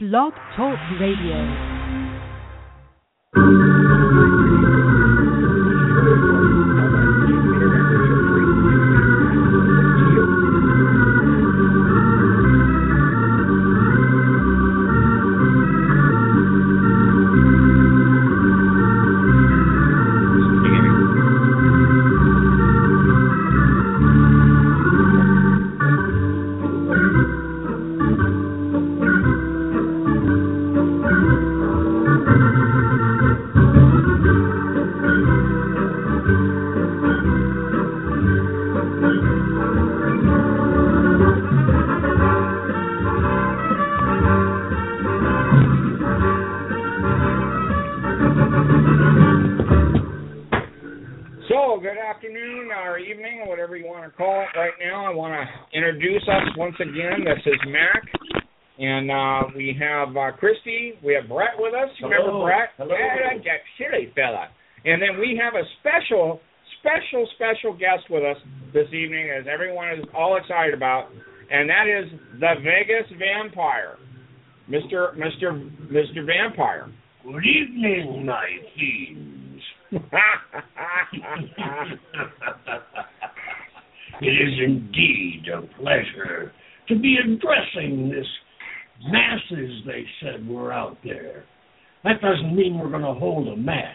[0.00, 1.42] Blog Talk Radio.
[68.18, 71.08] With us this evening, as everyone is all excited about,
[71.50, 73.96] and that is the Vegas Vampire,
[74.68, 76.88] Mister Mister Mister Vampire.
[77.24, 79.62] Good evening, my fiends.
[84.20, 86.52] it is indeed a pleasure
[86.88, 88.26] to be addressing this
[89.06, 91.44] masses they said were out there.
[92.04, 93.94] That doesn't mean we're going to hold a mass.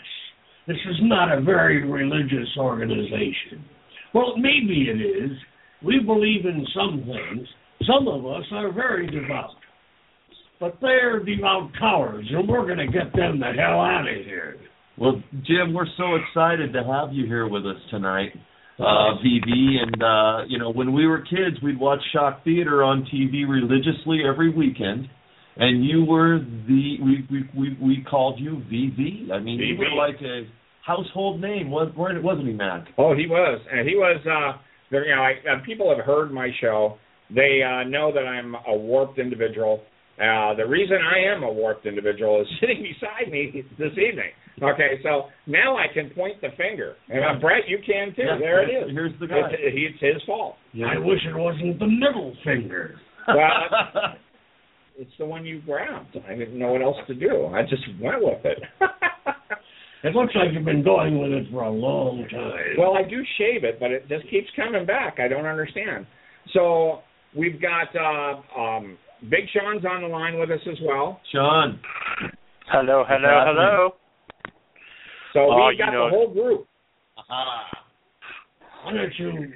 [0.67, 3.65] This is not a very religious organization.
[4.13, 5.31] Well, maybe it is.
[5.83, 7.47] We believe in some things.
[7.87, 9.55] Some of us are very devout.
[10.59, 14.55] But they're devout cowards, and we're going to get them the hell out of here.
[14.97, 18.29] Well, Jim, we're so excited to have you here with us tonight,
[18.79, 19.49] uh, VV.
[19.81, 24.19] And uh, you know, when we were kids, we'd watch Shock Theater on TV religiously
[24.25, 25.07] every weekend,
[25.57, 29.31] and you were the we we we, we called you VV.
[29.31, 30.47] I mean, you were like a
[30.85, 32.87] household name, wa- weren't wasn't he, Mac?
[32.97, 34.19] Oh, he was, and he was.
[34.25, 34.59] uh
[34.91, 36.97] there, You know, I, uh, people have heard my show.
[37.33, 39.81] They uh, know that I'm a warped individual.
[40.21, 44.31] Uh, the reason I am a warped individual is sitting beside me this evening.
[44.61, 48.21] Okay, so now I can point the finger, and uh, Brett, you can too.
[48.21, 48.91] Yeah, there it is.
[48.91, 49.49] here's- the guy.
[49.51, 50.55] It's, it's his fault.
[50.75, 52.95] I wish it wasn't the middle finger.
[53.27, 54.13] Well,
[54.95, 56.15] It's the one you grabbed.
[56.29, 57.47] I didn't know what else to do.
[57.47, 58.59] I just went with it.
[60.03, 62.75] It looks like you've been going with it for a long time.
[62.77, 65.17] Well, I do shave it, but it just keeps coming back.
[65.19, 66.05] I don't understand.
[66.53, 66.99] So
[67.37, 68.97] we've got uh, um,
[69.29, 71.21] Big Sean's on the line with us as well.
[71.31, 71.79] Sean.
[72.67, 73.89] Hello, hello, hello.
[75.31, 76.67] So Oh, we've you got know- the whole group.
[78.83, 79.53] Why don't you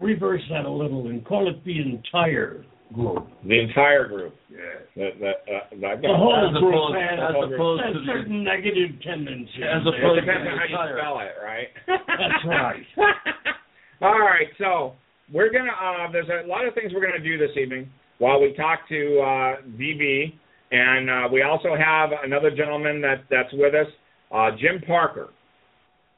[0.00, 3.28] reverse that a little and call it the entire group?
[3.46, 4.34] The entire group.
[4.50, 4.58] Yeah.
[4.96, 5.60] The, the, uh,
[5.96, 9.64] the, The whole As group opposed- has, as opposed has to the- certain negative tendencies.
[9.64, 11.68] As it opposed depends on how you spell it, right?
[11.88, 12.84] That's right.
[14.02, 14.94] All right, so
[15.32, 15.70] we're gonna.
[15.72, 17.88] Uh, there's a lot of things we're gonna do this evening
[18.18, 20.34] while we talk to uh, DB,
[20.72, 23.86] and uh, we also have another gentleman that that's with us,
[24.34, 25.28] uh, Jim Parker.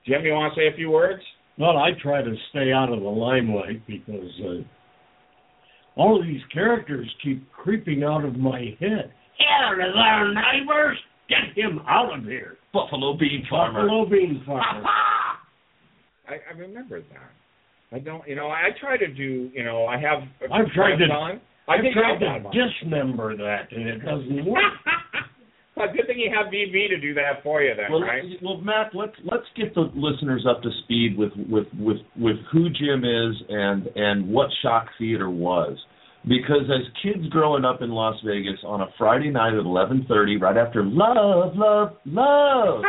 [0.06, 1.22] Jim, you want to say a few words?
[1.58, 4.62] Well, I try to stay out of the limelight because uh,
[5.96, 9.12] all of these characters keep creeping out of my head.
[9.38, 10.98] Here is our neighbors.
[11.28, 12.56] Get him out of here.
[12.72, 13.82] Buffalo Bean Farmer.
[13.82, 14.82] Buffalo bean farmer.
[16.28, 17.30] I, I remember that.
[17.92, 18.26] I don't.
[18.26, 19.50] You know, I try to do.
[19.54, 20.20] You know, I have.
[20.52, 21.40] I've tried to- on.
[21.68, 24.62] I I've think tried to dismember that, and it doesn't work.
[25.76, 28.22] Well, good thing you have VV to do that for you, then, Well, right?
[28.42, 32.68] well, Matt, let's let's get the listeners up to speed with with with with who
[32.70, 35.76] Jim is and and what Shock Theater was,
[36.28, 40.36] because as kids growing up in Las Vegas on a Friday night at eleven thirty,
[40.36, 42.82] right after Love, Love, Love,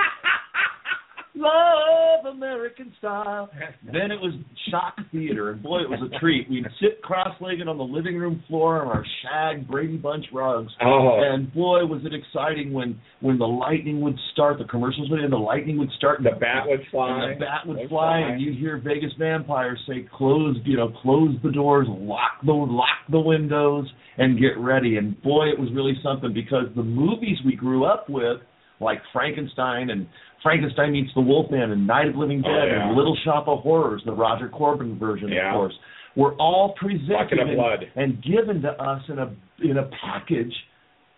[1.37, 3.49] Love American Style,
[3.85, 4.33] then it was
[4.71, 6.49] Shock Theater, and boy, it was a treat.
[6.49, 10.71] We'd sit cross-legged on the living room floor on our shag Brady Bunch rugs.
[10.81, 15.21] Oh, And boy, was it exciting when when the lightning would start, the commercials would
[15.23, 17.09] end, the lightning would start, and the bat would fly.
[17.23, 18.29] and the bat would Would fly, fly.
[18.31, 22.87] and you'd hear Vegas vampires say, "Close, you know, close the doors, lock the lock
[23.09, 27.55] the windows, and get ready." And boy, it was really something because the movies we
[27.55, 28.39] grew up with,
[28.79, 30.07] like Frankenstein and
[30.45, 32.87] Frankenstein meets the Wolfman and Night of Living Oh, Dead yeah.
[32.87, 35.49] and Little Shop of Horrors, the Roger Corman version, Yeah.
[35.49, 35.73] of course,
[36.15, 37.87] were all presented and- blood.
[37.95, 39.29] and given to us in a
[39.63, 40.53] in a package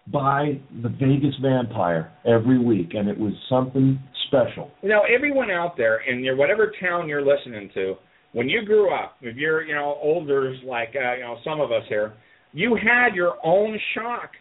[0.07, 4.71] by the Vegas Vampire every week, and it was something special.
[4.81, 7.97] You know, everyone out there in your whatever town you're listening to,
[8.31, 11.73] when you grew up, if you're you know older like uh, you know some of
[11.73, 12.13] us here,
[12.53, 14.31] you had your own shock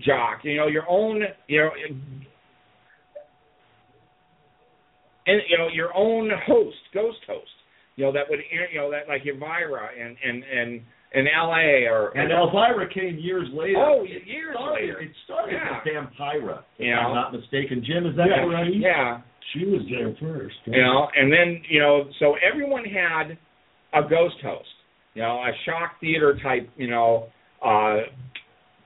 [0.00, 1.70] jock, you know, your own, you know,
[5.26, 7.50] and you know your own host, ghost host,
[7.96, 8.40] you know that would,
[8.72, 10.80] you know that like Elvira and and and
[11.14, 11.86] in L.A.
[11.86, 13.78] or And Elvira came years later.
[13.78, 15.00] Oh, It years started, later.
[15.00, 15.78] It started Yeah.
[15.84, 17.06] with Vampira, if Yeah.
[17.06, 17.84] I'm not mistaken.
[17.84, 18.44] Jim, is that Yeah.
[18.46, 18.74] right?
[18.74, 19.20] yeah,
[19.52, 20.56] She was there first.
[20.66, 23.38] you know, and then you know, so everyone had
[23.92, 24.68] a ghost host,
[25.14, 27.28] you know, a shock theater type, you know,
[27.62, 28.00] uh,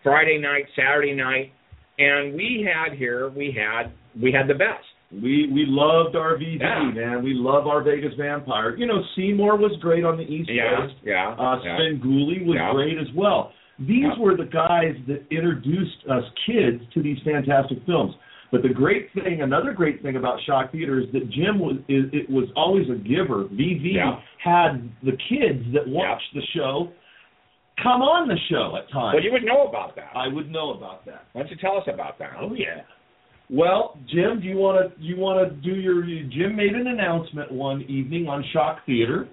[0.02, 1.52] Friday night, Saturday night,
[1.99, 3.90] and we had here, we had,
[4.20, 4.85] we had the best.
[5.10, 6.90] We we loved our VV, Yeah.
[6.90, 7.22] man.
[7.22, 8.76] We love our Vegas Vampire.
[8.76, 10.94] You know, Seymour was great on the East Yeah, Coast.
[11.02, 11.78] yeah, Uh, yeah.
[11.78, 12.72] Svengoolie was Yeah.
[12.72, 13.52] great as well.
[13.78, 14.19] These Yeah.
[14.19, 18.14] were the guys that introduced us kids to these fantastic films.
[18.50, 22.12] But the great thing, another great thing about Shock Theater is that Jim was is,
[22.12, 23.44] it was always a giver.
[23.44, 24.19] VV Yeah.
[24.38, 26.88] had the kids that watched the show
[27.82, 29.14] come on the show at times.
[29.14, 30.11] Well, you would know about that.
[30.14, 31.25] I would know about that.
[31.32, 32.32] Why don't you tell us about that?
[32.38, 32.81] Oh yeah.
[33.50, 37.50] Well, Jim, do you want to you want to do your Jim made an announcement
[37.50, 39.26] one evening on Shock Theater.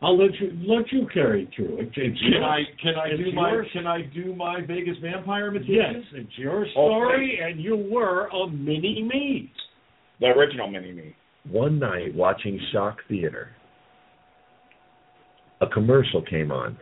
[0.00, 1.78] I'll let you let you carry through.
[1.80, 3.66] It's, it's Can your- I can I it's do my yours.
[3.72, 5.74] can I do my Vegas vampire magician?
[5.74, 6.26] Yes, imitation?
[6.28, 9.50] it's your story, and you were a mini me.
[10.20, 11.14] The original mini me.
[11.50, 13.48] One night watching Shock Theater,
[15.60, 16.78] a commercial came on,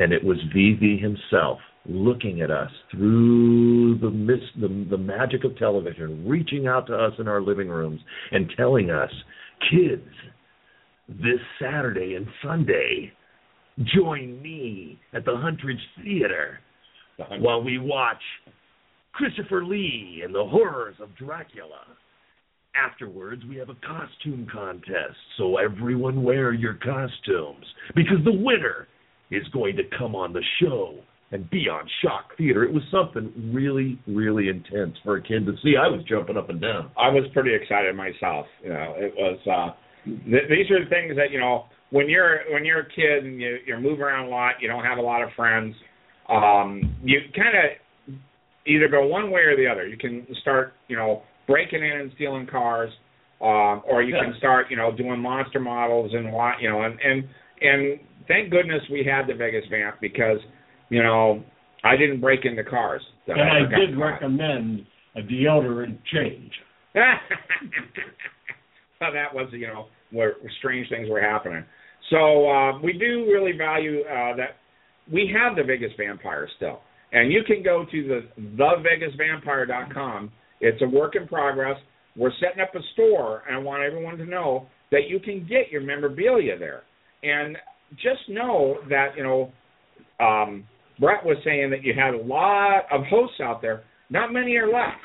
[0.00, 5.56] and it was VV himself looking at us through the mist, the, the magic of
[5.56, 8.00] television, reaching out to us in our living rooms
[8.32, 9.10] and telling us,
[9.70, 10.08] kids,
[11.08, 13.12] this Saturday and Sunday,
[13.94, 16.60] join me at the Huntridge Theater
[17.18, 18.20] The while we watch
[19.12, 21.80] Christopher Lee and the horrors of Dracula.
[22.74, 27.66] Afterwards, we have a costume contest, so everyone wear your costumes
[27.96, 28.86] because the winner
[29.32, 31.00] is going to come on the show
[31.32, 32.64] and beyond Shock Theater.
[32.64, 35.74] It was something really, really intense for a kid to see.
[35.76, 36.90] I was jumping up and down.
[36.98, 38.46] I was pretty excited myself.
[38.62, 39.38] You know, it was.
[39.46, 39.74] uh
[40.04, 43.40] th- These are the things that you know when you're when you're a kid and
[43.40, 44.54] you, you're moving around a lot.
[44.60, 45.74] You don't have a lot of friends.
[46.28, 48.14] Um, you kind of
[48.66, 49.86] either go one way or the other.
[49.86, 52.90] You can start, you know, breaking in and stealing cars,
[53.40, 56.98] um, or you can start, you know, doing monster models and what, you know, and
[57.00, 57.24] and
[57.60, 60.38] and thank goodness we had the Vegas Vamp because,
[60.90, 61.42] you know,
[61.82, 63.02] I didn't break into cars.
[63.26, 66.52] That And I got did recommend a deodorant change.
[66.94, 67.00] so
[69.12, 71.64] that was, you know, where strange things were happening.
[72.10, 74.56] So uh, we do really value uh, that
[75.10, 76.80] we have the Vegas Vampire still,
[77.12, 80.32] and you can go to the thevegasvampire.com.
[80.60, 81.76] It's a work in progress.
[82.16, 85.70] We're setting up a store, and I want everyone to know that you can get
[85.70, 86.82] your memorabilia there.
[87.22, 87.56] And
[87.96, 89.52] just know that you know,
[90.24, 90.64] um,
[91.00, 93.82] Brett was saying that you had a lot of hosts out there.
[94.10, 95.04] Not many are left.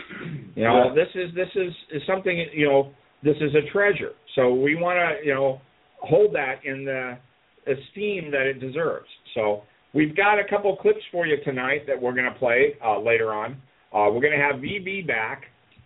[0.55, 2.91] You know, this is this is is something you know.
[3.23, 4.11] This is a treasure.
[4.35, 5.61] So we want to you know
[5.99, 7.17] hold that in the
[7.65, 9.07] esteem that it deserves.
[9.33, 9.63] So
[9.93, 13.33] we've got a couple clips for you tonight that we're going to play uh, later
[13.33, 13.53] on.
[13.93, 15.43] Uh, we're going to have VV back.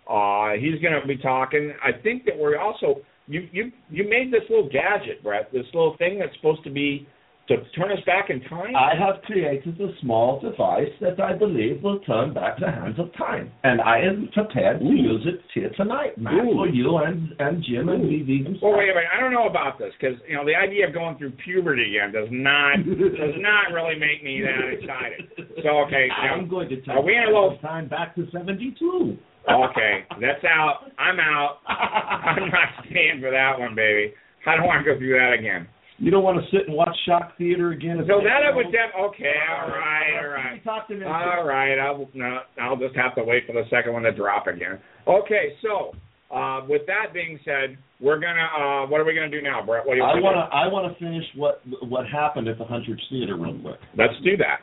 [0.09, 1.73] Uh, he's going to be talking.
[1.83, 5.51] I think that we're also you you you made this little gadget, Brett.
[5.53, 7.07] This little thing that's supposed to be
[7.49, 8.75] to turn us back in time.
[8.75, 13.11] I have created a small device that I believe will turn back the hands of
[13.17, 16.53] time, and I am prepared to use it here tonight, Matt, Ooh.
[16.53, 18.61] for you and and Jim and VV himself.
[18.63, 19.09] Well, wait a minute.
[19.15, 22.13] I don't know about this because you know the idea of going through puberty again
[22.13, 25.27] does not does not really make me that excited.
[25.63, 29.17] So okay, I'm going to take Are we in a little- time back to '72.
[29.49, 30.91] okay, that's out.
[30.99, 31.57] I'm out.
[31.67, 34.13] I'm not staying for that one, baby.
[34.45, 35.67] I don't want to go through that again.
[35.99, 37.97] You don't want to sit and watch Shock Theater again?
[38.07, 40.63] So that I would def- okay, all right, all right.
[40.63, 41.05] Talk to me.
[41.05, 44.47] All right, I'll no, I'll just have to wait for the second one to drop
[44.47, 44.79] again.
[45.07, 45.91] Okay, so
[46.33, 49.85] uh, with that being said, we're gonna uh, what are we gonna do now, Brett?
[49.85, 52.63] What do you I want to I want to finish what what happened at the
[52.63, 53.79] Huntridge Theater real quick.
[53.97, 54.59] Let's do that.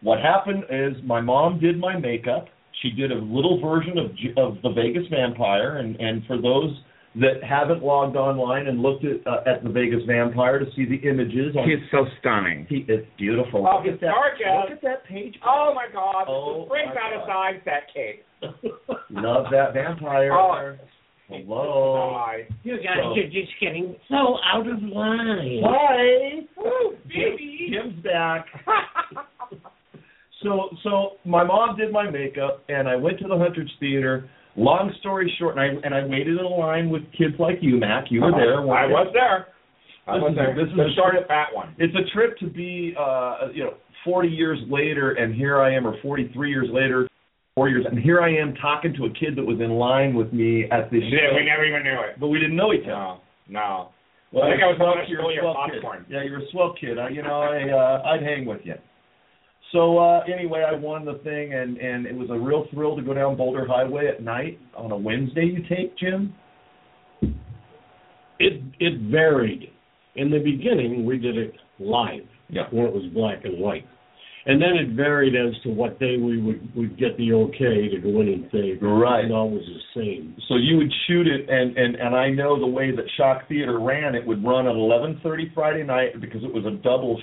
[0.00, 2.46] What happened is my mom did my makeup.
[2.82, 6.70] She did a little version of J- of the Vegas Vampire, and and for those
[7.20, 10.96] that haven't logged online and looked at uh, at the Vegas Vampire to see the
[11.08, 12.66] images, on, He's so stunning.
[12.68, 13.66] he, it's beautiful.
[13.66, 14.12] Oh, look he's at that.
[14.14, 14.46] gorgeous.
[14.62, 15.34] Look at that page.
[15.46, 16.26] Oh my God!
[16.28, 17.24] Oh, the spring my got God.
[17.24, 18.24] aside that cake.
[19.10, 20.32] Love that vampire.
[20.32, 20.76] Oh.
[21.30, 22.14] Hello.
[22.16, 22.48] Hi.
[22.62, 25.60] You guys So- are just getting so out of line.
[25.62, 26.40] Hi.
[26.56, 27.70] Woo, baby.
[27.72, 28.46] Jim's back.
[30.42, 34.30] So so my mom did my makeup and I went to the Huntridge Theater.
[34.58, 37.76] Long story short, and I and I waited in a line with kids like you,
[37.78, 38.06] Mac.
[38.10, 38.58] You were there.
[38.58, 39.46] I was there.
[40.08, 40.54] I This was is- there.
[40.56, 41.74] this is the a- short at fat one.
[41.78, 43.74] It's a trip to be, uh, you know,
[44.04, 47.06] 40 years later, and here I am, or 43 years later,
[47.54, 50.32] four years, and here I am talking to a kid that was in line with
[50.32, 52.16] me at this Yeah, show, we never even knew it.
[52.18, 52.94] but we didn't know each other.
[52.96, 53.88] No, no.
[54.32, 56.04] Well, I think I was one of you're a earlier popcorn.
[56.08, 56.14] Kid.
[56.14, 56.98] Yeah, you're a swell kid.
[56.98, 58.74] I, you know, I uh, I'd hang with you.
[59.72, 63.02] So uh anyway, I won the thing, and and it was a real thrill to
[63.02, 65.44] go down Boulder Highway at night on a Wednesday.
[65.44, 66.34] You take Jim?
[68.38, 69.70] It it varied.
[70.16, 72.66] In the beginning, we did it live, Yeah.
[72.70, 73.84] when it was black and white,
[74.46, 77.98] and then it varied as to what day we would would get the okay to
[77.98, 79.26] go in and say Right.
[79.26, 80.34] It always the same.
[80.48, 83.78] So you would shoot it, and and and I know the way that Shock Theater
[83.80, 84.14] ran.
[84.14, 87.20] It would run at 11:30 Friday night because it was a double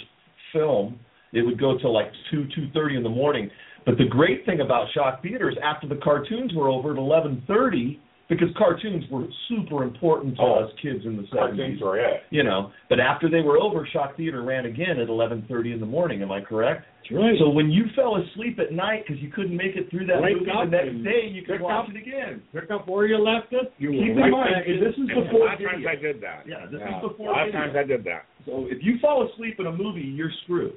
[0.54, 1.00] film.
[1.34, 3.50] It would go till like two two thirty in the morning.
[3.86, 8.00] But the great thing about Shock Theater is after the cartoons were over at 11:30,
[8.30, 10.66] because cartoons were super important to Oh.
[10.66, 11.38] us kids in the 70s.
[11.38, 12.24] Cartoons were it.
[12.32, 15.86] You know, but after they were over, Shock Theater ran again at 11:30 in the
[15.86, 16.24] morning.
[16.24, 16.86] Am I correct?
[17.04, 17.38] That's right.
[17.38, 20.38] So when you fell asleep at night because you couldn't make it through that Wake
[20.38, 21.90] movie the next day, you could watch up.
[21.96, 22.42] it again.
[22.52, 23.72] pick up where you left it.
[23.78, 25.86] You Keep were in mind, this is A before lot of times.
[25.86, 26.48] I did that.
[26.48, 26.96] Yeah, this Yeah.
[26.98, 28.26] is before A lot of times I did that.
[28.48, 30.74] So if you fall asleep in a movie, you're screwed.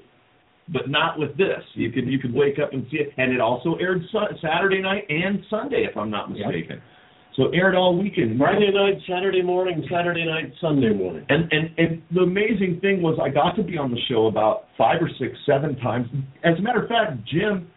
[0.70, 1.62] But not with this.
[1.74, 4.82] You could you could wake up and see it, and it also aired su- Saturday
[4.82, 6.82] night and Sunday, if I'm not mistaken.
[7.36, 8.36] So aired all weekend.
[8.36, 11.24] Friday night, Saturday morning, Saturday night, Sunday morning.
[11.28, 14.64] And and and the amazing thing was I got to be on the show about
[14.76, 16.08] five or six, seven times.
[16.44, 17.70] As a matter of fact, Jim,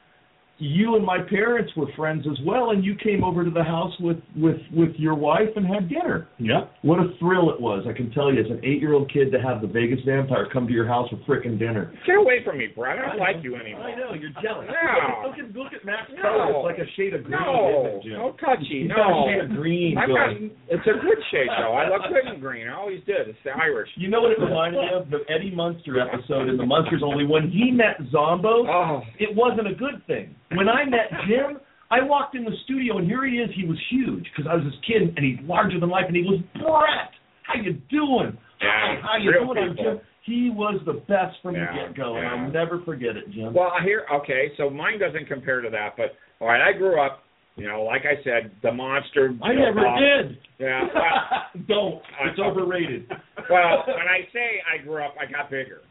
[0.61, 3.91] you and my parents were friends as well, and you came over to the house
[3.99, 6.27] with with with your wife and had dinner.
[6.37, 6.71] Yep.
[6.83, 7.85] What a thrill it was!
[7.89, 10.73] I can tell you, as an eight-year-old kid, to have the Vegas Vampire come to
[10.73, 11.91] your house for frickin' dinner.
[12.05, 12.99] Get away from me, Brett.
[12.99, 13.81] I don't like you anymore.
[13.81, 14.67] I know you're jealous.
[14.69, 15.27] No.
[15.27, 16.21] Look at look at Matt's No.
[16.21, 16.69] color.
[16.69, 17.39] It's like a shade of green.
[17.41, 18.13] No, isn't it, Jim?
[18.21, 18.85] no touchy.
[18.85, 19.97] He's No, got a shade of green.
[19.97, 20.29] I've got,
[20.69, 21.73] it's a good shade though.
[21.73, 22.67] I look good in green.
[22.69, 23.27] I always did.
[23.27, 23.89] It's the Irish.
[23.97, 25.09] You know what it reminded me of?
[25.09, 27.25] The Eddie Munster episode in the Munsters Only.
[27.25, 30.35] When he met Zombo, Oh, it wasn't a good thing.
[30.55, 33.49] When I met Jim, I walked in the studio and here he is.
[33.55, 36.23] He was huge because I was his kid and he's larger than life and he
[36.23, 37.11] was Brett.
[37.43, 38.37] How you doing?
[38.61, 39.57] Yeah, Hi, how you doing?
[39.57, 39.75] I'm.
[39.75, 39.99] Jim.
[40.23, 42.27] He was the best from Yeah, the get go, and.
[42.27, 43.53] I'll never forget it, Jim.
[43.53, 44.05] well, I hear.
[44.21, 46.61] Okay, so mine doesn't compare to that, but all right.
[46.61, 47.23] I grew up.
[47.57, 49.33] You know, like I said, the monster.
[49.43, 50.37] I never uh, did.
[50.59, 50.81] Yeah.
[50.93, 52.01] Well, Don't.
[52.29, 53.09] It's overrated.
[53.49, 55.81] well, when I say I grew up, I got bigger.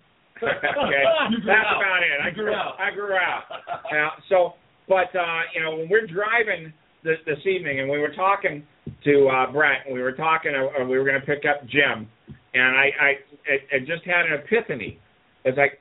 [0.43, 1.03] Okay,
[1.47, 1.77] that's out.
[1.77, 2.21] about it.
[2.23, 2.75] I grew out.
[2.81, 3.45] I grew out.
[3.93, 4.11] Yeah.
[4.29, 4.55] So,
[4.89, 8.63] but uh, you know, when we're driving this, this evening, and we were talking
[9.05, 12.09] to uh, Brett, and we were talking, uh, we were going to pick up Jim,
[12.55, 13.09] and I, I,
[13.47, 14.99] it, it just had an epiphany.
[15.45, 15.79] It's like,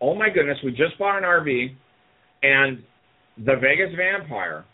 [0.00, 1.68] oh my goodness, we just bought an RV,
[2.42, 2.82] and
[3.38, 4.64] the Vegas Vampire,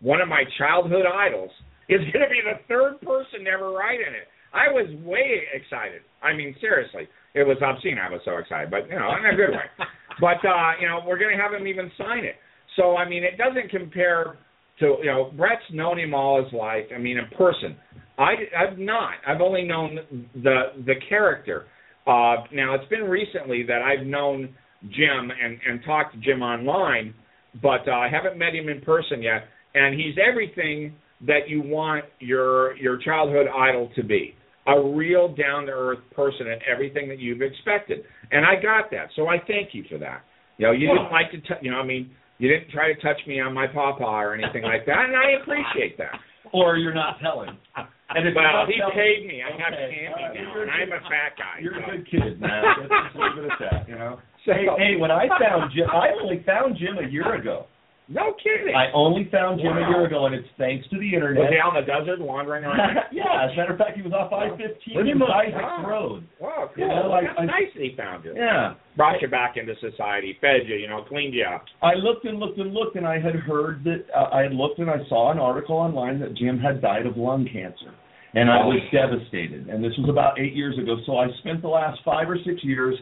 [0.00, 1.50] one of my childhood idols,
[1.88, 4.28] is going to be the third person to ever ride in it.
[4.52, 6.02] I was way excited.
[6.22, 7.98] I mean, seriously, it was obscene.
[7.98, 9.68] I was so excited, but you know, in a good way.
[10.20, 12.36] But uh, you know, we're going to have him even sign it.
[12.76, 14.36] So I mean, it doesn't compare
[14.78, 16.84] to you know, Brett's known him all his life.
[16.94, 17.76] I mean, in person.
[18.16, 19.14] I I've not.
[19.26, 19.98] I've only known
[20.34, 21.66] the the character.
[22.06, 27.12] Uh, now it's been recently that I've known Jim and and talked to Jim online,
[27.60, 29.44] but uh, I haven't met him in person yet.
[29.74, 30.94] And he's everything
[31.26, 34.36] that you want your your childhood idol to be.
[34.66, 38.04] A real down to earth person and everything that you've expected.
[38.32, 39.08] And I got that.
[39.14, 40.22] So I thank you for that.
[40.56, 43.00] You know, you didn't like to t- you know, I mean, you didn't try to
[43.00, 46.14] touch me on my papa or anything like that, and I appreciate that.
[46.52, 47.48] or you're not telling.
[47.76, 49.42] And if Well, he telling- paid me.
[49.42, 51.58] I have Okay, candy all right, now, and I'm a fat guy.
[51.60, 51.80] You're so.
[51.80, 52.64] a good kid, man.
[52.64, 54.20] Let's just leave it at that, you know.
[54.44, 57.66] So- Hey, hey, when I found Jim, I only found Jim a year ago.
[58.06, 58.74] No kidding.
[58.76, 61.48] I only found Jim a year ago, and it's thanks to the was internet.
[61.52, 62.96] he out in the desert wandering around?
[63.12, 65.30] yeah, as a matter of fact, he was off I-15 Pretty from much.
[65.32, 65.84] Isaac Wow.
[65.88, 66.28] Road.
[66.38, 66.84] Wow, cool.
[66.84, 68.34] You know, like, That's I- nice that he found you.
[68.36, 68.74] Yeah.
[68.96, 71.64] Brought you back into society, fed you, you know, cleaned you up.
[71.82, 74.78] I looked and looked and looked, and I had heard that uh, I had looked
[74.80, 77.90] and I saw an article online that Jim had died of lung cancer,
[78.34, 79.68] and I was devastated.
[79.68, 80.96] And this was about eight years ago.
[81.06, 82.94] So I spent the last five or six years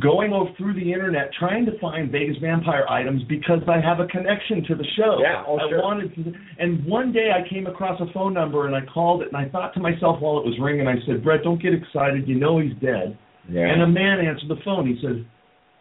[0.00, 4.06] going over through the internet trying to find Vegas Vampire items because I have a
[4.06, 5.18] connection to the show.
[5.20, 5.82] Yeah, oh, I sure.
[5.82, 9.28] wanted to, and one day I came across a phone number and I called it,
[9.28, 12.28] and I thought to myself while it was ringing, I said, Brett, don't get excited.
[12.28, 13.16] You know he's dead.
[13.48, 13.66] Yeah.
[13.66, 14.86] And a man answered the phone.
[14.86, 15.26] He said,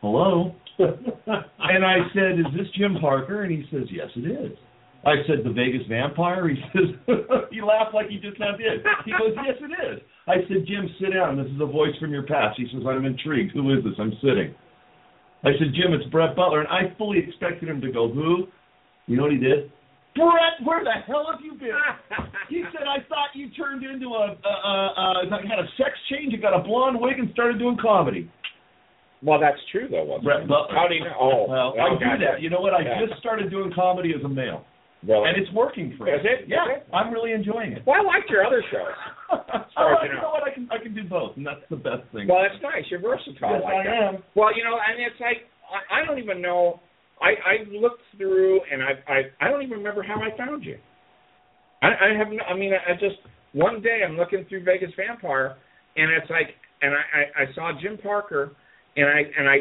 [0.02, 0.56] "Hello."
[1.60, 4.58] And I said, "Is this Jim Parker?" And he says, "Yes, it is."
[5.06, 6.96] I said, "The Vegas Vampire." He says,
[7.52, 8.82] he laughed like he just now did.
[9.06, 11.38] He goes, "Yes, it is." I said, "Jim, sit down.
[11.38, 13.54] This is a voice from your past." He says, "I'm intrigued.
[13.54, 13.94] Who is this?
[14.00, 14.54] I'm sitting."
[15.46, 18.48] I said, "Jim, it's Brett Butler," and I fully expected him to go, "Who?"
[19.08, 19.72] You know what he did?
[20.16, 21.72] Brett, where the hell have you been?
[22.50, 26.34] He said, "I thought you turned into a, a, a, a had a sex change
[26.34, 28.32] and got a blonde wig and started doing comedy."
[29.22, 30.48] Well, that's true though, wasn't Brett it?
[30.48, 30.76] Butler.
[30.76, 31.16] How do you know?
[31.20, 32.42] Oh, Well, I do that.
[32.42, 32.74] You know what?
[32.74, 33.06] I Yeah.
[33.06, 34.64] just started doing comedy as a male,
[35.08, 35.30] Really?
[35.30, 36.12] and it's working for me.
[36.12, 36.52] Is it?
[36.52, 36.88] Yeah, it?
[36.92, 37.84] I'm really enjoying it.
[37.88, 38.92] Well, I liked your other shows.
[39.32, 40.36] oh, you know.
[40.36, 40.44] what?
[40.44, 42.28] I can I can do both, and that's the best thing.
[42.28, 42.84] Well, that's nice.
[42.92, 44.16] You're versatile yes, like I that.
[44.20, 44.24] am.
[44.36, 46.82] Well, you know, and it's like I, I don't even know.
[47.22, 50.78] I I looked through and I I I don't even remember how I found you.
[51.82, 52.44] I I have no.
[52.44, 53.24] I mean, I just
[53.54, 55.56] one day I'm looking through Vegas Vampire,
[55.96, 58.52] and it's like, and I I, I saw Jim Parker,
[58.98, 59.58] and I and I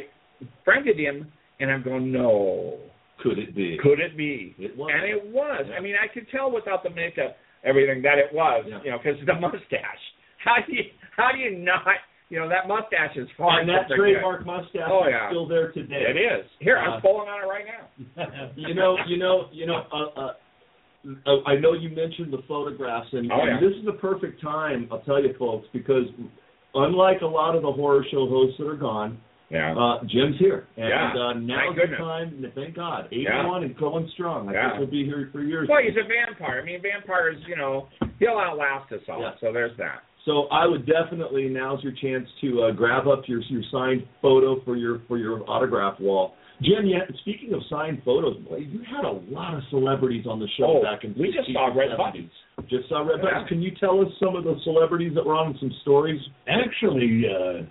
[0.64, 2.78] friended him, and I'm going, no,
[3.26, 3.78] Could it be?
[3.82, 4.54] could it be?
[4.58, 4.90] It was.
[4.94, 5.64] And it was.
[5.68, 5.74] Yeah.
[5.76, 8.64] I mean, I could tell without the makeup, everything that it was.
[8.68, 8.78] Yeah.
[8.84, 10.04] You know, because the mustache.
[10.44, 10.84] How do you
[11.16, 11.82] how do you not?
[12.28, 13.60] You know, that mustache is far.
[13.60, 14.02] and that from good.
[14.18, 15.30] trademark mustache Oh, is yeah.
[15.30, 16.02] still there today.
[16.10, 16.44] It is.
[16.58, 18.50] Here, I'm Uh, pulling on it right now.
[18.56, 19.82] you know, you know, you know.
[19.92, 20.32] Uh, uh,
[21.46, 24.88] I know you mentioned the photographs, and, Oh, and this is the perfect time.
[24.90, 26.06] I'll tell you, folks, because
[26.74, 29.74] unlike a lot of the horror show hosts that are gone, Yeah.
[29.78, 31.12] uh, Jim's here, and Yeah.
[31.14, 32.52] uh, Thank now's the time.
[32.54, 33.40] Thank God, Yeah.
[33.40, 34.48] 81 and going strong.
[34.48, 34.68] I Yeah.
[34.70, 35.68] think he'll be here for years.
[35.68, 36.60] well, he's a vampire.
[36.60, 37.36] I mean, vampires.
[37.46, 37.88] You know,
[38.18, 39.20] he'll outlast us all.
[39.20, 39.34] Yeah.
[39.40, 40.02] So there's that.
[40.24, 44.56] So I would definitely now's your chance to uh, grab up your your signed photo
[44.64, 46.34] for your for your autograph wall.
[46.62, 50.48] Jim, yeah, speaking of signed photos, boy, you had a lot of celebrities on the
[50.56, 52.32] show Oh, back in we just saw Red Buttons.
[52.66, 53.30] Just saw Red Yeah.
[53.30, 53.48] Buttons.
[53.48, 56.20] Can you tell us some of the celebrities that were on and some stories?
[56.48, 57.62] Actually, uh,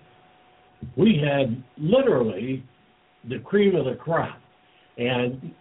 [0.96, 2.62] we had literally
[3.28, 4.38] the cream of the crop,
[4.98, 5.52] and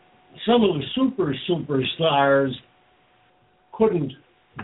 [0.46, 2.52] some of the super superstars
[3.74, 4.12] couldn't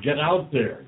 [0.04, 0.86] get out there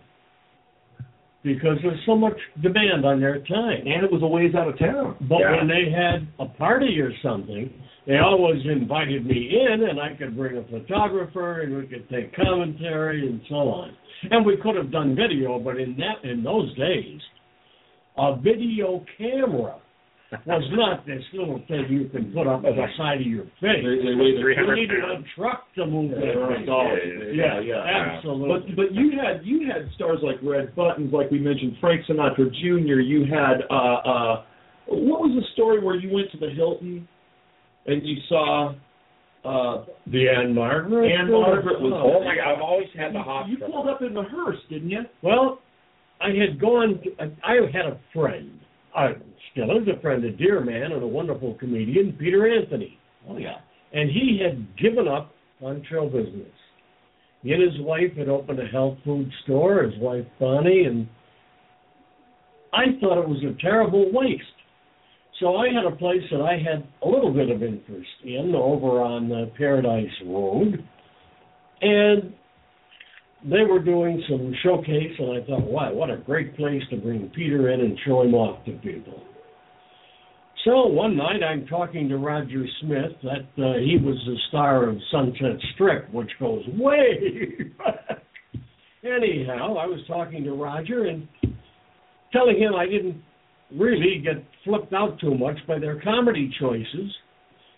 [1.44, 3.82] because there's so much demand on their time.
[3.86, 5.18] And it was a ways out of town.
[5.22, 5.58] But Yeah.
[5.58, 7.70] when they had a party or something,
[8.06, 12.34] they always invited me in, and I could bring a photographer, and we could take
[12.34, 13.92] commentary and so on.
[14.32, 17.22] And we could have done video, but in that in those days,
[18.18, 19.80] a video camera
[20.48, 23.86] was not this little thing you can put up on the side of your face.
[23.86, 26.66] They, they weighed Three You hundred needed a truck to move that Yeah, thing.
[26.66, 27.36] dollars.
[27.36, 28.16] Yeah, yeah.
[28.18, 28.50] absolutely.
[28.50, 32.50] But but you had you had stars like Red Buttons, like we mentioned, Frank Sinatra
[32.50, 33.00] Jr.
[33.02, 34.44] You had uh uh
[34.88, 37.08] what was the story where you went to the Hilton
[37.86, 38.74] and you saw
[39.46, 41.12] uh the Ann-Margret.
[41.12, 42.56] Anne Margaret was Oh my God!
[42.56, 43.48] I've always had the hot.
[43.50, 45.02] you pulled up in the hearse, didn't you?
[45.22, 45.60] Well,
[46.24, 47.02] I had gone.
[47.04, 48.60] To, I had a friend.
[48.96, 49.10] I
[49.52, 52.98] still is a friend, a dear man and a wonderful comedian, Peter Anthony.
[53.30, 53.58] Oh yeah.
[53.94, 56.48] And he had given up on show business.
[57.42, 59.84] He and his wife had opened a health food store.
[59.84, 61.08] His wife Bonnie, and
[62.72, 64.44] I thought it was a terrible waste.
[65.40, 69.02] So I had a place that I had a little bit of interest in over
[69.02, 70.88] on uh, Paradise Road,
[71.82, 72.34] and
[73.46, 77.30] they were doing some showcase, and I thought, wow, what a great place to bring
[77.36, 79.22] Peter in and show him off to people.
[80.66, 84.96] So one night I'm talking to Roger Smith that uh, he was the star of
[85.12, 88.24] Sunset Strip, which goes way back.
[89.04, 91.28] Anyhow, I was talking to Roger and
[92.32, 93.22] telling him I didn't
[93.76, 97.12] really get flipped out too much by their comedy choices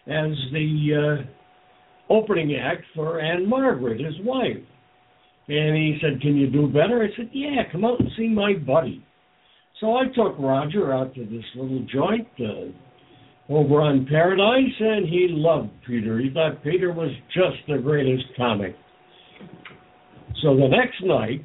[0.05, 4.57] as the uh, opening act for Ann-Margret, his wife.
[5.47, 7.03] And he said, Can you do better?
[7.03, 9.03] I said, Yeah, come out and see my buddy.
[9.79, 15.27] So I took Roger out to this little joint uh, over on Paradise, and he
[15.29, 16.19] loved Peter.
[16.19, 18.75] He thought Peter was just the greatest comic.
[20.41, 21.43] So the next night,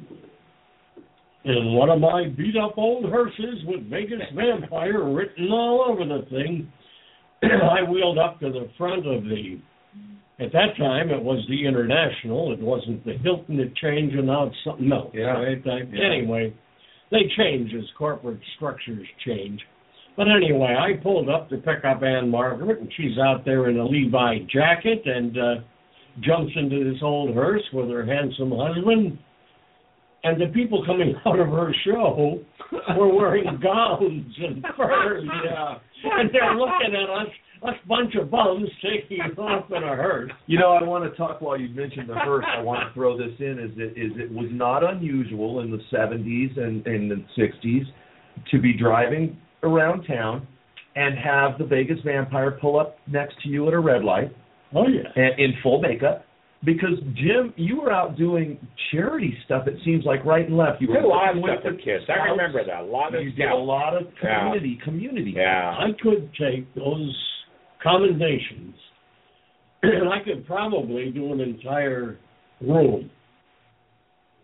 [1.43, 6.25] in one of my beat up old hearses with Vegas Vampire written all over the
[6.29, 6.71] thing,
[7.43, 9.59] I wheeled up to the front of the
[10.41, 12.51] at that time, it was the International.
[12.51, 13.59] It wasn't the Hilton.
[13.59, 15.11] It changed, and now it's something else.
[15.13, 15.31] Yeah.
[15.33, 15.61] Right?
[15.65, 16.05] I, Yeah.
[16.05, 16.53] Anyway,
[17.11, 19.61] they change as corporate structures change.
[20.17, 23.85] But anyway, I pulled up to pick up Ann-Margret, and she's out there in a
[23.85, 25.55] Levi jacket and uh,
[26.21, 29.17] jumps into this old hearse with her handsome husband.
[30.23, 32.39] And the people coming out of her show
[32.97, 35.23] were wearing gowns and furs.
[35.45, 35.75] Yeah.
[36.03, 37.27] And they're looking at us,
[37.63, 40.31] us bunch of bums taking off in a hearse.
[40.47, 42.45] You know, I want to talk while you mentioned the hearse.
[42.47, 45.79] I want to throw this in: is it is it was not unusual in the
[45.93, 47.83] '70s and in the '60s
[48.49, 50.47] to be driving around town
[50.95, 54.35] and have the Vegas vampire pull up next to you at a red light
[54.73, 55.03] Oh yeah.
[55.15, 56.25] and in full makeup.
[56.63, 58.59] Because Jim, you were out doing
[58.91, 59.67] charity stuff.
[59.67, 60.79] It seems like right and left.
[60.79, 62.03] You were a lot of working stuff with with kids.
[62.07, 62.81] I remember that.
[62.81, 64.39] A lot of You did a lot of Yeah.
[64.43, 65.33] community community.
[65.35, 65.75] Yeah.
[65.77, 67.17] I could take those
[67.83, 68.75] commendations
[69.83, 72.17] and I could probably do an entire
[72.61, 73.09] room.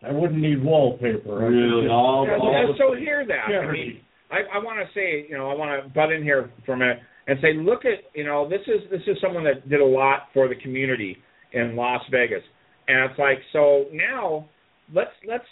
[0.04, 1.44] I wouldn't need wallpaper.
[1.44, 3.52] I Really, just- all, Yeah, all so hear that.
[3.54, 6.52] I mean, I, I want to say, you know, I want to butt in here
[6.66, 9.68] for a minute and say, look at, you know, this is this is someone that
[9.70, 11.18] did a lot for the community
[11.54, 12.44] in Las Vegas,
[12.88, 14.48] and it's like, so now
[14.94, 15.46] let's let's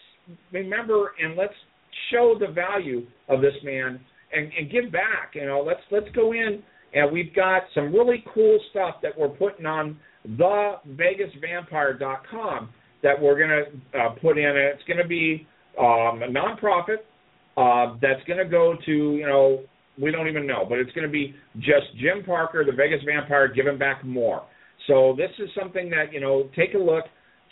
[0.51, 1.53] remember and let's
[2.11, 3.99] show the value of this man
[4.33, 5.31] and, and give back.
[5.33, 6.61] You know, let's let's go in
[6.95, 12.69] and we've got some really cool stuff that we're putting on thevegasvampire.com
[13.03, 13.65] that we're going to
[13.99, 14.45] uh, put in.
[14.45, 15.45] And it's going to be
[15.77, 16.99] um, a nonprofit
[17.57, 19.63] uh, that's going to go to you know
[20.01, 23.47] we don't even know, but it's going to be just Jim Parker, the Vegas Vampire,
[23.47, 24.43] giving back more.
[24.87, 27.05] So this is something that you know take a look,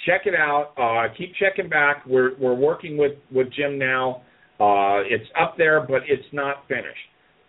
[0.06, 2.04] check it out, uh, keep checking back.
[2.08, 4.24] We're we're working with with Jim now.
[4.60, 6.98] Uh, it's up there, but it's not finished.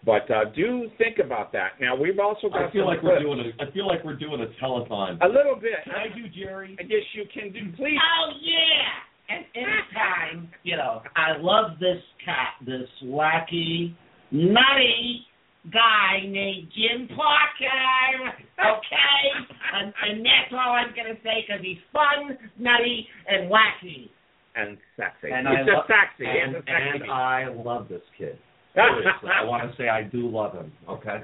[0.05, 1.81] But uh, do think about that.
[1.81, 2.69] Now we've also got.
[2.69, 3.25] I feel like we're clips.
[3.25, 3.63] doing a.
[3.63, 5.19] I feel like we're doing a telethon.
[5.23, 5.73] a little bit.
[5.85, 6.77] Can I do Jerry?
[6.81, 7.73] Yes, you can do.
[7.77, 7.97] Please.
[7.97, 9.35] Oh yeah.
[9.35, 13.95] And anytime, you know, I love this cat, this wacky,
[14.31, 15.25] nutty
[15.73, 18.37] guy named Jim Parker.
[18.61, 24.11] Okay, and, and that's all I'm gonna say because he's fun, nutty, and wacky.
[24.57, 25.33] And sexy.
[25.33, 26.27] And it's I just lo- sexy.
[26.29, 27.03] and, it's a sexy.
[27.03, 28.39] and I love this kid.
[28.75, 30.73] Seriously, I want to say I do love him.
[30.89, 31.21] Okay.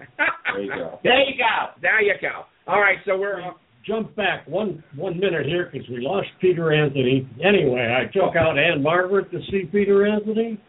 [0.52, 0.98] There you go.
[1.04, 1.80] There you go.
[1.82, 2.44] There you go.
[2.66, 3.40] All right, so we're.
[3.86, 7.26] Jump back one one minute here because we lost Peter Anthony.
[7.42, 10.60] Anyway, I took out Ann-Margret to see Peter Anthony.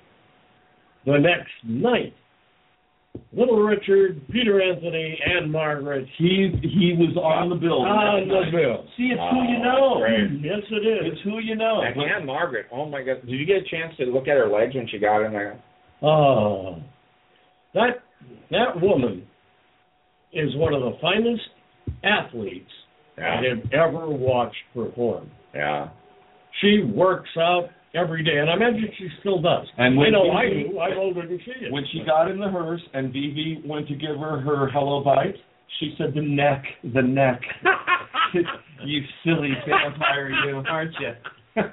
[1.06, 2.14] The next night,
[3.34, 7.82] Little Richard, Peter Anthony, and Margaret He he was on the bill.
[7.82, 8.86] on the bill.
[8.96, 10.00] See, it's who you oh, know.
[10.00, 10.42] Great.
[10.42, 11.14] Yes, it is.
[11.14, 11.82] It's who you know.
[11.82, 13.26] And Ann-Margret, oh my God!
[13.26, 15.62] Did you get a chance to look at her legs when she got in there?
[16.02, 16.78] Oh,
[17.74, 18.02] that
[18.50, 19.28] that woman
[20.34, 21.42] is one of the finest
[22.04, 22.70] athletes
[23.18, 25.30] I have ever watched perform.
[25.54, 25.90] yeah.
[26.60, 29.68] She works out every day, and I imagine she still does.
[29.78, 30.80] And I when know she- I do.
[30.80, 31.72] I'm older than she is.
[31.72, 35.36] When she got in the hearse and VV went to give her her hello bite,
[35.80, 37.42] she said, "The neck, the neck."
[38.86, 41.14] you silly vampire, you aren't you?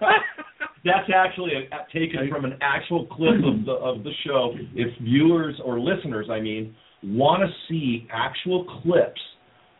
[0.84, 4.54] That's actually a, a- taken from an actual clip of the of the show.
[4.74, 9.20] If viewers or listeners, I mean, want to see actual clips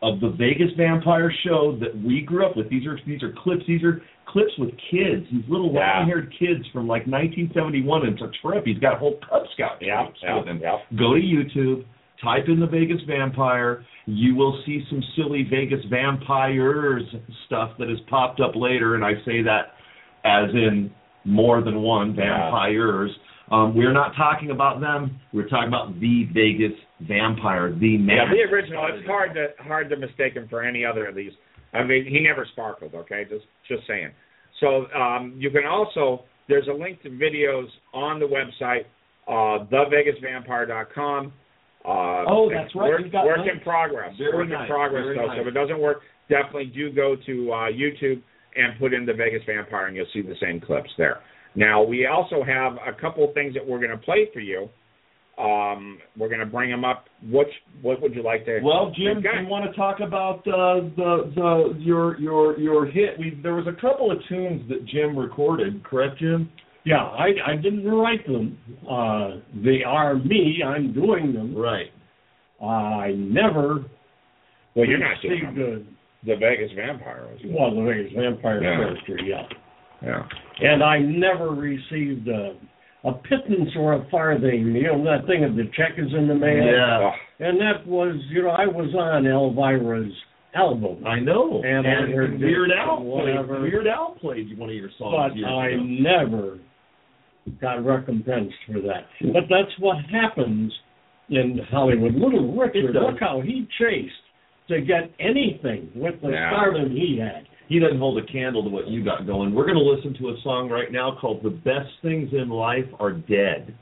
[0.02, 3.62] of the Vegas Vampire show that we grew up with, these are these are clips.
[3.66, 6.00] These are clips with kids, these little Yeah.
[6.00, 8.06] long-haired kids from like 1971.
[8.06, 8.64] And it's a trip.
[8.66, 10.78] He's got whole Cub Scout Yeah, yeah, with him yeah.
[10.98, 11.84] go to YouTube,
[12.22, 13.84] type in the Vegas Vampire.
[14.06, 17.02] You will see some silly Vegas vampires
[17.46, 19.72] stuff that has popped up later, and I say that
[20.28, 20.90] as in
[21.24, 22.24] more than one Yeah.
[22.50, 23.10] vampires.
[23.50, 25.18] Um, we're not talking about them.
[25.32, 28.16] We're talking about the Vegas Vampire, the man.
[28.16, 28.86] Yeah, the original.
[28.92, 31.32] It's hard to hard to mistake him for any other of these.
[31.72, 32.94] I mean, he never sparkled.
[32.94, 34.10] Okay, just just saying.
[34.60, 38.84] So um, you can also there's a link to videos on the website,
[39.28, 41.32] uh, thevegasvampire.com.
[41.84, 42.88] Uh, Oh, that's right.
[42.90, 44.14] Work, got work in progress.
[44.18, 45.04] Very work nice, in progress.
[45.04, 45.26] very though.
[45.26, 45.36] nice.
[45.36, 48.22] So if it doesn't work, definitely do go to uh, YouTube
[48.56, 51.20] and put in the Vegas Vampire, and you'll see the same clips there.
[51.54, 54.68] Now we also have a couple of things that we're going to play for you.
[55.38, 57.06] Um, we're going to bring them up.
[57.30, 57.48] Which
[57.80, 58.60] what would you like to?
[58.62, 63.18] Well, Jim, do you want to talk about uh, the the your your your hit?
[63.18, 66.50] We there was a couple of tunes that Jim recorded, correct, Jim?
[66.84, 68.58] Yeah, I I didn't write them.
[68.90, 70.60] Uh, they are me.
[70.64, 71.56] I'm doing them.
[71.56, 71.92] Right.
[72.60, 73.84] I never.
[74.74, 75.97] Well, you're not doing received them.
[76.28, 77.40] The Vegas Vampire was.
[77.42, 78.76] a- well, the Vegas Vampire Yeah.
[78.76, 79.46] character, yeah.
[80.02, 80.22] Yeah.
[80.60, 82.54] And I never received a,
[83.04, 84.74] a pittance or a farthing.
[84.76, 86.62] You know that thing of the check is in the mail.
[86.68, 87.10] Oh,
[87.40, 90.12] And that was, you know, I was on Elvira's
[90.54, 91.62] album, I know.
[91.64, 93.60] And I heard Weird Al and played.
[93.62, 95.82] Weird Al played one of your songs but years I ago.
[95.82, 96.58] never
[97.60, 99.06] got recompensed for that.
[99.20, 99.32] Hmm.
[99.32, 100.72] But that's what happens
[101.30, 102.14] in Hollywood.
[102.14, 104.12] Little Richard, look how he chased
[104.68, 106.50] to get anything with the Yeah.
[106.50, 107.46] stardom he had.
[107.68, 109.52] He doesn't hold a candle to what you got going.
[109.54, 112.86] We're going to listen to a song right now called "The Best Things in Life
[112.98, 113.74] Are Dead,"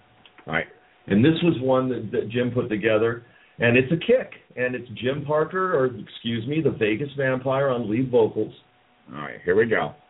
[0.46, 0.66] right.
[1.06, 3.22] and this was one that, that Jim put together,
[3.60, 7.88] and it's a kick, and it's Jim Parker, or excuse me, the Vegas Vampire on
[7.88, 8.52] lead vocals.
[9.14, 9.40] All right.
[9.44, 9.94] Here we go.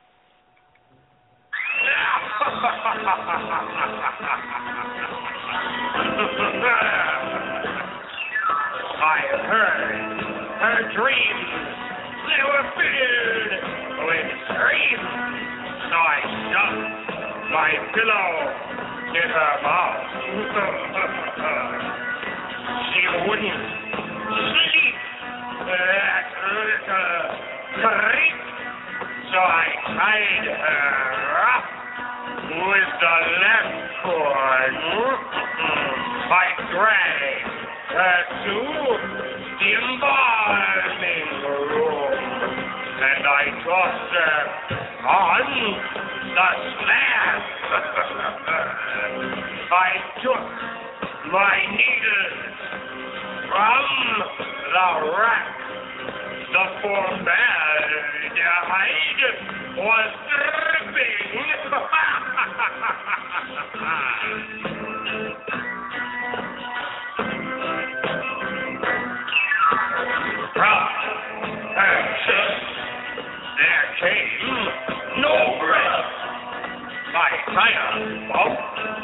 [8.99, 10.06] I heard
[10.67, 11.47] her dreams.
[12.27, 13.55] They were filled
[14.03, 15.15] with dreams.
[15.87, 16.19] So I
[16.51, 17.07] shoved
[17.55, 18.51] my pillow
[19.15, 20.11] in her mouth.
[22.91, 22.99] she
[23.31, 23.63] wouldn't
[24.27, 24.99] sleep.
[25.71, 27.31] That little
[27.79, 28.39] creep.
[29.31, 31.63] So I tied her up
[32.43, 34.75] with the left cord.
[36.27, 37.55] I dragged
[37.95, 42.13] her to the embalming room,
[43.01, 44.45] and I tossed her
[45.09, 45.47] on
[46.35, 47.41] the slab.
[49.73, 49.91] I
[50.21, 50.45] took
[51.33, 52.57] my needles
[53.49, 53.85] from
[54.73, 55.57] the rack.
[56.53, 57.27] The formaldehyde
[59.77, 61.17] was dripping.
[77.57, 78.96] My triumph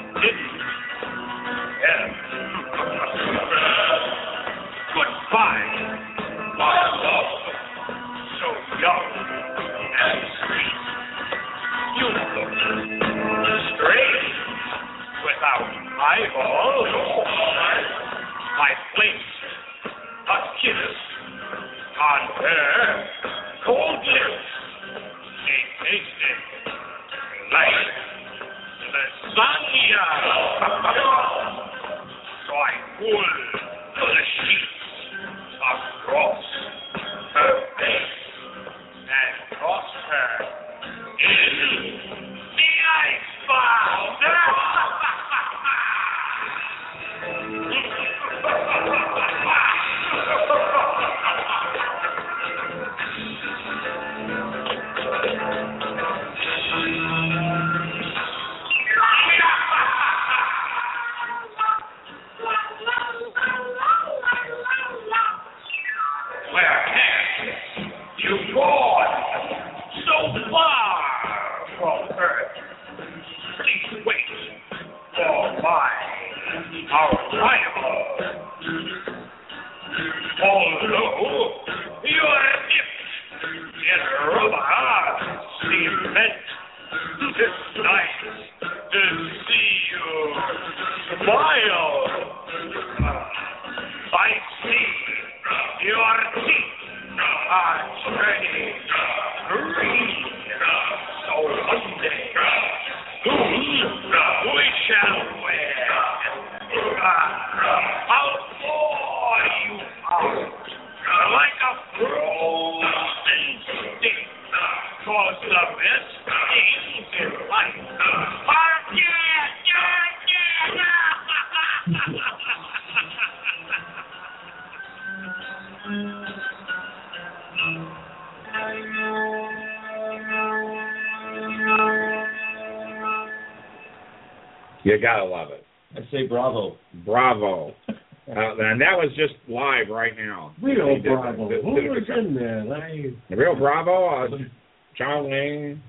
[136.23, 136.77] say bravo.
[137.05, 137.73] Bravo.
[138.29, 140.55] Uh, and that was just live right now.
[140.63, 141.49] Real They did- bravo.
[141.49, 142.61] did- Who did- was in there?
[142.73, 144.39] I, The real Bravo, uh,
[144.97, 145.83] John Wayne,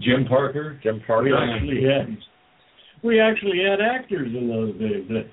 [0.00, 0.80] Jim Parker.
[0.82, 1.36] Jim we Parker.
[1.36, 2.16] actually had
[3.04, 5.26] we actually had actors in those days.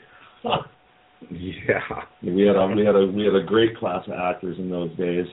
[1.32, 1.80] Yeah.
[2.24, 4.96] We had a we had a we had a great class of actors in those
[4.98, 5.26] days,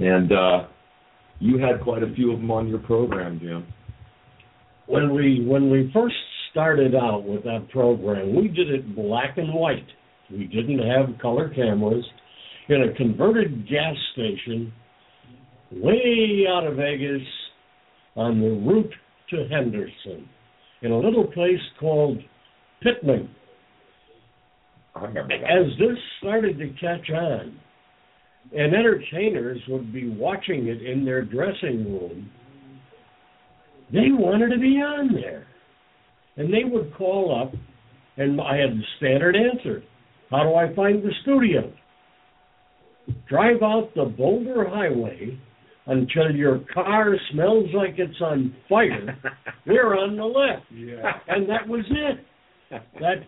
[0.00, 0.64] and uh,
[1.38, 3.66] you had quite a few of them on your program, Jim.
[4.86, 6.14] when we when we first
[6.50, 9.86] started out with that program, we did it black and white.
[10.30, 12.04] We didn't have color cameras
[12.68, 14.72] in a converted gas station
[15.72, 17.22] way out of Vegas
[18.16, 18.92] on the route
[19.30, 20.28] to Henderson
[20.82, 22.18] in a little place called
[22.82, 23.30] Pittman.
[24.94, 25.44] I remember that.
[25.44, 27.58] As this started to catch on,
[28.52, 32.30] and entertainers would be watching it in their dressing room,
[33.92, 35.46] they wanted to be on there.
[36.36, 37.52] And they would call up,
[38.16, 39.82] and I had the standard answer
[40.30, 41.72] How do I find the studio?
[43.28, 45.38] Drive out the Boulder Highway
[45.86, 49.18] until your car smells like it's on fire.
[49.66, 50.66] We're on the left.
[50.72, 51.12] Yeah.
[51.26, 52.24] And that was it.
[53.00, 53.24] That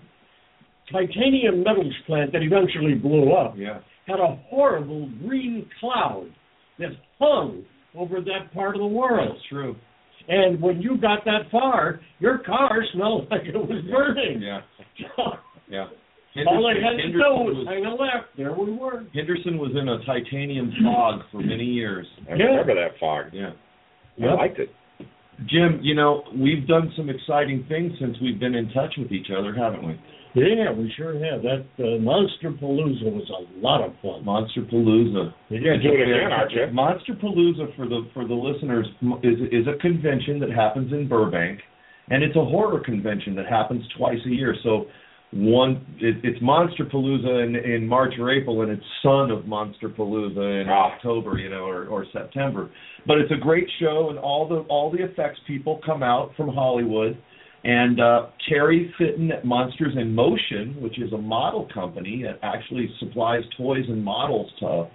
[0.92, 3.80] titanium metals plant that eventually blew up Yeah.
[4.06, 6.26] had a horrible green cloud
[6.78, 7.64] that hung
[7.96, 9.36] over that part of the world.
[9.48, 9.74] true.
[10.28, 14.40] And when you got that far, your car smelled like it was burning.
[14.42, 14.60] Yeah.
[15.16, 15.22] So,
[15.68, 15.86] Yeah.
[16.46, 18.36] all I had to do Henderson was was, hang a left.
[18.36, 19.04] There we were.
[19.14, 22.06] Henderson was in a titanium fog for many years.
[22.30, 22.44] I Yeah.
[22.44, 23.26] remember that fog.
[23.32, 23.50] Yeah.
[24.22, 24.70] I liked it.
[25.48, 29.28] Jim, you know, we've done some exciting things since we've been in touch with each
[29.36, 29.98] other, haven't we?
[30.34, 31.42] Yeah, we sure have.
[31.42, 34.24] That uh, Monsterpalooza was a lot of fun.
[34.24, 35.32] Monsterpalooza.
[35.50, 36.66] You're gonna do it again, aren't you?
[36.72, 38.86] Monsterpalooza for the for the listeners
[39.22, 41.60] is is a convention that happens in Burbank,
[42.08, 44.56] and it's a horror convention that happens twice a year.
[44.62, 44.86] So
[45.32, 50.68] one it, it's Monsterpalooza in, in March or April, and it's son of Monsterpalooza in
[50.68, 50.92] Ah.
[50.92, 52.70] October, you know, or, or September.
[53.06, 56.48] But it's a great show, and all the all the effects people come out from
[56.48, 57.18] Hollywood.
[57.64, 62.90] And uh, Terry Fitton at Monsters in Motion, which is a model company that actually
[62.98, 64.88] supplies toys and models to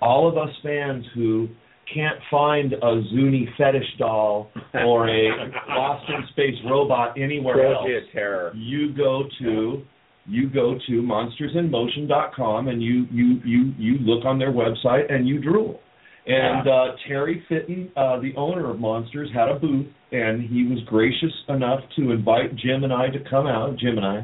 [0.00, 1.48] all of us fans who
[1.92, 8.06] can't find a Zuni fetish doll or a Lost in Space robot anywhere else Trilogy
[8.06, 8.52] of Terror.
[8.54, 9.82] you go to
[10.26, 15.40] you go to monstersinmotion.com and you you you you look on their website and you
[15.40, 15.80] drool.
[16.24, 20.78] And uh, Terry Fitton, uh, the owner of Monsters, had a booth, and he was
[20.86, 23.76] gracious enough to invite Jim and I to come out.
[23.76, 24.18] Jim and I,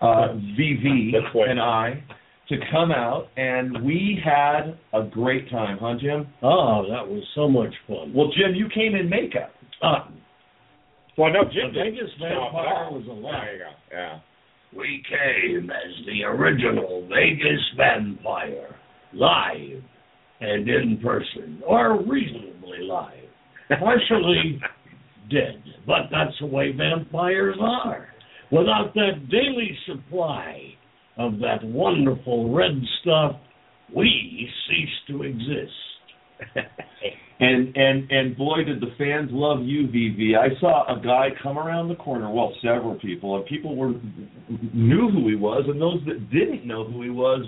[0.00, 2.02] uh, VV That's what- and I,
[2.50, 6.26] to come out, and we had a great time, huh, Jim?
[6.42, 8.12] Oh, that was so much fun.
[8.14, 9.50] Well, Jim, you came in makeup.
[9.82, 10.04] Uh,
[11.16, 13.42] Well, no, Jim The didn't Vegas Vampire was a lot.
[13.44, 13.70] There you go.
[13.90, 14.18] Yeah.
[14.72, 18.76] We came as the original Vegas vampire,
[19.12, 19.82] live
[20.40, 23.12] and in person, or reasonably live.
[23.78, 24.60] Partially
[25.30, 28.08] dead, but that's the way vampires are.
[28.50, 30.74] Without that daily supply
[31.18, 33.32] of that wonderful red stuff,
[33.94, 35.72] we cease to exist.
[37.40, 40.36] And and and boy, did the fans love you, VV.
[40.36, 42.28] I saw a guy come around the corner.
[42.32, 43.92] Well, several people, and people were
[44.74, 47.46] knew who he was, and those that didn't know who he was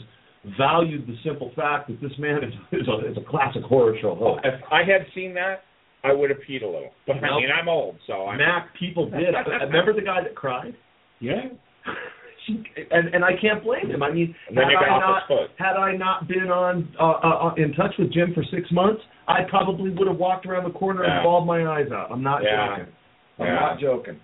[0.59, 4.15] valued the simple fact that this man is, is, a, is a classic horror show
[4.15, 4.41] host.
[4.45, 5.63] If I had seen that,
[6.03, 6.91] I would have peed a little.
[7.07, 8.39] But I mean, I'm old, so I'm.
[8.39, 9.35] Mac, people did.
[9.63, 10.75] Remember the guy that cried?
[11.21, 11.43] Yeah?
[12.91, 14.03] and and I can't blame him.
[14.03, 15.23] I mean, had I not
[15.59, 19.41] had I not been on uh, uh, in touch with Jim for six months, I
[19.49, 21.19] probably would have walked around the corner Yeah.
[21.19, 22.11] and bawled my eyes out.
[22.11, 22.77] I'm not Yeah.
[22.79, 22.93] joking.
[23.39, 23.55] I'm Yeah.
[23.55, 24.21] not joking.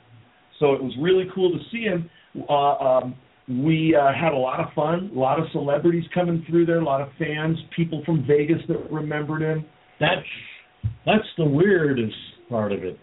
[0.59, 2.09] So it was really cool to see him.
[2.48, 3.14] Uh, um,
[3.48, 5.11] we uh, had a lot of fun.
[5.14, 6.80] A lot of celebrities coming through there.
[6.80, 9.64] A lot of fans, people from Vegas that remembered him.
[10.00, 10.26] That's
[11.04, 12.14] that's the weirdest
[12.48, 12.98] part of it.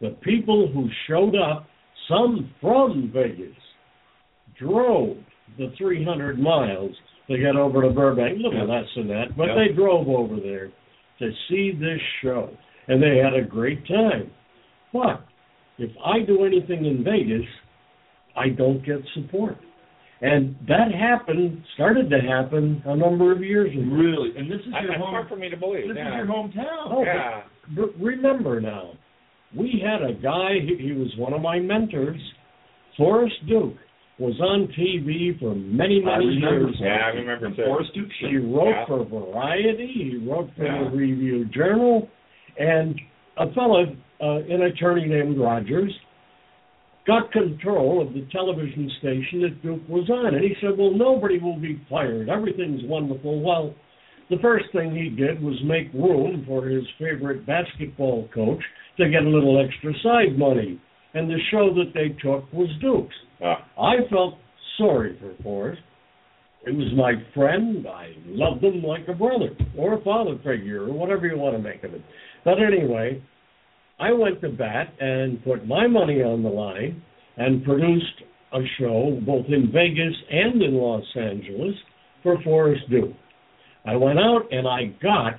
[0.00, 1.66] The people who showed up,
[2.08, 3.56] some from Vegas,
[4.58, 5.16] drove
[5.58, 6.92] the 300 miles
[7.28, 8.36] to get over to Burbank.
[8.36, 8.64] Little Yeah.
[8.64, 9.54] less than that, but Yeah.
[9.54, 10.70] they drove over there
[11.20, 12.50] to see this show,
[12.88, 14.30] and they had a great time.
[14.92, 15.22] But
[15.78, 17.46] if I do anything in Vegas,
[18.36, 19.56] I don't get support.
[20.20, 23.82] And that happened, started to happen a number of years ago.
[23.94, 25.10] Really, and this is I, your home.
[25.10, 25.88] hard for me to believe.
[25.88, 26.08] This yeah.
[26.08, 26.86] is your hometown.
[26.86, 27.42] Oh, yeah.
[27.76, 28.92] But remember now,
[29.56, 32.20] we had a guy, he, he was one of my mentors,
[32.96, 33.74] Forrest Duke,
[34.18, 36.68] was on TV for many, many remember.
[36.68, 36.76] years.
[36.80, 37.64] Yeah, I remember And too.
[37.66, 38.86] Forrest Duke He wrote Yeah.
[38.86, 40.84] for Variety, he wrote for Yeah.
[40.84, 42.08] the Review Journal,
[42.58, 42.98] and
[43.36, 43.84] a fellow,
[44.22, 45.92] uh, an attorney named Rogers,
[47.06, 50.34] got control of the television station that Duke was on.
[50.34, 52.28] And he said, Well, nobody will be fired.
[52.28, 53.42] Everything's wonderful.
[53.42, 53.74] Well,
[54.30, 58.62] the first thing he did was make room for his favorite basketball coach
[58.98, 60.80] to get a little extra side money.
[61.12, 63.14] And the show that they took was Duke's.
[63.42, 64.34] Uh, I felt
[64.78, 65.82] sorry for Forrest.
[66.66, 67.86] He was my friend.
[67.86, 71.62] I loved him like a brother or a father figure or whatever you want to
[71.62, 72.02] make of it.
[72.44, 73.22] But anyway,
[73.98, 77.02] I went to bat and put my money on the line
[77.36, 81.74] and produced a show both in Vegas and in Los Angeles
[82.22, 83.14] for Forrest Duke.
[83.86, 85.34] I went out and I got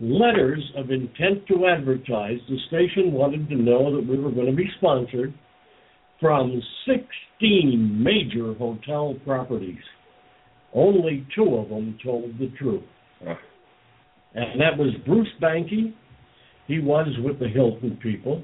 [0.00, 2.38] letters of intent to advertise.
[2.48, 5.32] The station wanted to know that we were going to be sponsored
[6.20, 9.82] from 16 major hotel properties.
[10.74, 12.84] Only two of them told the truth.
[14.34, 15.94] And that was Bruce Banky.
[16.66, 18.42] He was with the Hilton people,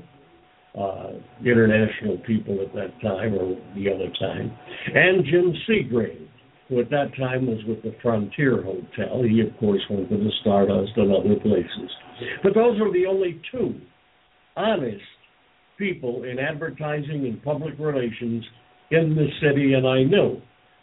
[0.79, 1.13] uh,
[1.45, 4.57] international people at that time or the other time,
[4.95, 6.29] and Jim Seagrave,
[6.69, 9.23] who at that time was with the Frontier Hotel.
[9.23, 11.91] He, of course, went to the Stardust and other places.
[12.43, 13.81] But those are the only two
[14.57, 15.03] honest
[15.79, 18.45] people in advertising and public relations
[18.91, 20.41] in the city, and I knew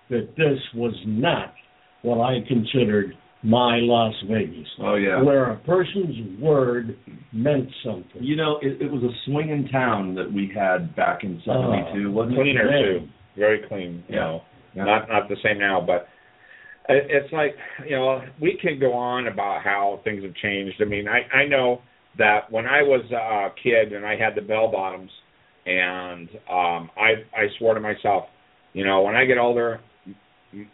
[0.09, 1.53] that this was not
[2.01, 3.13] what I considered
[3.45, 5.21] my Las Vegas, Oh yeah.
[5.21, 6.97] where a person's word
[7.31, 8.21] meant something.
[8.21, 12.35] You know, it, it was a swinging town that we had back in '72, wasn't
[12.37, 12.81] cleaner Yeah.
[12.99, 13.07] too.
[13.37, 14.03] Very clean.
[14.07, 14.19] You Yeah.
[14.21, 14.41] know,
[14.75, 14.83] Yeah.
[14.85, 16.07] not not the same now, but
[16.89, 20.81] it- it's like you know we can go on about how things have changed.
[20.81, 21.81] I mean, I I know
[22.17, 25.11] that when I was a kid and I had the bell bottoms,
[25.67, 28.25] and um I I swore to myself,
[28.73, 29.81] you know, when I get older,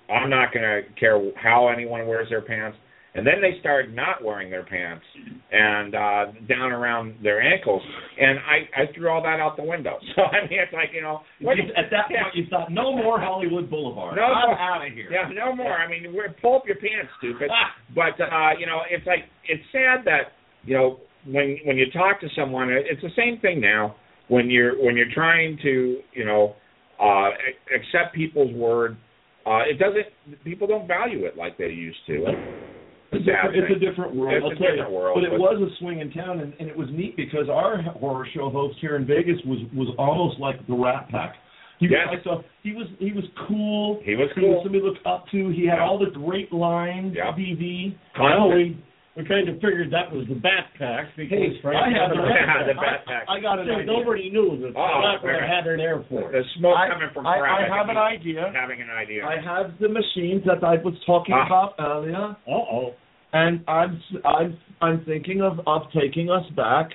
[0.09, 2.77] I'm not going to care how anyone wears their pants.
[3.13, 5.03] and then they started not wearing their pants
[5.51, 7.81] and uh down around their ankles,
[8.19, 9.97] and I I threw all that out the window.
[10.15, 12.23] So I mean, it's like you know, what, You- At that yeah.
[12.23, 14.15] point, you thought, no more Hollywood Boulevard.
[14.15, 15.09] No I'm out of here.
[15.11, 15.73] Yeah, no more.
[15.73, 17.49] I mean, we're pull up your pants, stupid.
[17.95, 20.31] but uh, you know, it's like it's sad that
[20.63, 23.95] you know when when you talk to someone, it's the same thing now.
[24.29, 26.55] When you're when you're trying to you know
[26.97, 27.29] uh,
[27.75, 28.95] accept people's word,
[29.45, 30.43] uh, it doesn't.
[30.43, 32.25] People don't value it like they used to.
[33.13, 34.33] It's, a, it's a different world.
[34.35, 34.95] It's I'll a tell different you.
[34.95, 37.81] world, But it was a swing in town, and, and it was neat because our
[37.81, 41.35] horror show host here in Vegas was was almost like the Rat Pack.
[41.79, 42.07] He Yes.
[42.07, 43.99] was like so he was he was cool.
[44.05, 44.61] He was He was cool.
[44.63, 45.49] somebody to look up to.
[45.49, 45.83] He had Yeah.
[45.83, 47.13] all the great lines.
[47.17, 47.31] Yeah.
[47.33, 47.95] VV.
[48.19, 48.53] Well,
[49.15, 52.11] we we kind of figured that was the backpack because Hey, Frank I had had
[52.15, 52.65] the a Rat Pack.
[52.67, 53.85] the Rat I, I got an See, idea.
[53.91, 56.31] nobody knew that Oh, that would had an Air Force.
[56.31, 57.59] The smoke I, coming from I, crap.
[57.59, 58.51] I have an idea.
[58.55, 59.25] Having an idea.
[59.25, 61.45] I have the machines that I was talking Ah.
[61.45, 62.35] about earlier.
[62.47, 62.93] Uh oh.
[63.33, 66.89] and I'm I'm I'm thinking of of taking us back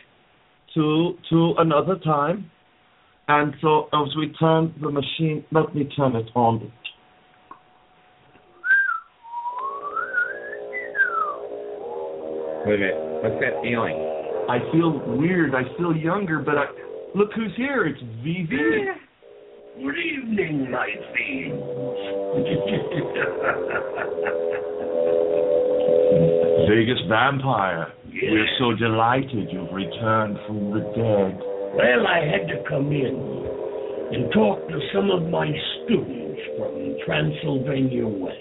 [0.75, 2.51] to to another time.
[3.29, 6.71] And so as we turn the machine, let me turn it on.
[12.67, 12.97] Wait a minute.
[13.23, 13.95] What's that feeling?
[14.51, 15.55] I feel weird.
[15.55, 16.65] I feel younger, but I,
[17.15, 17.87] look who's here.
[17.87, 18.51] It's VV.
[19.79, 21.63] Good evening, my fiends.
[26.67, 27.93] Vegas vampire.
[28.11, 28.31] Yeah.
[28.33, 31.39] We're so delighted you've returned from the dead.
[31.71, 33.47] Well, I had to come in
[34.11, 35.47] and talk to some of my
[35.85, 38.35] students from Transylvania West.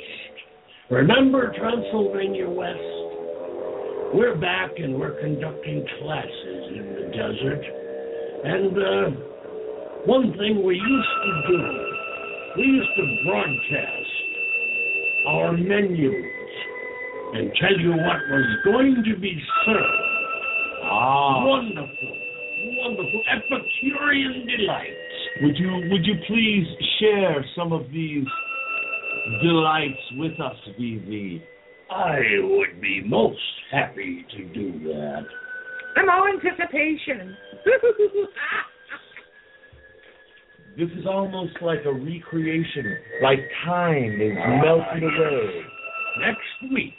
[0.90, 3.05] Remember Transylvania West?
[4.16, 7.60] We're back and we're conducting classes in the desert.
[8.46, 9.20] And uh,
[10.06, 11.60] one thing we used to do,
[12.56, 14.12] we used to broadcast
[15.28, 16.16] our menus
[17.34, 19.84] and tell you what was going to be served.
[20.86, 21.46] Ah.
[21.46, 22.18] Wonderful,
[22.80, 24.92] wonderful, Epicurean delights.
[25.42, 26.66] Would you would you please
[27.02, 28.26] share some of these
[29.44, 31.42] delights with us, VV?
[31.92, 33.40] I would be most
[33.72, 35.26] happy to do that.
[35.98, 37.36] I'm all anticipation.
[40.78, 45.62] This is almost like a recreation, like time is melting ah, away.
[46.20, 46.94] Next week,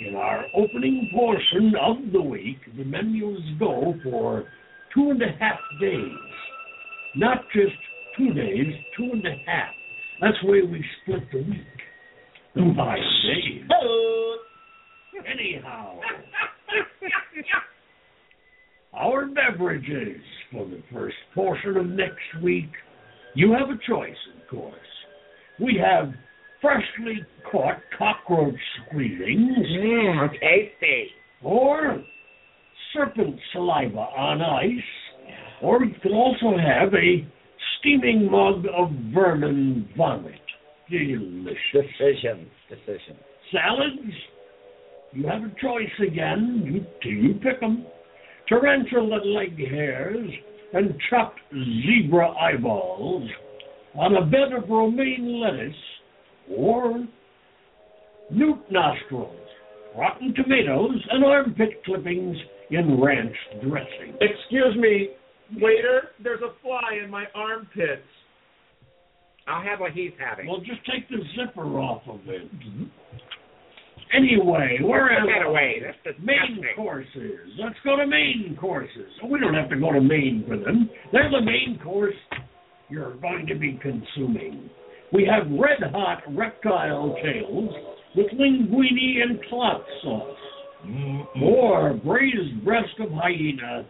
[0.00, 4.48] in our opening portion of the week, the menus go for
[4.92, 6.10] two and a half days.
[7.14, 7.76] Not just
[8.18, 9.72] two days, two and a half.
[10.20, 11.73] That's the way we split the week.
[12.56, 12.98] In five.
[15.26, 15.98] Anyhow,
[18.92, 20.20] our beverages
[20.52, 22.70] for the first portion of next week.
[23.34, 24.74] You have a choice, of course.
[25.60, 26.12] We have
[26.60, 28.54] freshly caught cockroach
[28.86, 31.08] squealings Mmm, tasty.
[31.42, 32.04] or
[32.92, 34.70] serpent saliva on ice,
[35.62, 37.26] or you can also have a
[37.80, 40.34] steaming mug of vermin vomit.
[40.90, 41.56] Delicious.
[41.72, 42.48] Decisions.
[42.68, 43.18] Decisions.
[43.52, 44.14] Salads,
[45.12, 46.62] you have a choice again.
[47.02, 47.86] You, you them?
[48.48, 50.28] Tarantula leg hairs
[50.72, 53.28] and chopped zebra eyeballs
[53.94, 55.76] on a bed of romaine lettuce,
[56.50, 57.06] or
[58.30, 59.36] newt nostrils,
[59.96, 62.36] rotten tomatoes, and armpit clippings
[62.70, 64.16] in ranch dressing.
[64.20, 65.10] Excuse me,
[65.60, 66.10] waiter.
[66.22, 68.02] There's a fly in my armpits.
[69.46, 70.46] I'll have what he's having.
[70.46, 72.50] Well, just take the zipper off of it.
[74.16, 75.82] Anyway, we're at that away.
[75.84, 77.40] That's the main courses.
[77.58, 79.10] Let's go to main courses.
[79.28, 80.88] We don't have to go to Maine for them.
[81.12, 82.14] They're the main course
[82.88, 84.70] you're going to be consuming.
[85.12, 87.70] We have red hot reptile tails
[88.16, 90.36] with linguine and clout sauce.
[91.42, 93.86] Or braised breast of hyena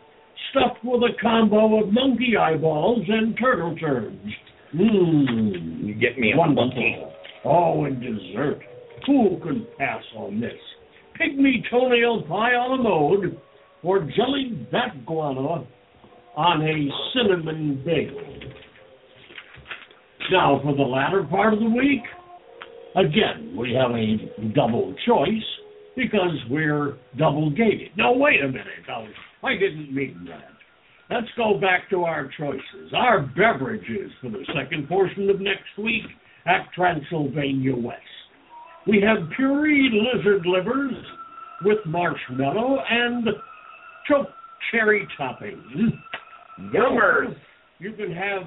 [0.50, 4.16] stuffed with a combo of monkey eyeballs and turtle turds.
[4.74, 5.86] Mmm.
[5.86, 6.66] You get me a Wonderful.
[6.66, 6.96] monkey.
[7.44, 8.60] Oh, and dessert.
[9.06, 10.52] Who can pass on this?
[11.20, 13.38] Pygmy toenail pie on a la mode
[13.82, 15.66] or jelly bat guano
[16.36, 18.20] on a cinnamon bagel.
[20.32, 22.00] Now, for the latter part of the week,
[22.96, 25.42] again, we have a double choice
[25.96, 27.90] because we're double gated.
[27.96, 28.66] No, wait a minute.
[28.88, 30.53] I, I didn't mean that.
[31.10, 32.92] Let's go back to our choices.
[32.94, 36.02] Our beverages for the second portion of next week
[36.46, 38.00] at Transylvania West.
[38.86, 40.94] We have pureed lizard livers
[41.62, 43.26] with marshmallow and
[44.08, 44.28] choke
[44.70, 45.62] cherry topping.
[46.74, 47.34] Yummers.
[47.78, 48.42] You can have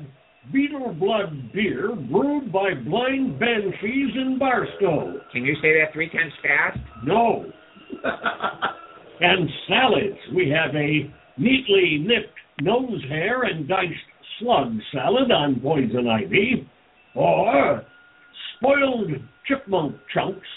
[0.51, 5.19] Beetle Blood beer brewed by blind banshees in Barstow.
[5.31, 6.79] Can you say that three times fast?
[7.03, 7.45] No.
[9.19, 10.17] and salads.
[10.35, 13.93] We have a neatly nipped nose hair and diced
[14.39, 16.67] slug salad on poison ivy,
[17.15, 17.83] or
[18.57, 19.11] spoiled
[19.47, 20.47] chipmunk chunks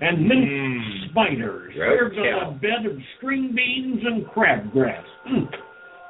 [0.00, 1.10] and mint Mm.
[1.10, 5.04] spiders served on a bed of string beans and crabgrass.
[5.26, 5.48] Mm.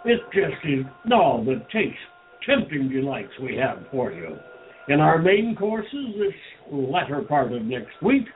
[0.05, 1.99] It just is all the taste,
[2.47, 4.39] tempting delights we have for you.
[4.89, 6.35] In our main courses this
[6.71, 8.27] latter part of next week,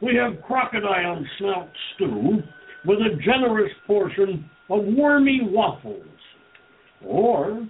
[0.00, 2.42] we have crocodile snout stew
[2.84, 6.06] with a generous portion of wormy waffles,
[7.06, 7.66] or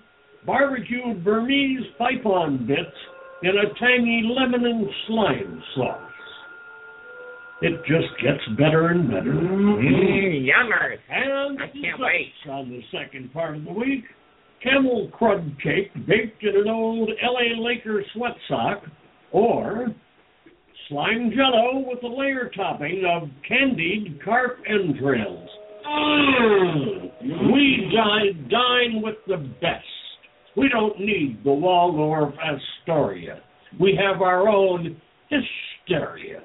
[0.47, 2.97] barbecued Burmese python bits
[3.43, 6.09] in a tangy lemon and slime sauce.
[7.61, 9.33] It just gets better and better.
[9.33, 10.99] Mm, yummers.
[11.09, 12.33] And I can't wait.
[12.51, 14.05] on the second part of the week.
[14.62, 18.83] Camel crud cake baked in an old LA Laker sweat sock,
[19.30, 19.89] or
[20.89, 25.49] slime jello with a layer topping of candied carp entrails.
[25.87, 27.53] Mm.
[27.53, 29.85] We dine, dine with the best.
[30.57, 33.41] We don't need the Waldorf Astoria.
[33.80, 36.41] We have our own hysteria.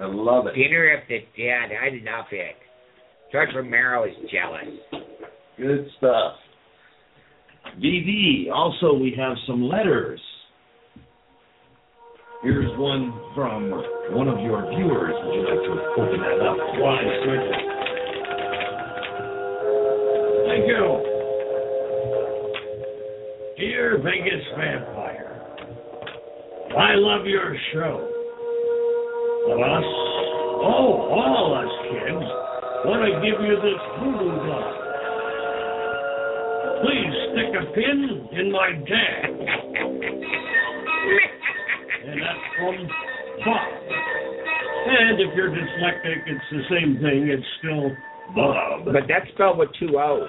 [0.00, 0.54] I love it.
[0.54, 1.70] Dinner of the Dead.
[1.72, 2.56] I love it.
[3.32, 5.04] George Romero is jealous.
[5.56, 6.34] Good stuff.
[7.82, 10.20] VV, also we have some letters.
[12.42, 13.70] Here's one from
[14.16, 15.14] one of your viewers.
[15.24, 16.56] Would you like to open that up?
[16.78, 17.77] Why, certainly.
[20.48, 21.04] Thank you.
[23.58, 25.42] Dear Vegas Vampire,
[26.72, 28.08] I love your show.
[29.46, 29.84] But us,
[30.64, 32.24] oh, all us kids,
[32.88, 34.72] want to give you this voodoo doll.
[36.80, 39.28] Please stick a pin in my dad.
[42.08, 42.88] and that's from
[43.44, 43.68] Bob.
[44.88, 47.28] And if you're dyslexic, it's the same thing.
[47.28, 47.92] It's still
[48.34, 48.84] Bob.
[48.84, 50.28] But that's spelled with two O's.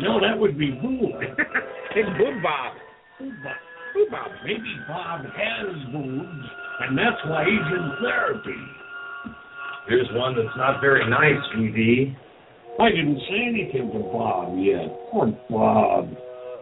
[0.00, 1.20] No, that would be Boob.
[1.96, 2.72] it's Boob Bob.
[3.18, 3.56] Boob Bob.
[3.94, 4.30] Boob Bob.
[4.44, 6.46] Maybe Bob has boobs,
[6.80, 8.60] and that's why he's in therapy.
[9.88, 12.16] Here's one that's not very nice, VV.
[12.78, 14.88] I didn't say anything to Bob yet.
[15.10, 16.08] Poor Bob.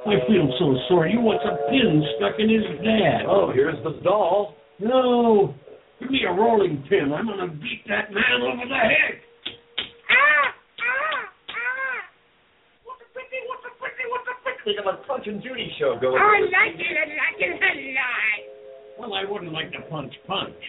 [0.07, 1.13] I feel so sorry.
[1.13, 3.29] He wants a pin stuck in his dad.
[3.29, 4.55] Oh, here's the doll.
[4.81, 5.55] No.
[6.01, 7.13] Give me a rolling pin.
[7.13, 9.21] I'm going to beat that man over the head.
[14.69, 16.21] Think of a Punch and Judy show going.
[16.21, 16.93] I like it.
[16.93, 18.39] I like it a lot.
[19.01, 20.61] Well, I wouldn't like to punch punch.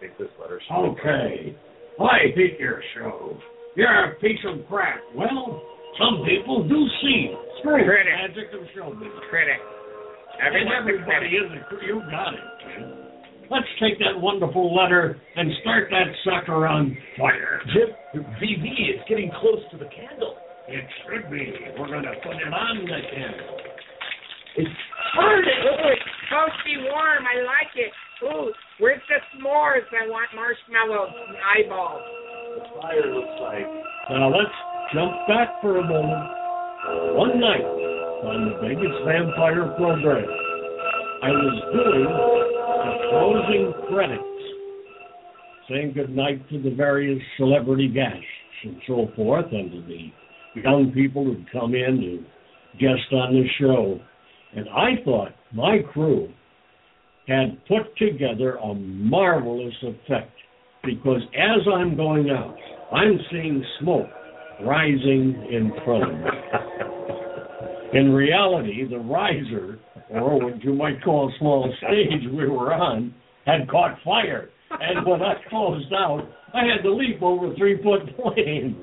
[0.00, 0.56] Take this letter.
[0.72, 1.54] Okay.
[2.00, 3.36] I hate your show.
[3.76, 5.00] You're a piece of crap.
[5.14, 5.60] Well,
[6.00, 7.38] some people do see it.
[7.60, 8.12] Strange Critic.
[8.16, 9.12] magic of showbiz.
[9.28, 9.60] Critic.
[10.40, 11.44] And Everyone's a everybody critic.
[11.44, 11.86] is a critic.
[11.92, 12.40] You got it.
[12.40, 12.98] man.
[13.50, 17.60] Let's take that wonderful letter and start that sucker on fire.
[17.74, 18.64] Jim, VV,
[18.96, 20.36] it's getting close to the candle.
[20.68, 21.52] It should be.
[21.78, 23.56] We're going to put it on the candle.
[24.56, 25.42] It's Ooh,
[25.92, 27.24] it's toasty warm.
[27.26, 27.92] I like it.
[28.24, 29.84] Ooh, where's the s'mores?
[29.92, 32.02] I want marshmallows and eyeballs.
[32.56, 33.66] the fire looks like.
[34.10, 34.56] Now let's
[34.94, 36.42] jump back for a moment.
[37.16, 37.66] One night
[38.24, 40.24] on the Vegas Vampire program,
[41.22, 44.22] I was doing the closing credits,
[45.68, 48.24] saying goodnight to the various celebrity guests
[48.64, 50.10] and so forth, and to the
[50.54, 54.00] young people who'd come in to guest on the show.
[54.54, 56.28] And I thought my crew
[57.26, 60.32] had put together a marvelous effect
[60.84, 62.56] because as I'm going out,
[62.92, 64.08] I'm seeing smoke
[64.64, 66.30] rising in front of me.
[67.98, 69.78] In reality, the riser,
[70.10, 74.48] or what you might call a small stage we were on, had caught fire.
[74.70, 78.76] And when I closed out, I had to leap over three foot planes.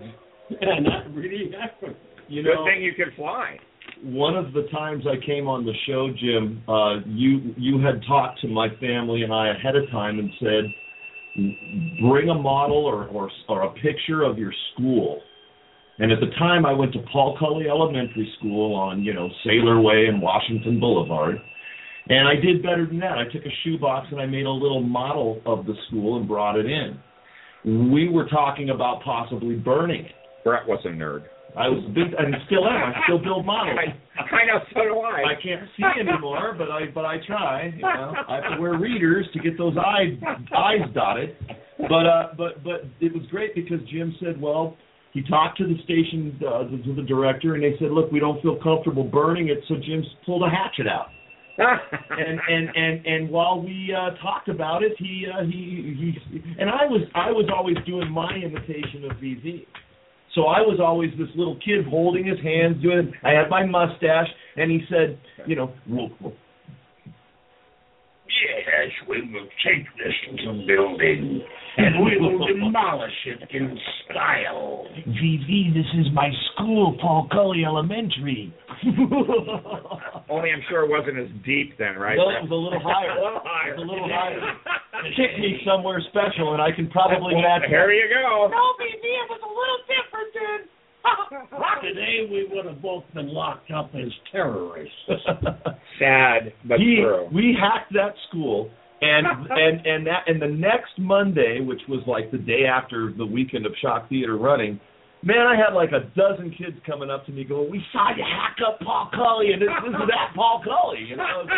[0.61, 1.95] And that really happened.
[2.31, 3.57] You Good thing you can fly.
[4.03, 8.39] one of the times I came on the show, Jim, uh, you you had talked
[8.41, 10.63] to my family and I ahead of time and said,
[12.07, 15.21] bring a model or or, or a picture of your school.
[15.97, 19.81] And at the time, I went to Paul Culley Elementary School on you know Sailor
[19.81, 21.37] Way and Washington Boulevard.
[22.09, 23.17] And I did better than that.
[23.17, 26.57] I took a shoebox and I made a little model of the school and brought
[26.57, 27.91] it in.
[27.91, 30.11] We were talking about possibly burning it.
[30.43, 31.23] Brett was a nerd.
[31.57, 32.93] I was big, and still am.
[32.93, 33.77] I still build models.
[34.19, 35.33] I, I know, so do I.
[35.33, 37.73] I can't see anymore, but I but I try.
[37.75, 40.13] You know, I have to wear readers to get those eyes
[40.55, 41.35] eyes dotted.
[41.79, 44.77] But uh, but but it was great because Jim said, well,
[45.11, 48.41] he talked to the station uh, to the director, and they said, "Look, we don't
[48.41, 51.07] feel comfortable burning it," so Jim pulled a hatchet out.
[51.59, 56.69] and and and and while we uh, talked about it, he uh, he he and
[56.69, 59.65] I was I was always doing my imitation of VV.
[60.35, 63.11] So I was always this little kid holding his hands, doing.
[63.23, 64.27] I had my mustache,
[64.57, 65.73] and he said, you know,
[69.07, 71.41] we will take this little building
[71.77, 74.87] and we will demolish it in style.
[75.07, 78.53] VV, this is my school, Paul Culley Elementary.
[80.29, 82.17] Only I'm sure it wasn't as deep then, right?
[82.17, 83.11] No, it was a little higher.
[83.15, 83.73] a little higher.
[83.73, 84.39] It was a little higher.
[85.15, 87.63] Kick me somewhere special, and I can probably match.
[87.67, 88.51] Here you go.
[88.51, 90.61] No, VV, it was a little different then.
[91.81, 94.93] Today we would have both been locked up as terrorists.
[95.97, 97.29] Sad, but he, true.
[97.33, 98.69] We hacked that school,
[99.01, 103.25] and and and that and the next Monday, which was like the day after the
[103.25, 104.79] weekend of Shock Theater running,
[105.23, 108.23] man, I had like a dozen kids coming up to me going, "We saw you
[108.23, 111.49] hack up Paul Culley, and this, this is that Paul Culley." You know, it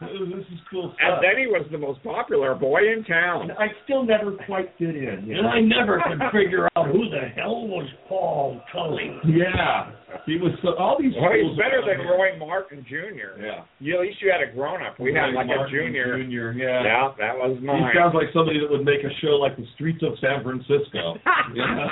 [0.36, 3.50] this is cool And then he was the most popular boy in town.
[3.58, 5.24] I still never quite fit in.
[5.26, 5.48] You and know?
[5.48, 9.12] I never could figure out who the hell was Paul Culley.
[9.26, 9.92] Yeah,
[10.26, 11.12] he was so, all these.
[11.20, 13.40] Well, he's better than here- Roy Martin Jr.
[13.40, 13.64] Yeah.
[13.78, 14.98] You, at least you had a grown up.
[14.98, 16.16] We had like Martin a junior.
[16.16, 16.82] Junior, yeah.
[16.82, 17.92] Yeah, that was mine.
[17.92, 21.20] He sounds like somebody that would make a show like the Streets of San Francisco.
[21.54, 21.88] you know?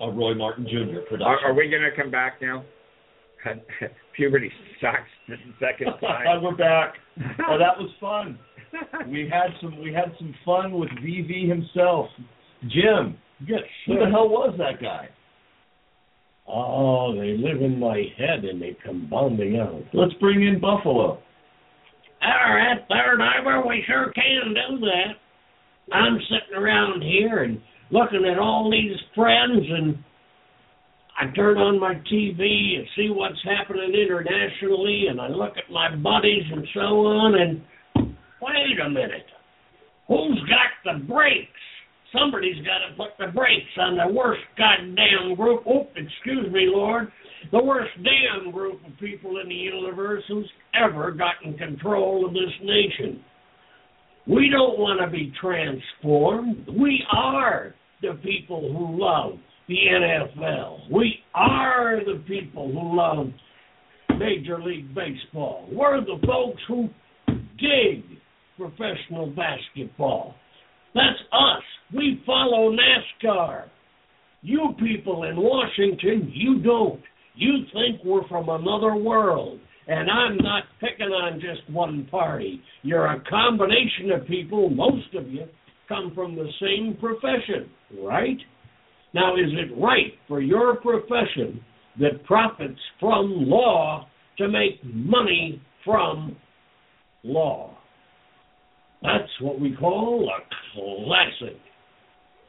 [0.00, 1.00] A Roy Martin Jr.
[1.08, 1.22] production.
[1.22, 2.64] Are, are we going to come back now?
[4.16, 4.50] Puberty
[4.80, 5.08] sucks.
[5.28, 6.42] This is the second time.
[6.42, 6.94] We're back.
[7.48, 8.38] Oh, that was fun.
[9.08, 9.80] We had some.
[9.80, 12.08] We had some fun with VV himself,
[12.62, 13.16] Jim.
[13.46, 15.08] Yes, Who the hell was that guy?
[16.48, 19.82] Oh, they live in my head and they come bounding out.
[19.94, 21.18] Let's bring in Buffalo.
[22.22, 25.94] All right, Third Ivor, we sure can do that.
[25.94, 29.98] I'm sitting around here and looking at all these friends, and
[31.18, 35.94] I turn on my TV and see what's happening internationally, and I look at my
[35.94, 37.62] buddies and so on, and
[38.42, 39.26] wait a minute.
[40.08, 41.50] Who's got the brakes?
[42.12, 45.64] Somebody's got to put the brakes on the worst goddamn group.
[45.66, 47.10] Oh, excuse me, Lord.
[47.52, 52.52] The worst damn group of people in the universe who's ever gotten control of this
[52.62, 53.22] nation.
[54.26, 56.66] We don't want to be transformed.
[56.78, 60.90] We are the people who love the NFL.
[60.90, 63.28] We are the people who love
[64.18, 65.68] Major League Baseball.
[65.72, 66.88] We're the folks who
[67.58, 68.04] dig
[68.56, 70.34] professional basketball.
[70.94, 71.62] That's us.
[71.94, 73.64] We follow NASCAR.
[74.42, 77.00] You people in Washington, you don't.
[77.34, 79.60] You think we're from another world.
[79.88, 82.60] And I'm not picking on just one party.
[82.82, 85.46] You're a combination of people, most of you
[85.88, 87.70] come from the same profession,
[88.02, 88.38] right?
[89.14, 91.60] Now, is it right for your profession
[92.00, 94.08] that profits from law
[94.38, 96.36] to make money from
[97.22, 97.76] law?
[99.02, 100.40] That's what we call a
[100.74, 101.60] classic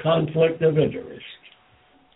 [0.01, 1.23] conflict of interest.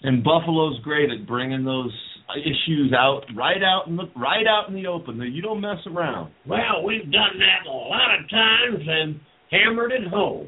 [0.03, 1.91] And Buffalo's great at bringing those
[2.37, 5.17] issues out right out in the right out in the open.
[5.19, 6.31] That you don't mess around.
[6.47, 9.19] Well, we've done that a lot of times and
[9.51, 10.47] hammered it home.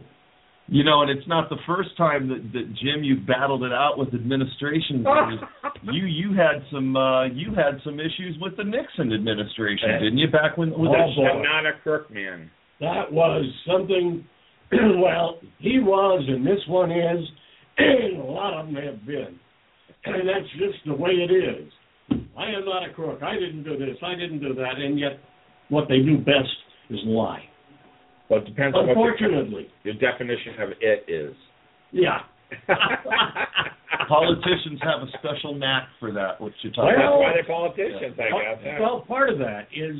[0.67, 3.97] You know, and it's not the first time that, that Jim you've battled it out
[3.97, 5.05] with administration.
[5.91, 10.31] you you had some uh you had some issues with the Nixon administration, didn't you?
[10.31, 11.27] Back when with Oh, that boy.
[11.27, 12.49] I'm not a crook man.
[12.79, 14.25] That was something,
[14.71, 17.19] well, he was, and this one is,
[17.77, 19.39] and a lot of them have been.
[20.05, 21.71] And that's just the way it is.
[22.37, 23.23] I am not a crook.
[23.23, 23.95] I didn't do this.
[24.03, 24.77] I didn't do that.
[24.77, 25.19] And yet,
[25.69, 26.49] what they do best
[26.89, 27.43] is lie.
[28.29, 29.69] Well, it depends on what Unfortunately.
[29.83, 31.35] your, your definition of it is.
[31.91, 32.19] Yeah.
[34.07, 38.15] Politicians have a special knack for that, what you're talking That's Well- why they're politicians,
[38.19, 38.79] I guess.
[38.79, 39.95] Well, part of that is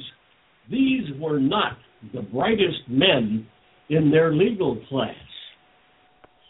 [0.70, 1.78] these were not
[2.14, 3.48] the brightest men
[3.90, 5.16] in their legal class,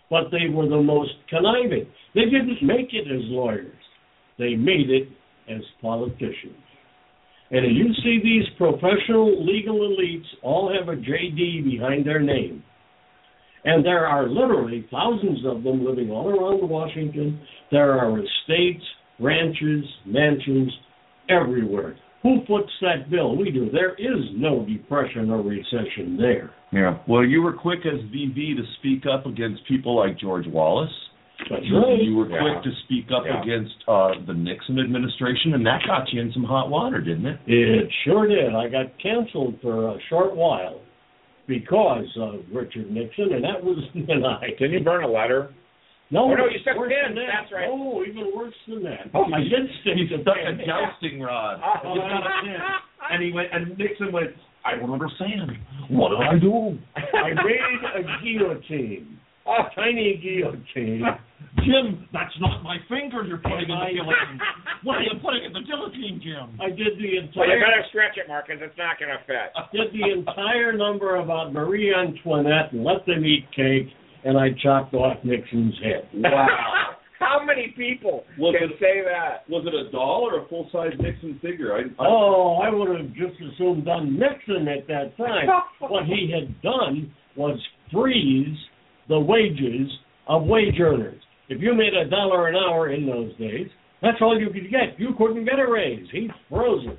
[0.10, 1.88] but they were the most conniving.
[2.16, 3.74] They didn't make it as lawyers,
[4.38, 5.08] they made it
[5.50, 6.58] as politicians.
[7.52, 12.64] And you see these professional legal elites all have a JD behind their name.
[13.66, 17.40] And there are literally thousands of them living all around Washington.
[17.72, 18.84] There are estates,
[19.20, 20.72] ranches, mansions
[21.30, 21.96] everywhere.
[22.24, 23.36] Who foots that bill?
[23.36, 23.70] We do.
[23.70, 26.52] There is no depression or recession there.
[26.72, 26.98] Yeah.
[27.08, 30.90] Well, you were quick as VV to speak up against people like George Wallace.
[31.50, 32.02] That's You, right.
[32.02, 32.40] you were Yeah.
[32.40, 33.42] quick to speak up Yeah.
[33.42, 37.40] against uh, the Nixon administration, and that got you in some hot water, didn't it?
[37.46, 38.56] It sure did.
[38.56, 40.80] I got canceled for a short while
[41.48, 44.52] because of Richard Nixon, and that was and I.
[44.58, 45.50] Didn't you burn a letter?
[46.14, 47.26] No, Oh, no, you stuck worse pins, that.
[47.26, 47.66] that's right.
[47.68, 49.10] Oh, even worse than that.
[49.18, 51.58] Oh, my did stick He the stuck a jousting rod.
[51.58, 52.22] Oh, He yeah.
[52.22, 52.78] got a.
[53.12, 54.32] And he went and Nixon went,
[54.64, 55.52] I don't understand.
[55.90, 56.80] What did I do?
[56.96, 59.20] I made a guillotine.
[59.46, 61.04] A tiny guillotine.
[61.68, 64.40] Jim, that's not my finger you're putting in the guillotine.
[64.84, 66.60] What are you putting in the guillotine, Jim?
[66.60, 68.56] I did the well, you entire better stretch it, Marcus.
[68.60, 69.52] It's not going to fit.
[69.56, 73.92] I did the entire number about Marie Antoinette and let them eat cake,
[74.26, 76.10] and I chopped off Nixon's head.
[76.24, 76.90] Wow.
[77.20, 79.48] How many people Was can it- say that?
[79.50, 81.74] Was it a doll or a full size Nixon figure?
[81.74, 85.48] I, I, Oh, I would have just as soon done Nixon at that time.
[85.80, 87.58] what he had done was
[87.94, 88.58] freeze
[89.08, 89.90] the wages
[90.28, 91.22] of wage earners.
[91.48, 93.68] If you made a dollar an hour in those days,
[94.02, 95.00] that's all you could get.
[95.00, 96.06] You couldn't get a raise.
[96.12, 96.98] He's frozen.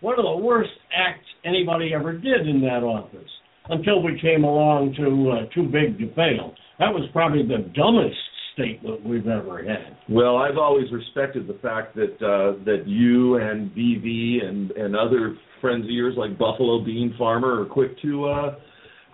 [0.00, 3.28] One of the worst acts anybody ever did in that office
[3.70, 6.54] until we came along to uh, Too Big to Fail.
[6.78, 8.16] That was probably the dumbest
[8.54, 9.96] statement we've ever had.
[10.08, 15.36] Well, I've always respected the fact that uh, that you and VV and and other
[15.60, 18.54] friends of yours like Buffalo Bean Farmer are quick to uh,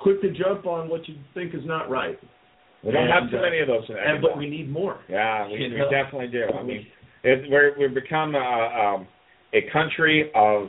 [0.00, 2.18] quick to jump on what you think is not right.
[2.84, 5.00] We don't And, have too uh, many of those And, but we need more.
[5.08, 6.46] Yeah, we, You we definitely do.
[6.58, 6.86] I mean,
[7.22, 9.08] it, we're, we've become a, um,
[9.52, 10.68] a country of.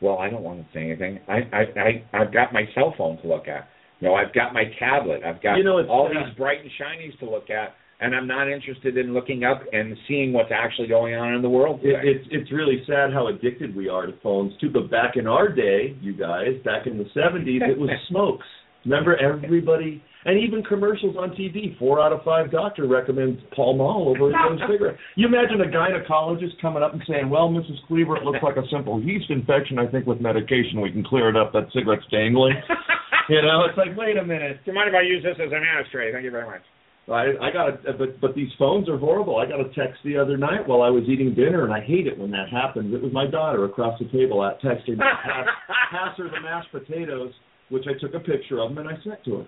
[0.00, 1.20] Well, I don't want to say anything.
[1.28, 3.68] I, I, I, I've got my cell phone to look at.
[4.02, 5.22] You know, I've got my tablet.
[5.24, 8.26] I've got You know, all uh, these bright and shinies to look at, and I'm
[8.26, 11.94] not interested in looking up and seeing what's actually going on in the world It,
[12.02, 14.70] it's it's really sad how addicted we are to phones too.
[14.70, 18.46] But back in our day, you guys, back in the '70s, it was smokes.
[18.84, 21.76] Remember, everybody, and even commercials on TV.
[21.78, 24.96] Four out of five doctor recommends Pall Mall over his own cigarette.
[25.16, 27.82] You imagine a gynecologist coming up and saying, "Well, Mrs.
[27.86, 29.78] Cleaver, it looks like a simple yeast infection.
[29.78, 31.52] I think with medication we can clear it up.
[31.52, 32.54] That cigarette's dangling."
[33.28, 34.60] you know, it's like, wait a minute.
[34.64, 36.12] Do you mind if I use this as an ashtray?
[36.12, 36.62] Thank you very much.
[37.08, 39.36] I I got a but but these phones are horrible.
[39.38, 42.06] I got a text the other night while I was eating dinner, and I hate
[42.06, 42.94] it when that happens.
[42.94, 45.46] It was my daughter across the table at texting me, pass,
[45.90, 47.32] pass her the mashed potatoes,
[47.70, 49.46] which I took a picture of them and I sent to her.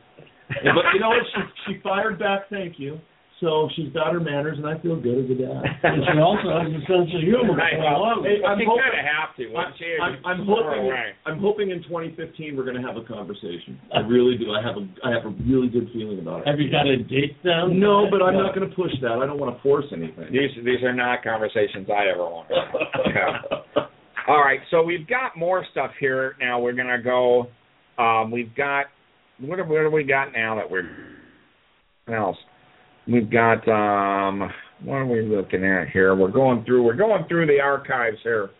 [0.48, 1.24] And, but you know what?
[1.34, 2.98] She she fired back, thank you.
[3.40, 5.62] So she's got her manners, and I feel good as a dad.
[5.82, 7.52] And she also has a sense of humor.
[7.58, 8.46] Right, to well, along with it.
[8.46, 9.44] I'm you hoping- kind of have to.
[9.52, 10.86] Once you, I'm, I'm hoping.
[10.86, 11.10] throw.
[11.26, 13.76] I'm hoping in 2015 we're going to have a conversation.
[13.92, 14.54] I really do.
[14.54, 16.46] I have a I have a really good feeling about it.
[16.48, 17.76] Have you got a date down?
[17.80, 19.18] No, but I'm not going to push that.
[19.18, 20.30] I don't want to force anything.
[20.30, 22.48] These these are not conversations I ever want.
[22.54, 23.90] to have.
[24.26, 26.36] All right, so we've got more stuff here.
[26.40, 27.50] Now we're gonna go.
[27.98, 28.86] Um, we've got
[29.40, 30.88] what have, what have we got now that we're
[32.14, 32.36] else?
[33.06, 34.50] We've got um,
[34.82, 36.14] what are we looking at here?
[36.14, 36.82] We're going through.
[36.82, 38.50] We're going through the archives here.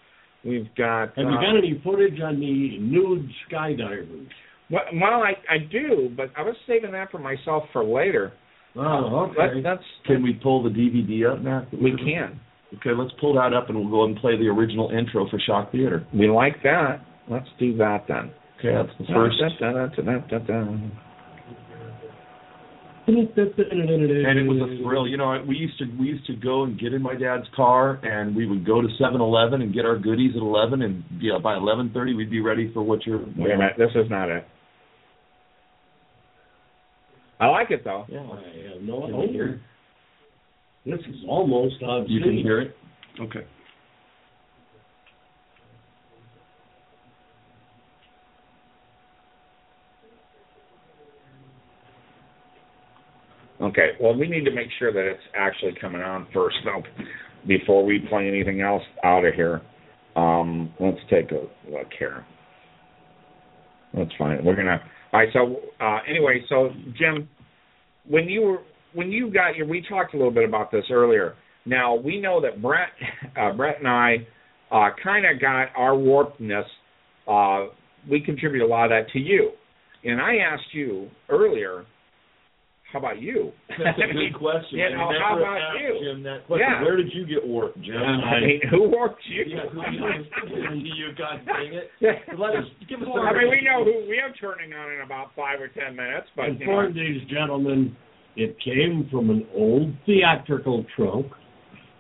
[0.45, 1.17] We've got.
[1.17, 4.29] Have you uh, got any footage on the nude skydivers?
[4.71, 8.33] Well, well, I I do, but I was saving that for myself for later.
[8.77, 11.67] Oh, That, that's Can we pull the DVD up, now?
[11.73, 12.41] we can.
[12.79, 15.71] Okay, let's pull that up and we'll go and play the original intro for Shock
[15.71, 16.05] Theater.
[16.13, 17.07] We like that.
[17.31, 18.33] Let's do that then.
[18.59, 19.37] Okay, that's the first.
[23.07, 25.07] And it was a thrill.
[25.07, 28.01] You know, we used to we used to go and get in my dad's car,
[28.03, 31.39] and we would go to Seven Eleven and get our goodies at eleven, and yeah,
[31.43, 33.19] by eleven thirty we'd be ready for what you're.
[33.19, 34.47] Wait a minute, this is not it.
[37.41, 38.07] I like it though.
[38.09, 39.61] Yeah, I have no Can we hear
[40.87, 40.97] idea.
[40.97, 42.13] This is almost obscene.
[42.15, 42.77] you can hear it.
[43.21, 43.45] Okay.
[53.75, 56.83] Okay, well we need to make sure that it's actually coming on first though,
[57.47, 59.63] before we play anything else out of here.
[60.15, 62.25] Um, let's take a look here.
[63.93, 64.45] That's fine.
[64.45, 64.81] We're gonna.
[65.13, 65.29] All right.
[65.33, 67.29] So uh, anyway, so Jim,
[68.09, 68.59] when you were
[68.93, 71.35] when you got your, we talked a little bit about this earlier.
[71.67, 72.91] Now we know that Brett,
[73.37, 74.17] uh, Brett and I,
[74.71, 76.65] uh, kind of got our warpedness.
[77.27, 77.73] Uh,
[78.09, 79.51] we contribute a lot of that to you,
[80.05, 81.85] and I asked you earlier.
[82.95, 83.51] How about you?
[83.71, 84.79] That's a good question.
[84.79, 85.99] You know, how about asked you?
[85.99, 86.67] Jim that question.
[86.71, 86.83] Yeah.
[86.83, 87.97] Where did you get work, Jim?
[87.99, 89.43] I mean, who worked you?
[89.49, 91.91] Yeah, who you, you God dang it.
[92.39, 93.09] Let us give us.
[93.11, 96.29] I mean, we know who we are turning on in about five or ten minutes,
[96.37, 97.97] but you know, Inform these gentlemen,
[98.37, 101.27] it came from an old theatrical trunk.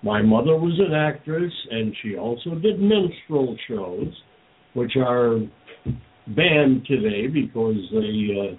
[0.05, 4.14] My mother was an actress, and she also did minstrel shows,
[4.74, 5.40] which are
[6.28, 8.57] banned today because they uh,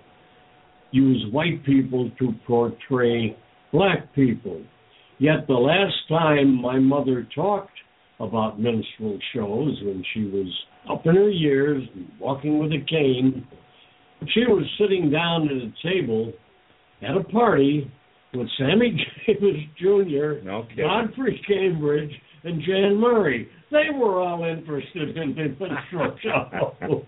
[0.91, 3.38] use white people to portray
[3.71, 4.61] black people.
[5.17, 7.71] Yet the last time my mother talked
[8.19, 10.47] about minstrel shows, when she was
[10.89, 11.83] up in her years,
[12.19, 13.45] walking with a cane,
[14.33, 16.31] she was sitting down at a table
[17.01, 17.91] at a party
[18.33, 18.91] with Sammy
[19.27, 20.86] Davis Jr., kidding.
[20.88, 22.11] Godfrey Cambridge,
[22.43, 23.49] and Jan Murray.
[23.71, 27.05] They were all interested in the minstrel show.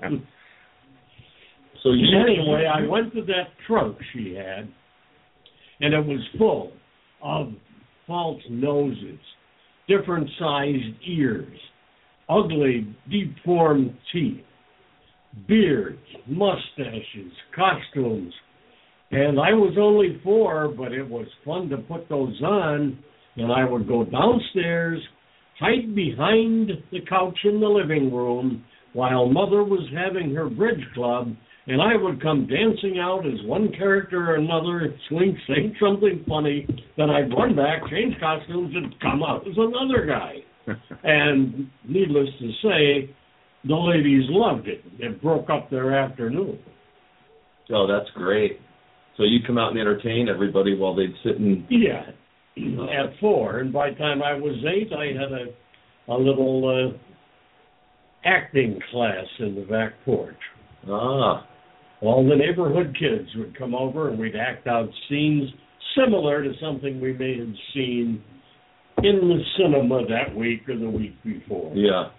[1.83, 4.67] So you anyway, I went to that trunk she had,
[5.79, 6.71] and it was full
[7.23, 7.53] of
[8.05, 9.19] false noses,
[9.87, 11.57] different sized ears,
[12.29, 14.43] ugly, deformed teeth,
[15.47, 18.33] beards, mustaches, costumes.
[19.11, 22.99] And I was only four, but it was fun to put those on.
[23.37, 24.99] And I would go downstairs,
[25.59, 28.63] hide behind the couch in the living room
[28.93, 31.33] while mother was having her bridge club,
[31.67, 36.65] and I would come dancing out as one character or another, swing, saying something funny.
[36.97, 40.35] Then I'd run back, change costumes, and come out as another guy.
[41.03, 43.13] and needless to say,
[43.65, 44.83] the ladies loved it.
[44.99, 46.59] It broke up their afternoon.
[47.71, 48.59] Oh, that's great.
[49.17, 52.03] So you come out and entertain everybody while they'd sit and Yeah,
[52.57, 55.45] at four, and by the time I was eight, I had a
[56.09, 56.97] a little uh,
[58.25, 60.35] acting class in the back porch.
[60.89, 61.46] ah,
[62.01, 65.49] All the neighborhood kids would come over, and we'd act out scenes
[65.97, 68.21] similar to something we may have seen
[69.03, 71.71] in the cinema that week or the week before.
[71.75, 72.09] yeah.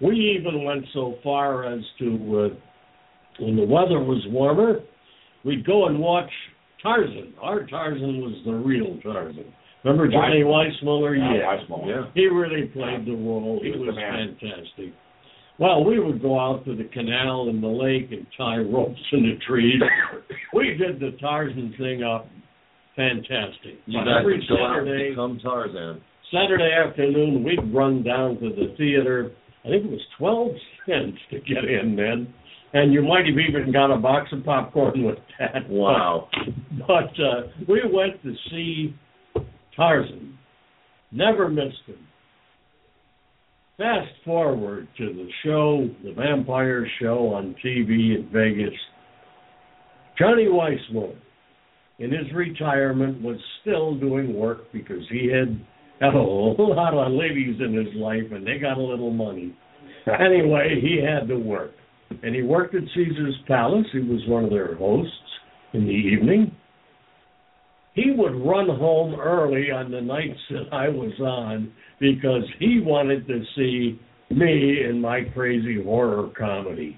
[0.00, 4.80] We even went so far as to, uh, when the weather was warmer,
[5.44, 6.30] we'd go and watch
[6.82, 7.34] Tarzan.
[7.42, 9.44] Our Tarzan was the real Tarzan.
[9.84, 11.18] Remember Johnny Weissmuller?
[11.18, 11.56] Yeah, Yeah.
[11.56, 11.88] Weissmuller.
[11.88, 12.10] Yeah.
[12.14, 13.60] He really played the role.
[13.62, 14.92] He He was was fantastic.
[15.60, 19.22] Well, we would go out to the canal and the lake and tie ropes in
[19.22, 19.80] the trees.
[20.54, 22.26] we did the Tarzan thing up
[22.96, 23.78] fantastic.
[23.86, 26.00] You guys every go out Saturday, become Tarzan.
[26.32, 29.32] Saturday afternoon, we'd run down to the theater.
[29.64, 30.52] I think it was twelve
[30.86, 32.32] cents to get in then,
[32.72, 35.68] and you might have even got a box of popcorn with that.
[35.68, 36.28] Wow.
[36.86, 38.94] But uh, we went to see
[39.76, 40.38] Tarzan.
[41.12, 41.98] Never missed him.
[43.80, 48.78] Fast forward to the show, the vampire show on TV in Vegas.
[50.18, 51.16] Johnny Weissmuller,
[51.98, 55.58] in his retirement, was still doing work because he had
[55.98, 59.56] had a whole lot of ladies in his life and they got a little money.
[60.06, 61.72] Anyway, he had to work.
[62.22, 63.86] And he worked at Caesar's Palace.
[63.92, 65.12] He was one of their hosts
[65.72, 66.54] in the evening.
[67.94, 73.26] He would run home early on the nights that I was on because he wanted
[73.26, 76.96] to see me in my crazy horror comedy.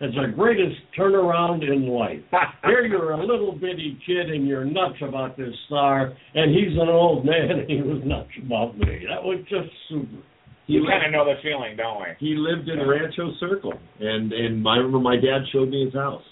[0.00, 2.20] It's the greatest turnaround in life.
[2.64, 6.88] Here you're a little bitty kid and you're nuts about this star, and he's an
[6.88, 9.04] old man and he was nuts about me.
[9.08, 10.22] That was just super.
[10.66, 12.06] You He kind of know the feeling, don't we?
[12.18, 16.22] He lived in Rancho Circle, and and I remember my dad showed me his house.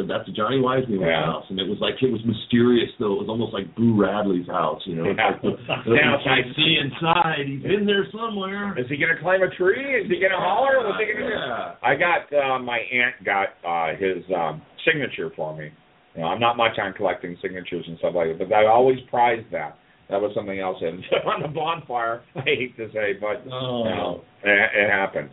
[0.00, 1.26] So that's Johnny Weissmuller Yeah.
[1.28, 3.20] house, and it was like it was mysterious though.
[3.20, 5.04] It was almost like Boo Radley's house, you know.
[5.12, 5.36] Yeah.
[5.44, 7.44] like Now, I see inside.
[7.44, 8.72] He's in there somewhere.
[8.80, 10.00] Is he gonna climb a tree?
[10.00, 10.80] Is he gonna holler?
[10.80, 11.34] What's he gonna do?
[11.36, 11.74] Yeah.
[11.84, 15.68] I got uh, my aunt got uh, his um, signature for me.
[16.16, 18.98] You know, I'm not much on collecting signatures and stuff like that, but I always
[19.10, 19.76] prized that.
[20.08, 20.78] That was something else.
[20.80, 23.84] And on the bonfire, I hate to say, but Oh.
[23.84, 25.30] you know, it, it happened.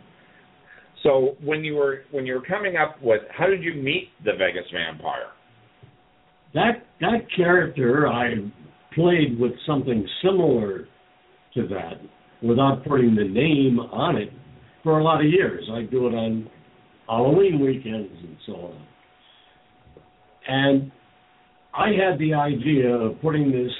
[1.02, 4.32] So when you were when you were coming up with, how did you meet the
[4.32, 5.28] Vegas Vampire?
[6.54, 8.34] That that character I
[8.94, 10.88] played with something similar
[11.54, 12.00] to that
[12.42, 14.30] without putting the name on it
[14.82, 15.68] for a lot of years.
[15.72, 16.48] I do it on
[17.08, 18.86] Halloween weekends and so on.
[20.46, 20.92] And
[21.74, 23.70] I had the idea of putting this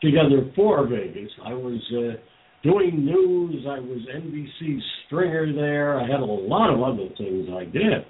[0.00, 1.30] together for Vegas.
[1.44, 2.16] I was uh,
[2.62, 3.64] doing news.
[3.68, 5.98] I was NBC stringer there.
[5.98, 8.04] I had a lot of other things I did.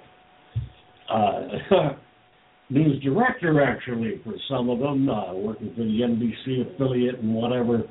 [1.11, 1.89] Uh,
[2.69, 7.83] news director actually for some of them, uh, working for the NBC affiliate and whatever.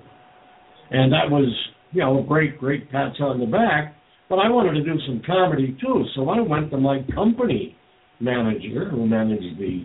[0.91, 1.53] And that was,
[1.93, 3.95] you know, a great, great pats on the back.
[4.29, 7.77] But I wanted to do some comedy too, so I went to my company
[8.19, 9.85] manager, who managed the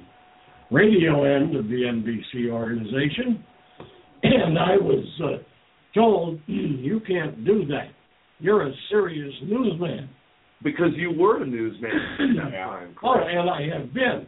[0.72, 3.44] radio end of the NBC organization,
[4.24, 5.44] and I was uh,
[5.98, 7.90] told, "You can't do that.
[8.40, 10.10] You're a serious newsman."
[10.64, 12.96] Because you were a newsman at that time.
[13.04, 14.26] Oh, and I have been.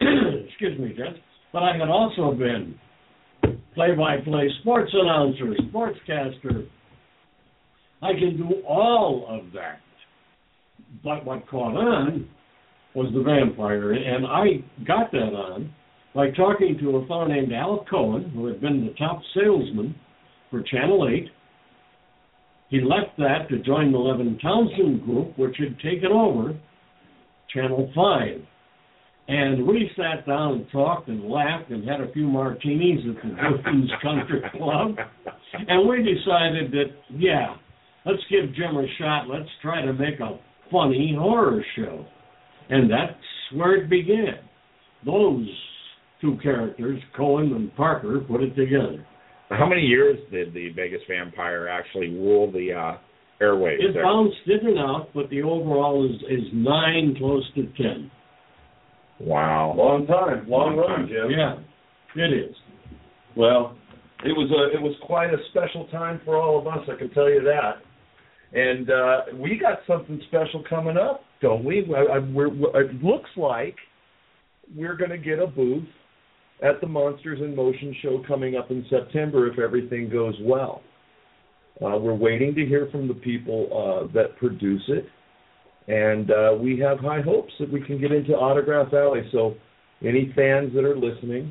[0.48, 1.18] Excuse me, Judge.
[1.50, 2.78] But I had also been
[3.74, 6.66] play-by-play sports announcer, sportscaster.
[8.02, 9.80] I can do all of that.
[11.02, 12.28] But what caught on
[12.94, 15.72] was the vampire, and I got that on
[16.14, 19.94] by talking to a fellow named Al Cohen, who had been the top salesman
[20.52, 21.28] for Channel 8.
[22.68, 26.56] He left that to join the Levin Townsend Group, which had taken over
[27.52, 28.28] Channel 5.
[29.28, 33.50] And we sat down and talked and laughed and had a few martinis at the
[33.50, 34.96] Woodlands Country Club.
[35.68, 37.56] And we decided that, yeah,
[38.04, 39.28] let's give Jim a shot.
[39.28, 40.38] Let's try to make a
[40.70, 42.04] funny horror show.
[42.68, 43.12] And that's
[43.54, 44.38] where it began.
[45.04, 45.46] Those
[46.20, 49.06] two characters, Cohen and Parker, put it together.
[49.58, 53.80] How many years did the Vegas Vampire actually rule the uh, airwaves?
[53.80, 54.02] It there?
[54.02, 58.10] bounced in and out, but the overall is, is nine, close to ten.
[59.20, 59.74] Wow.
[59.76, 61.08] Long time, long Long run, time.
[61.08, 61.30] Jim.
[61.30, 62.56] Yeah, it is.
[63.36, 63.76] Well,
[64.24, 66.88] it was a it was quite a special time for all of us.
[66.92, 67.82] I can tell you that.
[68.54, 71.90] And uh, we got something special coming up, don't we?
[71.96, 72.48] I, I, we're,
[72.80, 73.76] it looks like
[74.76, 75.88] we're going to get a booth
[76.62, 80.82] at the Monsters in Motion show coming up in September if everything goes well.
[81.84, 85.06] Uh, we're waiting to hear from the people uh, that produce it,
[85.88, 89.22] and uh, we have high hopes that we can get into Autograph Alley.
[89.32, 89.54] So,
[90.02, 91.50] any fans that are listening,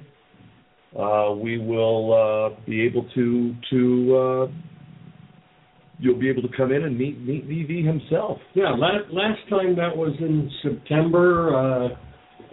[0.98, 4.52] uh, we will uh, be able to to uh,
[6.00, 8.38] you'll be able to come in and meet meet VV himself.
[8.54, 11.98] Yeah, last, last time that was in September.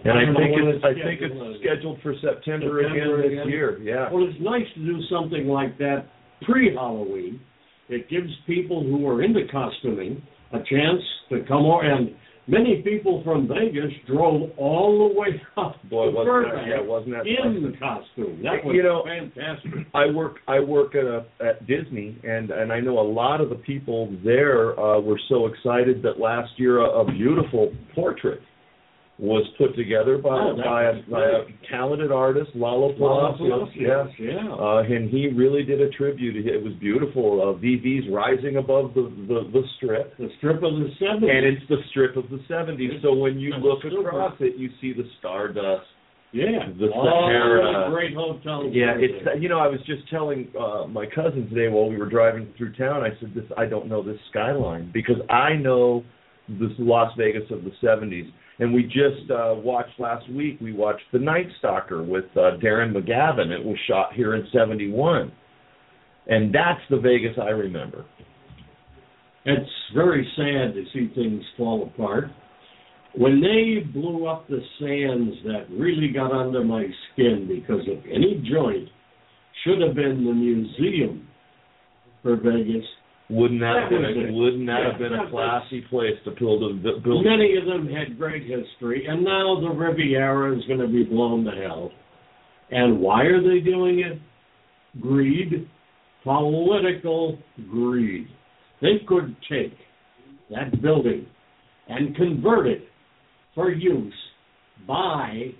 [0.05, 3.41] And I don't think it's I scheduled think it's scheduled for September, September again this
[3.41, 3.49] again?
[3.49, 3.79] year.
[3.79, 4.11] Yeah.
[4.11, 6.05] Well, it's nice to do something like that
[6.43, 7.41] pre-Halloween.
[7.89, 10.21] It gives people who are into costuming
[10.53, 11.81] a chance to come over.
[11.83, 12.15] And
[12.47, 17.15] many people from Vegas drove all the way up Boy, to wasn't that, yeah, wasn't
[17.15, 17.79] that in something?
[17.79, 18.43] costume.
[18.43, 19.71] That was You know, fantastic.
[19.93, 23.49] I work I work at a, at Disney and and I know a lot of
[23.49, 28.39] the people there uh, were so excited that last year a, a beautiful portrait
[29.19, 33.67] was put together by Oh, by, a, by a talented artist, Lalo Palacios.
[33.75, 34.47] Palacios, Yeah.
[34.49, 36.37] Uh, and he really did a tribute.
[36.47, 37.41] It was beautiful.
[37.41, 40.15] Uh, VV's rising above the, the, the strip.
[40.17, 41.29] The strip of the 70s.
[41.29, 43.01] And it's the strip of the 70s.
[43.01, 45.85] So when you look across it, you see the Stardust,
[46.31, 46.69] yeah.
[46.79, 47.89] the Sahara.
[47.89, 48.69] the great hotel.
[48.71, 49.37] Yeah, it's there.
[49.37, 52.73] you know I was just telling uh, my cousin today while we were driving through
[52.75, 53.03] town.
[53.03, 56.03] I said this I don't know this skyline because I know
[56.47, 58.29] this Las Vegas of the '70s,
[58.59, 60.59] and we just uh, watched last week.
[60.61, 63.51] We watched The Night Stalker with uh, Darren McGavin.
[63.51, 65.31] It was shot here in '71,
[66.27, 68.05] and that's the Vegas I remember.
[69.45, 72.25] It's very sad to see things fall apart.
[73.15, 78.45] When they blew up the sands, that really got under my skin because if any
[78.51, 78.89] joint
[79.63, 81.27] should have been the museum
[82.21, 82.85] for Vegas,
[83.29, 86.31] Wouldn't that, That have been a, wouldn't that Yeah, have been a classy place to
[86.31, 87.23] build a build?
[87.25, 91.43] many of them had great history, and now the Riviera is going to be blown
[91.45, 91.91] to hell.
[92.71, 94.19] And why are they doing it?
[94.99, 95.69] Greed,
[96.23, 97.37] political
[97.69, 98.27] greed.
[98.81, 99.77] They could take
[100.49, 101.27] that building
[101.87, 102.81] and convert it
[103.53, 104.13] for use
[104.87, 105.53] by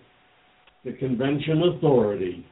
[0.86, 2.46] the convention authority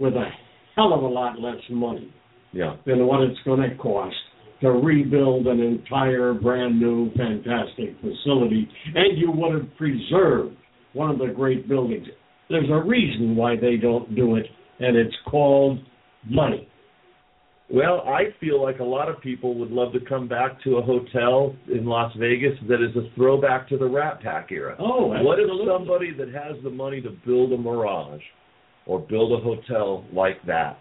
[0.00, 0.28] with a
[0.74, 2.12] hell of a lot less money
[2.56, 2.76] Yeah.
[2.86, 4.16] than what it's going to cost
[4.62, 10.56] to rebuild an entire brand new fantastic facility and you would have preserved
[10.94, 12.06] one of the great buildings
[12.48, 14.46] there's a reason why they don't do it
[14.80, 15.78] and it's called
[16.30, 16.66] money
[17.68, 20.82] Well, I feel like a lot of people would love to come back to a
[20.82, 24.76] hotel in Las Vegas that is a throwback to the Rat Pack era.
[24.78, 28.22] oh What if somebody that has the money to build a Mirage
[28.86, 30.78] or build a hotel like that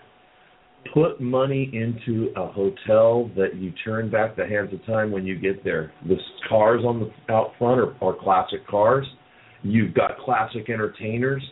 [0.94, 5.38] put money into a hotel that you turn back the hands of time when you
[5.38, 5.92] get there?
[6.08, 6.16] The
[6.48, 9.06] cars on the out front are, are classic cars.
[9.64, 11.44] You've got classic entertainers.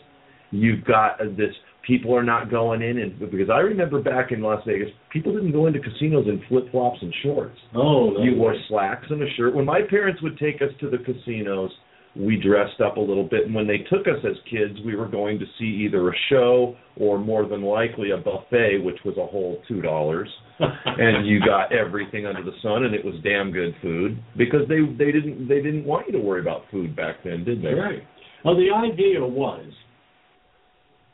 [0.51, 1.53] You've got uh, this.
[1.86, 5.51] People are not going in and because I remember back in Las Vegas, people didn't
[5.51, 7.57] go into casinos in flip flops and shorts.
[7.75, 8.23] oh no.
[8.23, 9.53] You wore slacks and a shirt.
[9.53, 11.71] When my parents would take us to the casinos,
[12.16, 13.45] we dressed up a little bit.
[13.45, 16.76] And when they took us as kids, we were going to see either a show
[16.95, 20.30] or more than likely a buffet, which was a whole two dollars.
[20.59, 24.80] and you got everything under the sun, and it was damn good food because they
[24.97, 27.74] they didn't they didn't want you to worry about food back then, did they?
[27.74, 28.03] Right.
[28.45, 29.66] Well, the idea was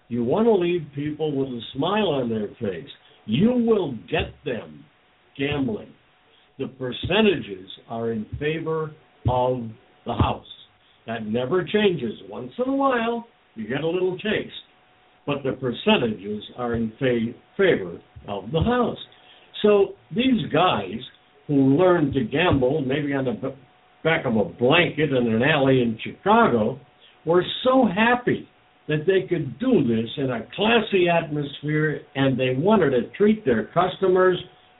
[0.09, 2.89] you want to leave people with a smile on their face.
[3.25, 4.83] You will get them
[5.37, 5.93] gambling.
[6.57, 8.91] The percentages are in favor
[9.29, 9.69] of
[10.05, 10.45] the house.
[11.09, 12.13] That never changes.
[12.29, 14.53] Once in a while, you get a little taste.
[15.25, 18.99] But the percentages are in fa- favor of the house.
[19.63, 20.99] So these guys
[21.47, 23.55] who learned to gamble, maybe on the b-
[24.03, 26.79] back of a blanket in an alley in Chicago,
[27.25, 28.47] were so happy
[28.87, 33.65] that they could do this in a classy atmosphere and they wanted to treat their
[33.73, 34.37] customers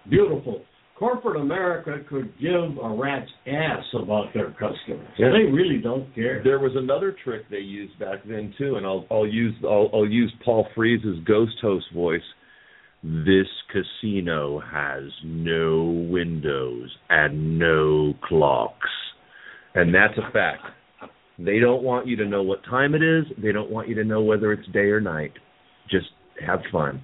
[0.07, 0.61] beautiful.
[0.99, 5.07] Corporate America could give a rat's ass about their customers.
[5.17, 5.29] Yeah.
[5.29, 6.43] They really don't care.
[6.43, 10.07] There was another trick they used back then too, and I'll I'll use I'll, I'll
[10.07, 12.21] use Paul Frees's ghost host voice.
[13.01, 18.89] This casino has no windows and no clocks,
[19.73, 20.63] and that's a fact.
[21.37, 23.23] They don't want you to know what time it is.
[23.41, 25.31] They don't want you to know whether it's day or night.
[25.89, 26.07] Just
[26.45, 27.01] have fun.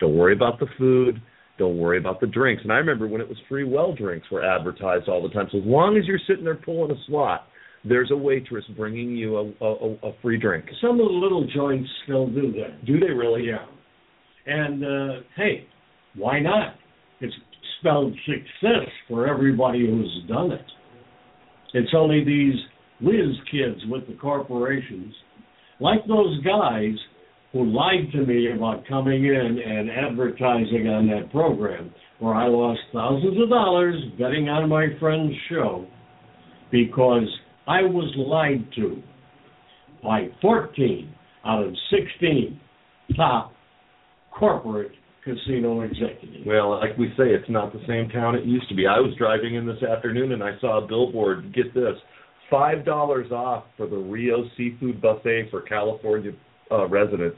[0.00, 1.22] Don't worry about the food.
[1.60, 2.62] Don't worry about the drinks.
[2.62, 5.46] And I remember when it was free well drinks were advertised all the time.
[5.52, 7.48] So as long as you're sitting there pulling a slot,
[7.84, 10.64] there's a waitress bringing you a, a, a free drink.
[10.80, 12.86] Some of the little joints still do that.
[12.86, 13.44] Do they really?
[13.46, 13.66] Yeah.
[14.46, 15.66] And uh, hey,
[16.16, 16.76] why not?
[17.20, 17.34] It's
[17.78, 20.64] spelled success for everybody who's done it.
[21.74, 22.54] It's only these
[23.02, 25.14] whiz kids with the corporations,
[25.78, 26.94] like those guys
[27.52, 32.80] who lied to me about coming in and advertising on that program, where I lost
[32.92, 35.86] thousands of dollars betting on my friend's show
[36.70, 37.28] because
[37.66, 39.02] I was lied to
[40.02, 41.12] by 14
[41.44, 42.60] out of 16
[43.16, 43.52] top
[44.30, 44.92] corporate
[45.24, 46.46] casino executives.
[46.46, 48.86] Well, like we say, it's not the same town it used to be.
[48.86, 51.52] I was driving in this afternoon and I saw a billboard.
[51.54, 51.96] Get this,
[52.48, 56.32] five dollars off for the Rio Seafood Buffet for California
[56.70, 57.36] uh, residents.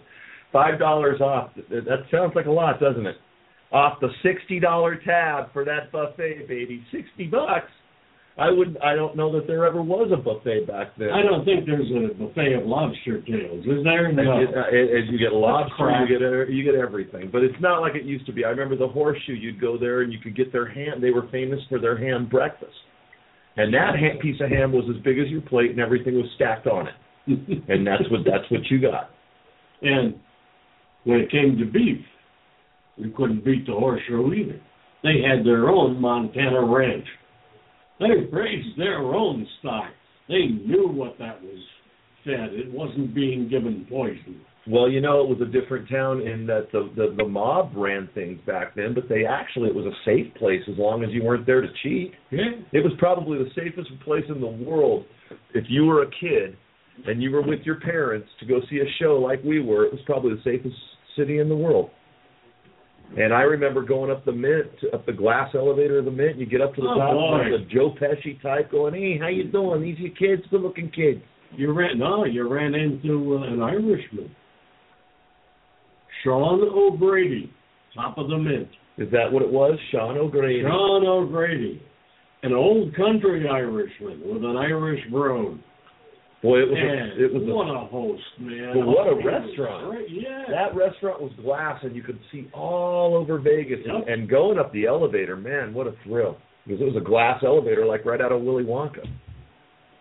[0.52, 1.50] Five dollars off.
[1.70, 3.16] That sounds like a lot, doesn't it?
[3.72, 6.84] Off the sixty dollar tab for that buffet, baby.
[6.92, 7.70] Sixty bucks.
[8.38, 8.78] I would.
[8.82, 11.10] I don't know that there ever was a buffet back then.
[11.10, 14.10] I don't think there's a buffet of lobster tails, is there?
[14.10, 14.22] No.
[14.32, 18.04] uh, it, you get lobster, you get you get everything, but it's not like it
[18.04, 18.44] used to be.
[18.44, 19.34] I remember the horseshoe.
[19.34, 21.00] You'd go there and you could get their ham.
[21.00, 22.72] They were famous for their ham breakfast,
[23.58, 26.26] and that ham, piece of ham was as big as your plate, and everything was
[26.36, 26.94] stacked on it.
[27.68, 29.10] and that's what that's what you got.
[29.82, 30.14] And
[31.04, 32.04] when it came to beef,
[32.98, 34.60] we couldn't beat the horseshoe either.
[35.02, 37.06] They had their own Montana ranch.
[37.98, 39.90] They raised their own stock.
[40.28, 41.58] They knew what that was
[42.24, 42.52] fed.
[42.52, 44.40] It wasn't being given poison.
[44.68, 48.08] Well, you know, it was a different town in that the, the the mob ran
[48.14, 51.24] things back then, but they actually it was a safe place as long as you
[51.24, 52.12] weren't there to cheat.
[52.30, 52.52] Yeah.
[52.72, 55.04] It was probably the safest place in the world
[55.54, 56.56] if you were a kid
[57.06, 59.84] and you were with your parents to go see a show like we were.
[59.86, 60.76] It was probably the safest
[61.16, 61.90] city in the world.
[63.18, 66.36] And I remember going up the Mint, up the glass elevator of the Mint.
[66.38, 67.40] You get up to the Oh, top, boy.
[67.42, 69.82] and the Joe Pesci type going, "Hey, how you doing?
[69.82, 71.20] These your kids, good-looking kids."
[71.54, 74.34] You ran no, you ran into uh, an Irishman.
[76.24, 77.52] Sean O'Grady,
[77.94, 78.68] top of the mint.
[78.98, 79.78] Is that what it was?
[79.90, 80.62] Sean O'Grady.
[80.62, 81.82] Sean O'Grady,
[82.42, 85.58] an old country Irishman with an Irish brogue.
[86.42, 88.74] Boy, it was Man, a, it was what a, a host, man!
[88.74, 89.86] But what a Oh, he was restaurant.
[89.90, 90.42] great, Yeah.
[90.50, 93.78] that restaurant was glass, and you could see all over Vegas.
[93.86, 94.08] And, Yep.
[94.08, 96.36] and going up the elevator, man, what a thrill!
[96.66, 99.06] Because it was a glass elevator, like right out of Willy Wonka.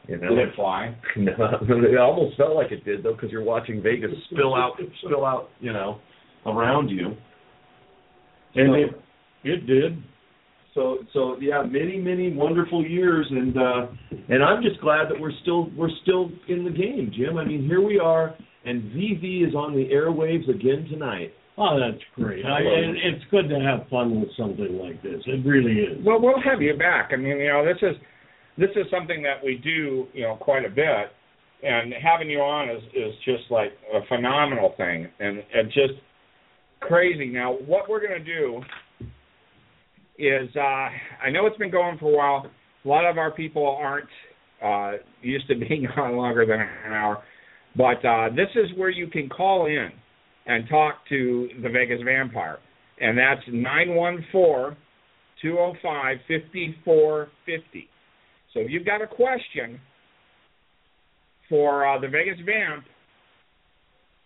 [0.08, 0.96] You know, Did it fly?
[1.16, 1.34] No,
[1.70, 4.74] it almost felt like it did though, because you're watching Vegas spill out,
[5.06, 6.00] spill out, you know,
[6.48, 7.16] around you.
[8.56, 8.90] and it,
[9.44, 10.02] it did.
[10.74, 13.88] So, so yeah, many, many wonderful years, and uh,
[14.30, 17.38] and I'm just glad that we're still we're still in the game, Jim.
[17.38, 21.34] I mean, here we are, and VV is on the airwaves again tonight.
[21.58, 22.46] Oh, that's great.
[22.46, 25.22] I, and it's good to have fun with something like this.
[25.28, 26.06] It really is.
[26.06, 27.10] Well, we'll have you back.
[27.12, 27.98] I mean, you know, this is
[28.58, 31.12] this is something that we do, you know, quite a bit,
[31.64, 36.00] and having you on is is just like a phenomenal thing, and and just
[36.80, 37.28] crazy.
[37.28, 38.62] Now, what we're going to do
[40.18, 42.52] is, uh, I know it's been going for a while.
[42.84, 44.10] A lot of our people aren't
[44.64, 47.24] uh, used to being on longer than an hour,
[47.76, 49.90] but uh, this is where you can call in
[50.46, 52.58] and talk to the Vegas Vampire,
[53.00, 54.76] and that's nine one four
[55.42, 57.88] two zero five fifty four fifty.
[58.54, 59.80] So if you've got a question
[61.50, 62.84] for uh, the Vegas Vamp,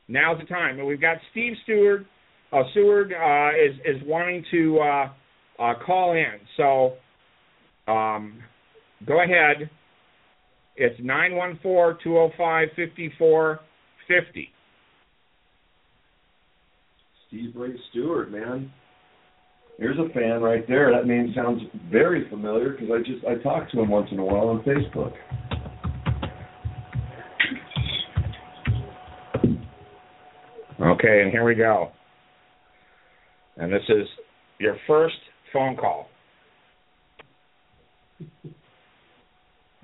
[0.07, 0.79] now's the time.
[0.79, 2.05] And we've got Steve Stewart.
[2.51, 4.79] Uh, Seward uh, is is wanting to
[5.59, 6.39] uh, call in.
[6.57, 6.93] So
[7.91, 8.39] um,
[9.05, 9.69] go ahead.
[10.75, 14.49] It's 914 205 5450.
[17.27, 18.71] Steve Ray Stewart, man.
[19.77, 20.91] There's a fan right there.
[20.91, 21.61] That name sounds
[21.91, 25.13] very familiar because I just I talk to him once in a while on Facebook.
[30.79, 31.91] Okay, and here we go.
[33.57, 34.07] And this is
[34.59, 35.15] your first
[35.55, 36.09] phone call.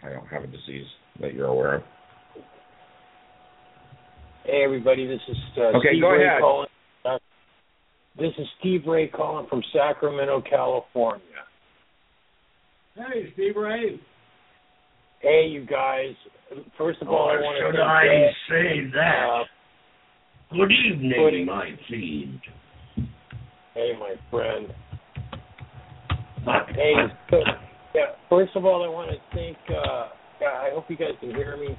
[0.03, 0.85] I don't have a disease
[1.21, 1.83] that you're aware of.
[4.43, 6.41] Hey everybody, this is uh, Okay, Steve go Ray ahead.
[6.41, 6.67] calling.
[7.05, 7.17] Uh,
[8.17, 11.21] this is Steve Ray calling from Sacramento, California.
[12.95, 13.99] Hey, Steve Ray.
[15.21, 16.13] Hey, you guys.
[16.77, 19.29] First of all, I Or want should to I say that?
[19.29, 19.43] uh,
[20.53, 22.41] Good evening, putting- my fiend.
[23.73, 24.73] hey, my friend.
[26.45, 26.93] Hey,
[27.29, 27.37] so,
[27.93, 28.01] yeah.
[28.29, 29.57] First of all, I want to thank.
[29.69, 30.09] Uh,
[30.41, 31.77] yeah, I hope you guys can hear me.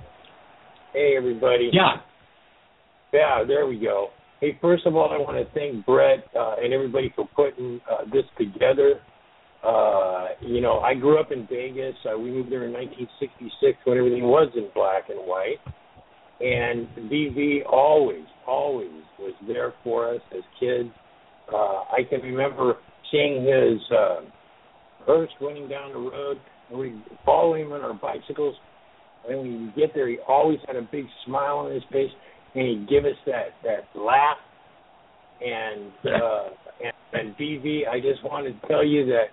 [0.93, 1.71] Hey, everybody.
[1.73, 1.97] Yeah.
[3.13, 4.09] Yeah, there we go.
[4.41, 8.05] Hey, first of all, I want to thank Brett uh, and everybody for putting uh,
[8.13, 9.01] this together.
[9.65, 11.95] Uh, you know, I grew up in Vegas.
[12.05, 15.61] Uh, we moved there in 1966 when everything was in black and white.
[16.41, 20.91] And VV always, always was there for us as kids.
[21.53, 22.75] Uh, I can remember
[23.11, 24.21] seeing his uh,
[25.07, 26.39] hearse running down the road,
[26.71, 28.55] and we follow him on our bicycles.
[29.29, 32.11] And when you get there, he always had a big smile on his face,
[32.55, 34.39] and he'd give us that that laugh.
[35.41, 36.49] And uh,
[36.85, 39.27] and, and VV, I just wanted to tell you that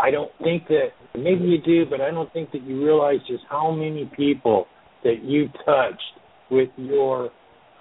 [0.00, 3.44] I don't think that maybe you do, but I don't think that you realize just
[3.48, 4.66] how many people
[5.02, 6.02] that you touched
[6.50, 7.30] with your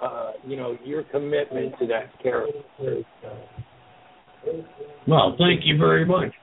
[0.02, 2.60] uh, you know your commitment to that character.
[5.08, 6.34] Well, thank you very much.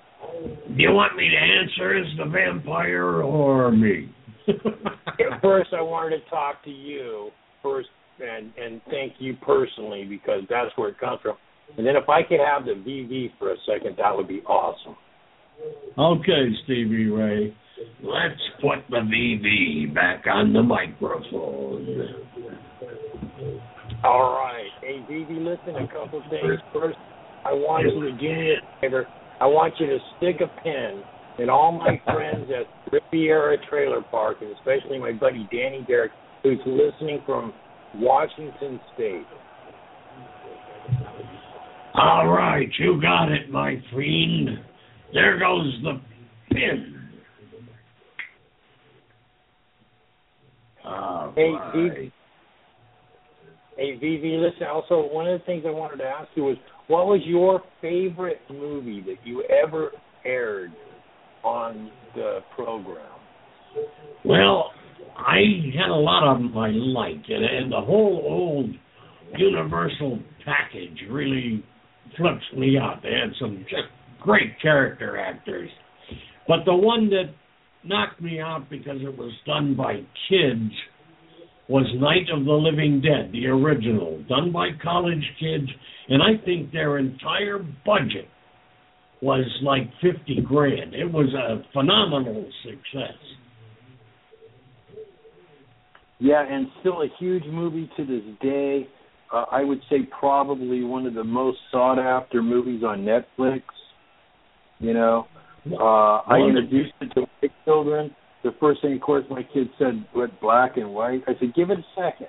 [0.77, 4.13] Do you want me to answer as the vampire or me?
[5.43, 7.31] first, I wanted to talk to you
[7.63, 7.89] first
[8.21, 11.37] and and thank you personally because that's where it comes from.
[11.77, 14.97] And then if I could have the VV for a second, that would be awesome.
[15.99, 17.57] Okay, Stevie Ray.
[18.03, 21.87] Let's put the VV back on the microphone.
[24.05, 24.69] All right.
[24.81, 26.61] Hey, VV, listen, a couple of things.
[26.73, 26.97] First,
[27.45, 29.07] I want you to do me a favor.
[29.41, 31.03] I want you to stick a pin
[31.39, 36.13] in all my friends at Riviera Trailer Park, and especially my buddy Danny Derrick,
[36.43, 37.53] who's listening from
[37.95, 39.27] Washington State.
[41.95, 44.61] All right, you got it, my friend.
[45.13, 46.01] There goes the
[46.55, 46.97] pin.
[50.85, 51.75] All Hey, right.
[51.75, 52.13] VV.
[53.77, 56.57] Hey, VV, listen, also, one of the things I wanted to ask you was
[56.91, 59.93] what was your favorite movie that you ever
[60.25, 60.73] aired
[61.45, 63.07] on the program?
[64.25, 64.73] Well,
[65.17, 65.39] I
[65.79, 68.71] had a lot of them I liked, and, and the whole old
[69.39, 71.65] Universal package really
[72.17, 73.01] flips me out.
[73.05, 73.87] They had some just
[74.21, 75.71] great character actors.
[76.49, 77.33] But the one that
[77.85, 80.73] knocked me out because it was done by kids
[81.71, 85.71] was Night of the Living Dead, the original, done by college kids,
[86.09, 88.27] and I think their entire budget
[89.23, 90.95] was like 50 grand.
[90.95, 93.15] It was a phenomenal success.
[96.19, 98.89] Yeah, and still a huge movie to this day.
[99.33, 103.63] Uh, I would say probably one of the most sought after movies on Netflix.
[104.81, 105.29] You know,
[105.73, 105.85] uh,
[106.27, 108.11] I introduced it to my children.
[108.43, 111.71] The first thing, of course, my kids said, "What black and white?" I said, "Give
[111.71, 112.29] it a second.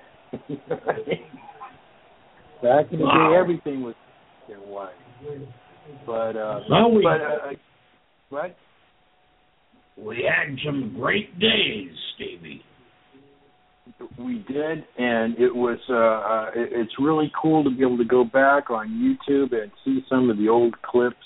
[2.62, 3.30] Back in the Wow.
[3.30, 3.94] day, everything was
[4.46, 4.94] black and white.
[6.06, 7.52] But uh, Well, we- but uh,
[8.28, 8.56] what?
[9.96, 12.62] We had some great days, Stevie.
[14.18, 15.78] We did, and it was.
[15.88, 19.70] Uh, uh, it, it's really cool to be able to go back on YouTube and
[19.84, 21.16] see some of the old clips.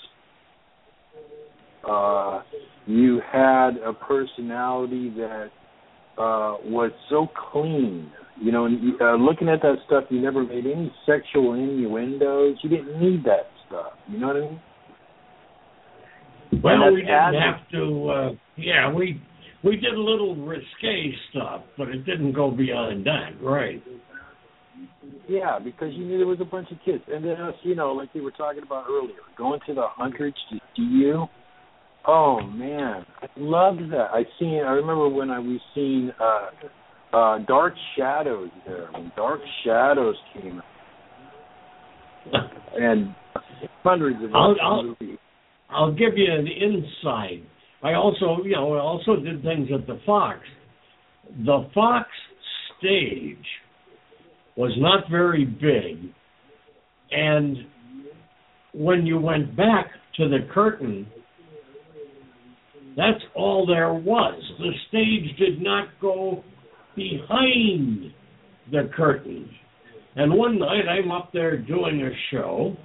[1.87, 2.41] Uh,
[2.87, 5.49] you had a personality that
[6.17, 8.11] uh, was so clean.
[8.39, 12.57] You know, and uh, looking at that stuff, you never made any sexual innuendos.
[12.63, 13.93] You didn't need that stuff.
[14.07, 14.59] You know what I mean?
[16.63, 18.09] Well, we didn't added- have to.
[18.09, 19.21] Uh, yeah, we
[19.63, 23.81] we did a little risque stuff, but it didn't go beyond that, right?
[25.27, 27.91] Yeah, because you knew there was a bunch of kids, and then us, you know,
[27.91, 31.25] like we were talking about earlier, going to the hundreds to see you.
[32.07, 34.07] Oh man, I loved that.
[34.13, 34.61] I seen.
[34.65, 38.87] I remember when I we seen uh, uh, Dark Shadows there.
[38.93, 40.61] When Dark Shadows came
[42.33, 43.13] out, and
[43.83, 45.17] hundreds of I'll- I'll- movies.
[45.69, 47.43] I'll give you an insight.
[47.83, 50.39] I also, you know, I also did things at the Fox.
[51.45, 52.07] The Fox
[52.79, 53.45] stage
[54.55, 56.09] was not very big,
[57.11, 57.57] and
[58.73, 61.05] when you went back to the curtain,
[62.97, 64.41] that's all there was.
[64.57, 66.43] The stage did not go
[66.95, 68.11] behind
[68.71, 69.47] the curtain.
[70.15, 72.75] And one night I'm up there doing a show,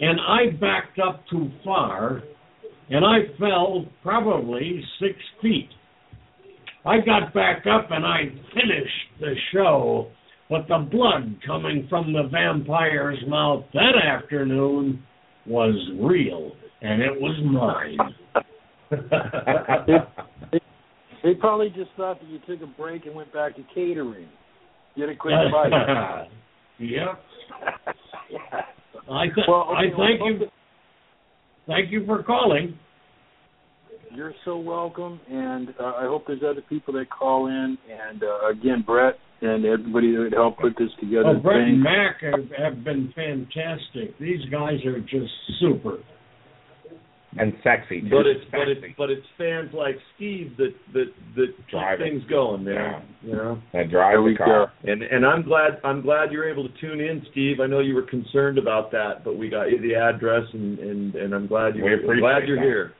[0.00, 2.24] and I backed up too far,
[2.90, 5.70] and I fell probably six feet.
[6.84, 10.10] I got back up and I finished the show,
[10.50, 15.02] but the blood coming from the vampire's mouth that afternoon
[15.46, 16.52] was real,
[16.82, 18.14] and it was mine.
[20.52, 20.60] They,
[21.22, 24.28] they probably just thought that you took a break and went back to catering.
[24.96, 26.26] Get a quick bite.
[26.78, 27.20] yep.
[28.30, 28.38] yeah.
[29.10, 30.46] I th- Well, I thank well, you.
[31.66, 32.78] Thank you for calling.
[34.14, 37.76] You're so welcome, and uh, I hope there's other people that call in.
[37.90, 41.34] And uh, again, Brett and everybody that helped put this together.
[41.36, 41.82] Oh, Brett and.
[41.82, 44.18] Mac have, have been fantastic.
[44.20, 45.98] These guys are just super.
[47.38, 48.00] And sexy.
[48.02, 48.08] Too.
[48.10, 51.06] But it's but it's but it's fans like Steve that that
[51.36, 52.04] that keep Drive it.
[52.04, 53.02] things going, man.
[53.22, 53.62] You know.
[53.72, 54.72] that drive There we the car.
[54.84, 57.60] And and I'm glad I'm glad you're able to tune in, Steve.
[57.60, 61.14] I know you were concerned about that, but we got you the address, and and
[61.14, 62.62] and I'm glad you're appreciate glad you're that.
[62.64, 62.92] here.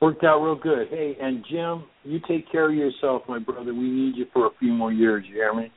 [0.00, 0.88] Worked out real good.
[0.88, 3.74] Hey, and Jim, you take care of yourself, my brother.
[3.74, 5.24] We need you for a few more years.
[5.28, 5.70] You hear me?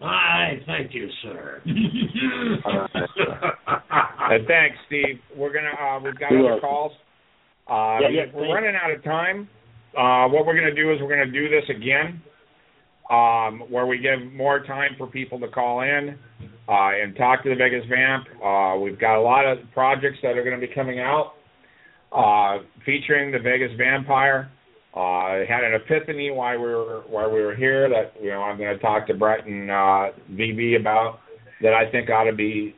[0.00, 1.62] I thank you, sir.
[2.64, 2.86] Uh,
[4.46, 5.18] thanks, Steve.
[5.36, 6.92] We're gonna uh, we've got other calls.
[7.68, 8.54] Uh, Yeah, yeah, we're thanks.
[8.54, 9.48] running out of time.
[9.96, 12.20] Uh, what we're gonna do is we're gonna do this again,
[13.10, 16.18] um, where we give more time for people to call in
[16.68, 18.26] uh, and talk to the Vegas Vamp.
[18.44, 21.34] Uh, we've got a lot of projects that are gonna be coming out
[22.12, 24.50] uh, featuring the Vegas Vampire.
[24.96, 28.42] Uh, I had an epiphany while we were while we were here that you know
[28.42, 31.18] I'm going to talk to Brett and uh, VV about
[31.62, 32.76] that I think ought to be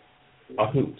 [0.58, 0.96] a hoot.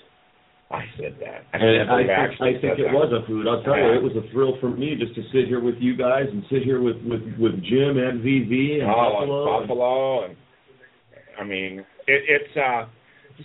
[0.71, 1.47] I said that.
[1.55, 2.93] I And I I think it that.
[2.93, 3.47] was a food.
[3.47, 5.97] I'll tell you, it was a thrill for me just to sit here with you
[5.97, 9.59] guys and sit here with with with Jim and VV and oh, Buffalo.
[9.61, 10.37] and Buffalo, and
[11.39, 12.87] I mean, it, it's uh,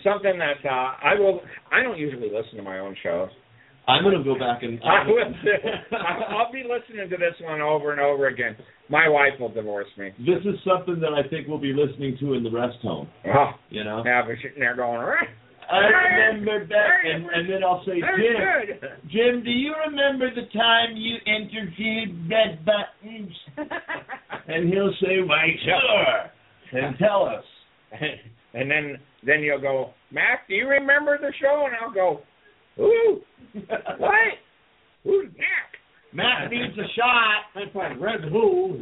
[0.04, 1.42] something that uh, I will.
[1.72, 3.30] I don't usually listen to my own shows.
[3.88, 4.80] I'm going to go back and.
[4.84, 5.22] I will.
[6.30, 8.56] I'll be listening to this one over and over again.
[8.90, 10.10] My wife will divorce me.
[10.20, 13.08] This is something that I think we'll be listening to in the rest home.
[13.28, 14.02] Oh, You know.
[14.06, 15.30] yeah, but sitting there going, "Right,
[15.72, 18.90] I remember that, and, and then I'll say, Jim.
[19.10, 23.32] Jim, do you remember the time you interviewed Red Buttons?
[24.48, 26.84] and he'll say, Why, sure.
[26.84, 27.44] And tell us.
[28.54, 31.68] and then then you'll go, Mac, do you remember the show?
[31.68, 32.22] And I'll go,
[32.82, 33.22] Ooh,
[33.98, 34.12] what?
[35.04, 35.72] Who's Mac?
[36.14, 37.48] Matt needs a shot.
[37.56, 38.78] That's like Red Bull.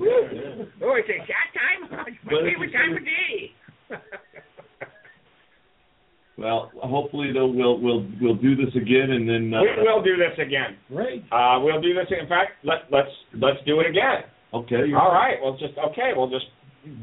[0.82, 2.08] Oh, it's a shot time.
[2.08, 3.54] It's my But favorite time of day.
[6.40, 10.16] Well, hopefully though we'll we'll we'll do this again, and then uh, we will do
[10.16, 10.78] this again.
[10.88, 11.24] Great.
[11.32, 12.08] Uh, we'll do this.
[12.10, 14.24] In fact, let let's let's do it again.
[14.54, 14.94] okay.
[14.98, 15.36] All right.
[15.44, 16.12] Well, just okay.
[16.16, 16.46] We'll just.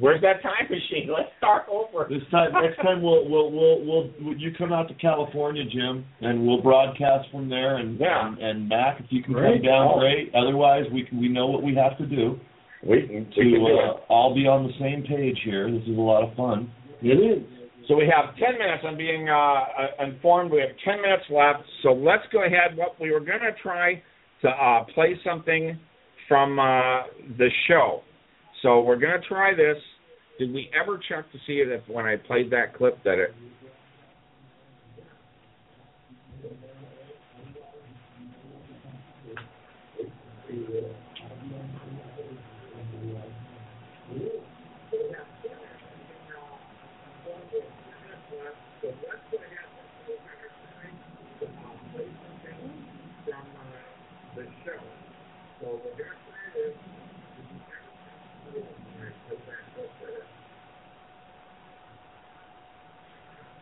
[0.00, 1.10] Where's that time machine?
[1.14, 2.06] Let's start over.
[2.08, 6.46] This time, next time we'll we'll we'll we'll you come out to California, Jim, and
[6.46, 7.76] we'll broadcast from there.
[7.76, 8.28] And Yeah.
[8.28, 9.60] and, and Mac, if you can Great.
[9.60, 9.98] come down, Oh.
[10.00, 10.32] great.
[10.34, 12.40] Otherwise, we can, we know what we have to do
[12.82, 15.70] We can, to can do uh, all be on the same page here.
[15.70, 16.70] This is a lot of fun.
[17.02, 17.42] It is.
[17.88, 18.82] So we have 10 minutes.
[18.86, 21.68] I'm being uh, uh, informed we have 10 minutes left.
[21.82, 22.76] So let's go ahead.
[22.76, 24.02] What we were going to try
[24.42, 25.78] to uh, play something
[26.28, 27.02] from uh,
[27.38, 28.02] the show.
[28.62, 29.76] So we're going to try this.
[30.38, 33.34] Did we ever check to see if when I played that clip that it?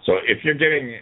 [0.07, 0.97] So if you're getting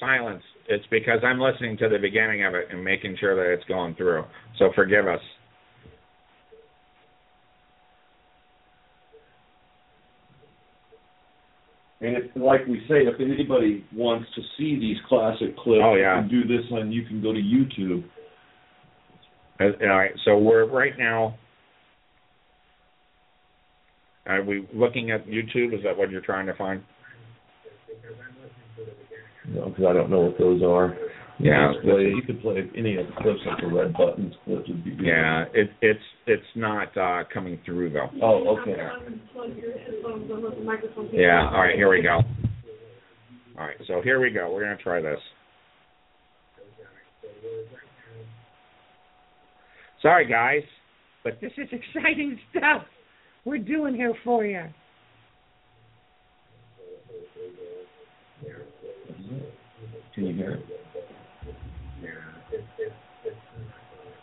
[0.00, 3.64] silence, it's because I'm listening to the beginning of it and making sure that it's
[3.68, 4.24] going through.
[4.58, 5.20] So forgive us.
[12.00, 16.22] And if, like we say, if anybody wants to see these classic clips, Oh, yeah.
[16.22, 16.92] you can do this on.
[16.92, 18.04] You can go to YouTube.
[19.60, 20.12] All right.
[20.24, 21.36] So we're right now.
[24.26, 25.74] Are we looking at YouTube?
[25.76, 26.82] Is that what you're trying to find?
[29.48, 30.96] No, because I don't know what those are.
[31.40, 34.34] Yeah, You can play, you could play any of the clips like the red buttons
[34.44, 35.06] clips would be good.
[35.06, 38.08] Yeah, it, it's it's not uh, coming through though.
[38.20, 38.76] Oh, okay.
[41.12, 41.48] Yeah.
[41.48, 41.76] All right.
[41.76, 42.22] Here we go.
[43.56, 43.76] All right.
[43.86, 44.52] So here we go.
[44.52, 45.20] We're gonna try this.
[50.02, 50.62] Sorry, guys,
[51.24, 52.82] but this is exciting stuff
[53.44, 54.64] we're doing here for you.
[60.18, 60.66] Can you hear it?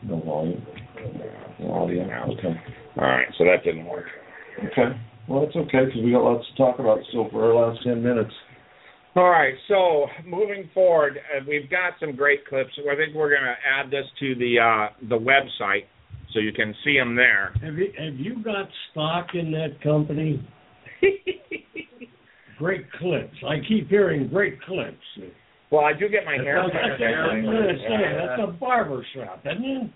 [0.03, 0.61] No volume.
[1.61, 2.03] No audio.
[2.37, 2.53] Okay.
[2.97, 3.27] All right.
[3.37, 4.03] So that didn't work.
[4.59, 4.91] Okay.
[5.29, 8.03] Well, it's okay because we got lots to talk about still for our last ten
[8.03, 8.31] minutes.
[9.15, 12.71] All right, so moving forward, uh, we've got some great clips.
[12.77, 15.85] I think we're going to add this to the uh, the website
[16.33, 17.53] so you can see them there.
[17.63, 20.45] Have you have you got stock in that company?
[22.57, 23.37] great clips.
[23.47, 24.97] I keep hearing great clips.
[25.75, 27.35] Well, I do get my hair That's, that's, cut.
[27.35, 29.91] I'm gonna that's a barber shop, isn't it?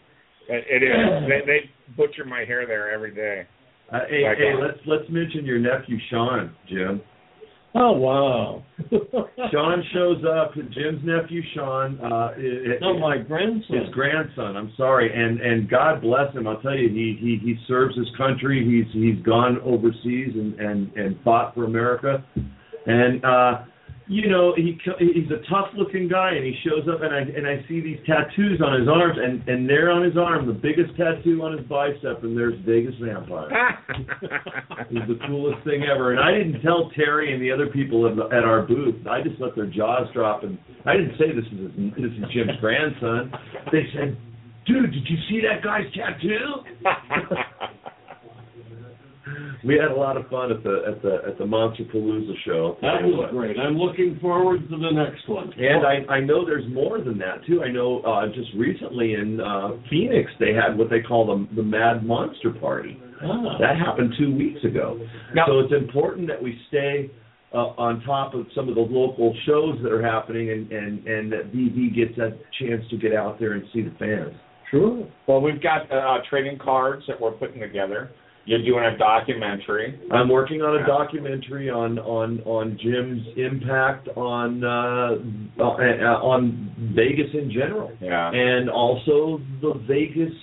[0.50, 0.96] It, it is.
[1.30, 1.60] They, they
[1.96, 3.48] butcher my hair there every day.
[3.90, 7.02] Uh, hey, Like, hey, uh, let's let's mention your nephew Sean, Jim.
[7.76, 8.64] Oh wow.
[9.52, 10.54] Sean shows up.
[10.56, 11.98] Jim's nephew Sean.
[12.02, 13.78] Uh, it, no, my grandson.
[13.78, 14.58] his grandson.
[14.58, 16.46] I'm sorry, and and God bless him.
[16.46, 18.66] I'll tell you, he he he serves his country.
[18.66, 22.22] He's he's gone overseas and and and fought for America,
[22.86, 23.62] and uh,
[24.10, 27.46] you know he he's a tough looking guy, and he shows up, and I and
[27.46, 30.98] I see these tattoos on his arms, and and there on his arm, the biggest
[30.98, 33.78] tattoo on his bicep, and there's Vegas Vampire.
[34.90, 36.12] It was the coolest thing ever.
[36.12, 39.06] And I didn't tell Terry and the other people at, the, at our booth.
[39.06, 42.26] I just let their jaws drop, and I didn't say this is his, this is
[42.34, 43.32] Jim's grandson.
[43.72, 44.18] They said,
[44.66, 46.66] "Dude, did you see that guy's tattoo?"
[49.66, 52.78] we had a lot of fun at the at the at the Monsterpalooza show.
[52.82, 53.58] That was great.
[53.60, 55.52] I'm looking forward to the next one.
[55.58, 57.64] And I, I know there's more than that too.
[57.64, 61.64] I know uh, just recently in uh, Phoenix they had what they call the the
[61.64, 63.00] Mad Monster Party.
[63.22, 63.58] Ah.
[63.60, 65.00] That happened two weeks ago.
[65.34, 67.12] Now- so it's important that we stay
[67.54, 71.32] uh, on top of some of the local shows that are happening, and and and
[71.32, 74.34] that VV gets that chance to get out there and see the fans.
[74.72, 75.08] Sure.
[75.28, 78.12] well, we've got uh, trading cards that we're putting together.
[78.50, 80.00] You're doing a documentary.
[80.12, 87.30] I'm working on a documentary on on on Jim's impact on uh, uh, on Vegas
[87.36, 87.92] in general.
[88.02, 88.32] Yeah.
[88.34, 90.34] and also the Vegas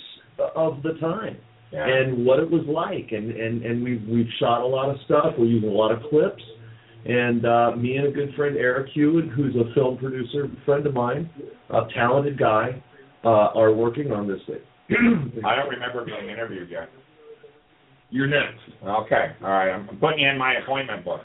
[0.55, 1.37] of the time
[1.73, 1.85] Yeah.
[1.85, 3.11] and what it was like.
[3.11, 5.35] And and and we've we've shot a lot of stuff.
[5.37, 6.45] We're using a lot of clips.
[7.07, 10.95] And uh, me and a good friend Eric Hewitt, who's a film producer friend of
[10.95, 11.28] mine,
[11.70, 12.81] a talented guy,
[13.24, 14.62] uh, are working on this thing.
[15.45, 16.89] I don't remember being interviewed yet.
[18.11, 18.61] You're next.
[18.83, 19.70] Okay, all right.
[19.70, 21.20] I'm putting you in my appointment book.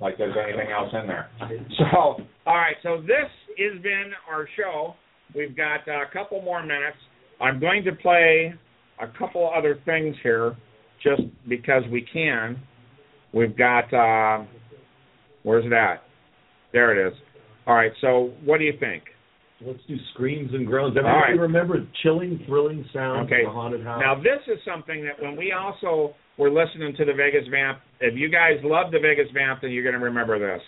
[0.00, 1.30] Like there's anything else in there.
[1.78, 1.84] So,
[2.46, 2.76] all right.
[2.82, 4.94] So this has been our show.
[5.34, 6.98] We've got a couple more minutes.
[7.40, 8.54] I'm going to play
[9.00, 10.56] a couple other things here,
[11.02, 12.60] just because we can.
[13.32, 13.92] We've got.
[13.92, 14.44] Uh,
[15.42, 16.02] where's that?
[16.72, 17.18] There it is.
[17.66, 17.92] All right.
[18.00, 19.04] So what do you think?
[19.60, 20.96] Let's do screams and groans.
[20.96, 21.40] All Everybody right.
[21.40, 23.42] remember chilling, thrilling sounds Okay.
[23.42, 24.00] of the haunted house?
[24.04, 28.14] Now this is something that when we also were listening to the Vegas Vamp, if
[28.16, 30.62] you guys love the Vegas Vamp, then you're going to remember this.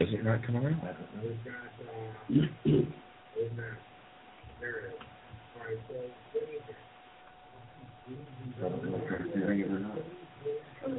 [0.00, 0.94] Is it not coming on?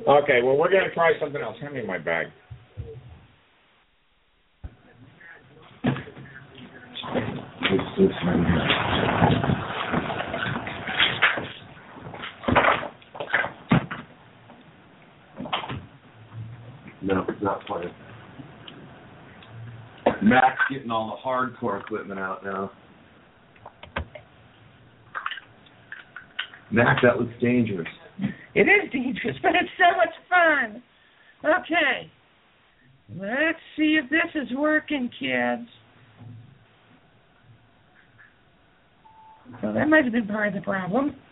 [0.07, 1.57] Okay, well we're going to try something else.
[1.60, 2.27] Hand me my bag.
[17.02, 17.91] No, not playing.
[20.22, 22.72] Mac's getting all the hardcore equipment out now.
[26.72, 27.88] Mac, that looks dangerous.
[28.56, 30.82] It is dangerous, but it's so much fun.
[31.44, 32.10] Okay.
[33.19, 35.68] Let's see if this is working, kids.
[39.61, 41.15] So that might have been part of the problem.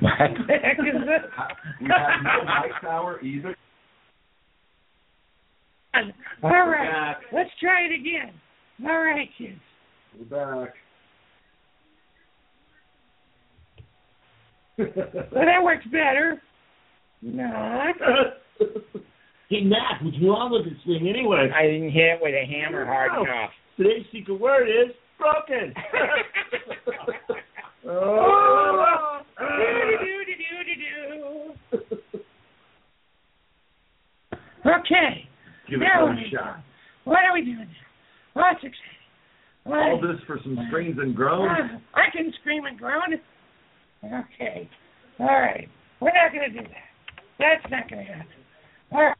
[0.00, 1.30] What the heck is this?
[1.80, 3.54] We have no mic power either.
[6.42, 7.16] All right.
[7.32, 8.32] Let's try it again.
[8.84, 9.60] All right, kids.
[10.18, 10.74] We're back.
[14.78, 16.40] Well, that works better.
[17.20, 17.94] Not.
[19.50, 21.50] Hey, Matt, what's wrong with this thing anyway?
[21.54, 23.24] I didn't hit it with a hammer hard Oh.
[23.24, 23.50] enough.
[23.76, 25.74] Today's secret word is broken.
[27.86, 29.20] Oh.
[34.66, 35.28] Okay.
[35.68, 36.56] Give it Now one what are we shot.
[37.04, 37.89] What are we doing now?
[38.34, 39.00] What's exciting?
[39.64, 41.50] What All this for some screams and groans.
[41.94, 43.20] I can scream and groan.
[44.04, 44.68] Okay.
[45.18, 45.68] All right.
[46.00, 46.90] We're not going to do that.
[47.38, 48.40] That's not going to happen.
[48.92, 49.16] All right.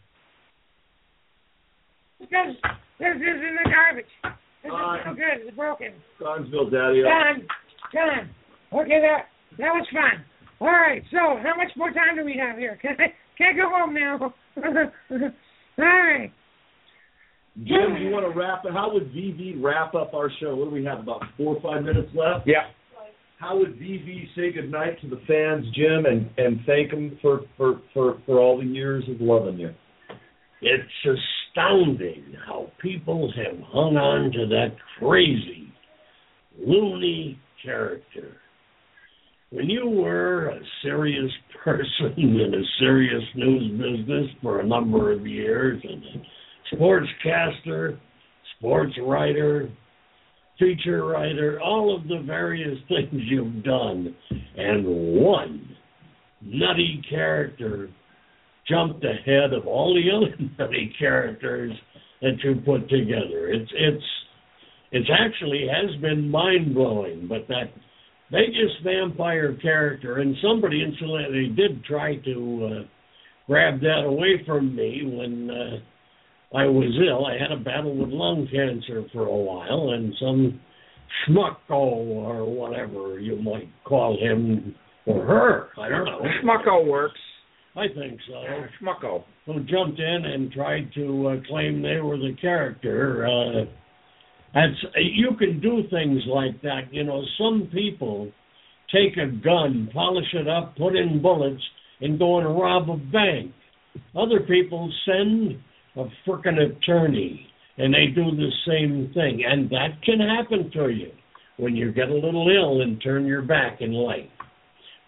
[2.18, 2.54] Because
[2.98, 4.12] this is in the garbage.
[4.62, 5.46] This is no good.
[5.46, 5.92] It's broken.
[6.20, 7.02] Cogsville Daddy.
[7.02, 7.46] Done.
[7.92, 8.30] Done.
[8.72, 9.26] Okay, that
[9.58, 10.24] that was fun.
[10.60, 11.02] All right.
[11.10, 12.78] So, how much more time do we have here?
[12.80, 14.34] Can I can't go home now?
[15.78, 16.32] All right.
[17.66, 18.72] Jim, do you want to wrap it?
[18.72, 20.54] How would VV wrap up our show?
[20.56, 21.00] What do we have?
[21.00, 22.46] About four or five minutes left.
[22.46, 22.70] Yeah.
[23.38, 27.80] How would VV say goodnight to the fans, Jim, and and thank them for for
[27.92, 29.74] for for all the years of loving you?
[30.62, 31.18] It's
[31.54, 35.72] astounding how people have hung on to that crazy,
[36.58, 38.36] loony character.
[39.50, 41.30] When you were a serious
[41.64, 46.02] person in a serious news business for a number of years and
[46.72, 47.98] sportscaster,
[48.58, 49.70] sports writer,
[50.58, 54.14] feature writer, all of the various things you've done,
[54.56, 55.76] and one
[56.42, 57.90] nutty character
[58.68, 61.72] jumped ahead of all the other nutty characters
[62.22, 63.48] that you put together.
[63.48, 64.04] It's it's
[64.92, 67.72] it's actually has been mind blowing, but that
[68.30, 72.86] Vegas vampire character, and somebody incidentally did try to uh,
[73.46, 75.76] grab that away from me when uh,
[76.52, 77.26] I was ill.
[77.26, 80.60] I had a battle with lung cancer for a while, and some
[81.28, 84.74] schmucko or whatever you might call him
[85.06, 86.20] or her, I don't know.
[86.42, 87.18] Schmucko works.
[87.76, 88.42] I think so.
[88.80, 89.24] Schmucko.
[89.46, 93.26] Who jumped in and tried to uh, claim they were the character.
[93.26, 93.64] Uh,
[94.52, 96.92] that's you can do things like that.
[96.92, 98.30] You know, some people
[98.92, 101.62] take a gun, polish it up, put in bullets,
[102.00, 103.52] and go and rob a bank.
[104.16, 105.60] Other people send
[105.96, 107.46] a frickin' attorney,
[107.78, 111.10] and they do the same thing, and that can happen to you
[111.56, 114.30] when you get a little ill and turn your back in life.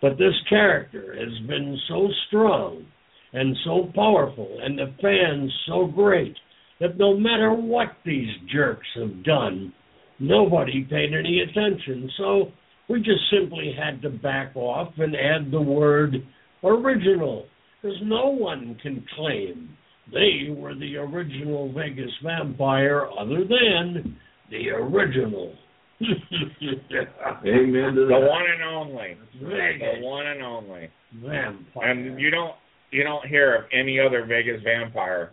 [0.00, 2.84] But this character has been so strong
[3.32, 6.36] and so powerful, and the fans so great
[6.80, 9.72] that no matter what these jerks have done,
[10.18, 12.10] nobody paid any attention.
[12.18, 12.52] So
[12.88, 16.16] we just simply had to back off and add the word
[16.64, 17.46] original,
[17.80, 19.70] because no one can claim
[20.10, 24.16] they were the original Vegas vampire other than
[24.50, 25.54] the original.
[26.00, 28.18] Amen to that.
[28.20, 29.16] The one and only.
[29.40, 30.90] Vegas The one and only.
[31.14, 31.90] vampire.
[31.90, 32.54] And you don't
[32.90, 35.30] you don't hear of any other Vegas vampire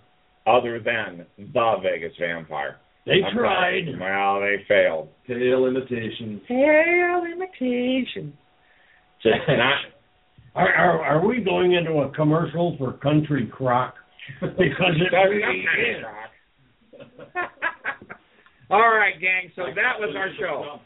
[0.48, 2.78] other than the Vegas vampire.
[3.06, 3.86] they I'm tried.
[3.86, 3.98] sorry.
[4.00, 5.10] Well, they failed.
[5.28, 6.42] Pale imitation.
[6.48, 8.34] Pale imitation.
[9.26, 9.76] Not
[10.56, 13.96] Are, are are we going into a commercial for Country Crock?
[14.42, 16.02] Because it That's really is.
[16.02, 16.30] not
[18.72, 19.52] All right, gang.
[19.56, 20.80] So that was our show.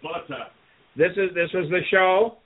[0.96, 2.38] This is this was the show,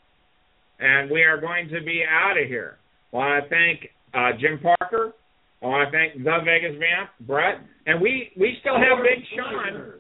[0.80, 2.78] and we are going to be out of here.
[3.14, 5.14] I want to thank uh, Jim Parker.
[5.62, 9.94] I want to thank the Vegas Vamp, Brett, and we we still have Big Sean.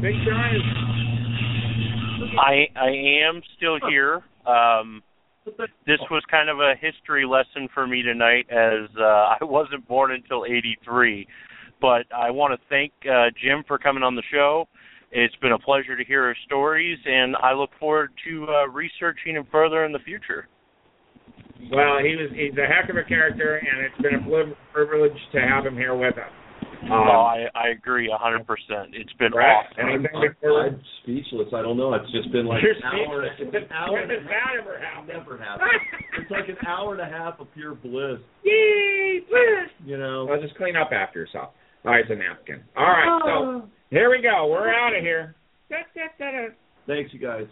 [0.00, 0.62] Big Sean is
[2.38, 2.90] I I
[3.28, 4.22] am still here.
[4.46, 5.02] Um,
[5.86, 10.12] this was kind of a history lesson for me tonight, as uh, I wasn't born
[10.12, 11.26] until '83.
[11.80, 14.66] But I want to thank uh, Jim for coming on the show.
[15.12, 19.36] It's been a pleasure to hear his stories, and I look forward to uh, researching
[19.36, 20.48] him further in the future.
[21.70, 21.98] well.
[22.02, 25.64] He was he's a heck of a character, and it's been a privilege to have
[25.64, 26.32] him here with us.
[26.82, 28.92] Um, no, I I agree a hundred percent.
[28.94, 29.88] It's been Brett, awesome.
[29.88, 30.66] anything I'm, before?
[30.66, 31.48] I'm speechless.
[31.54, 31.94] I don't know.
[31.94, 33.24] It's just been like You're an hour.
[33.24, 33.92] It's an hour.
[33.92, 34.28] When and a half.
[34.28, 35.06] that ever happen?
[35.08, 35.70] Never happened.
[36.20, 38.20] It's like an hour and a half of pure bliss.
[38.44, 39.70] Yay, bliss.
[39.84, 40.26] You know.
[40.28, 41.50] Well, just clean up after yourself.
[41.84, 42.62] Oh, it's a napkin.
[42.76, 43.68] All right, so Oh.
[43.90, 44.46] here we go.
[44.48, 45.34] We're out of here.
[46.86, 47.46] Thanks, you guys.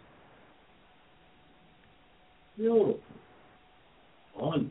[2.56, 2.98] Beautiful.
[4.38, 4.70] Fun.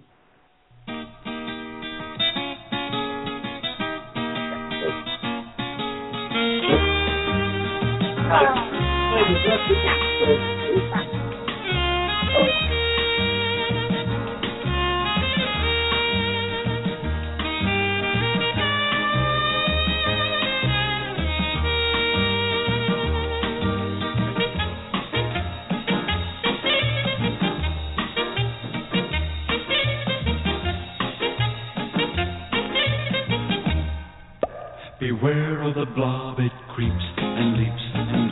[34.99, 37.82] Beware of the blob, it creeps and leaps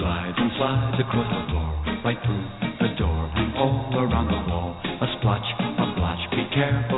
[0.02, 1.70] glides and slides across the floor,
[2.04, 2.46] right through
[2.82, 4.74] the door and all around the wall.
[4.82, 6.91] A splotch, a blotch, be careful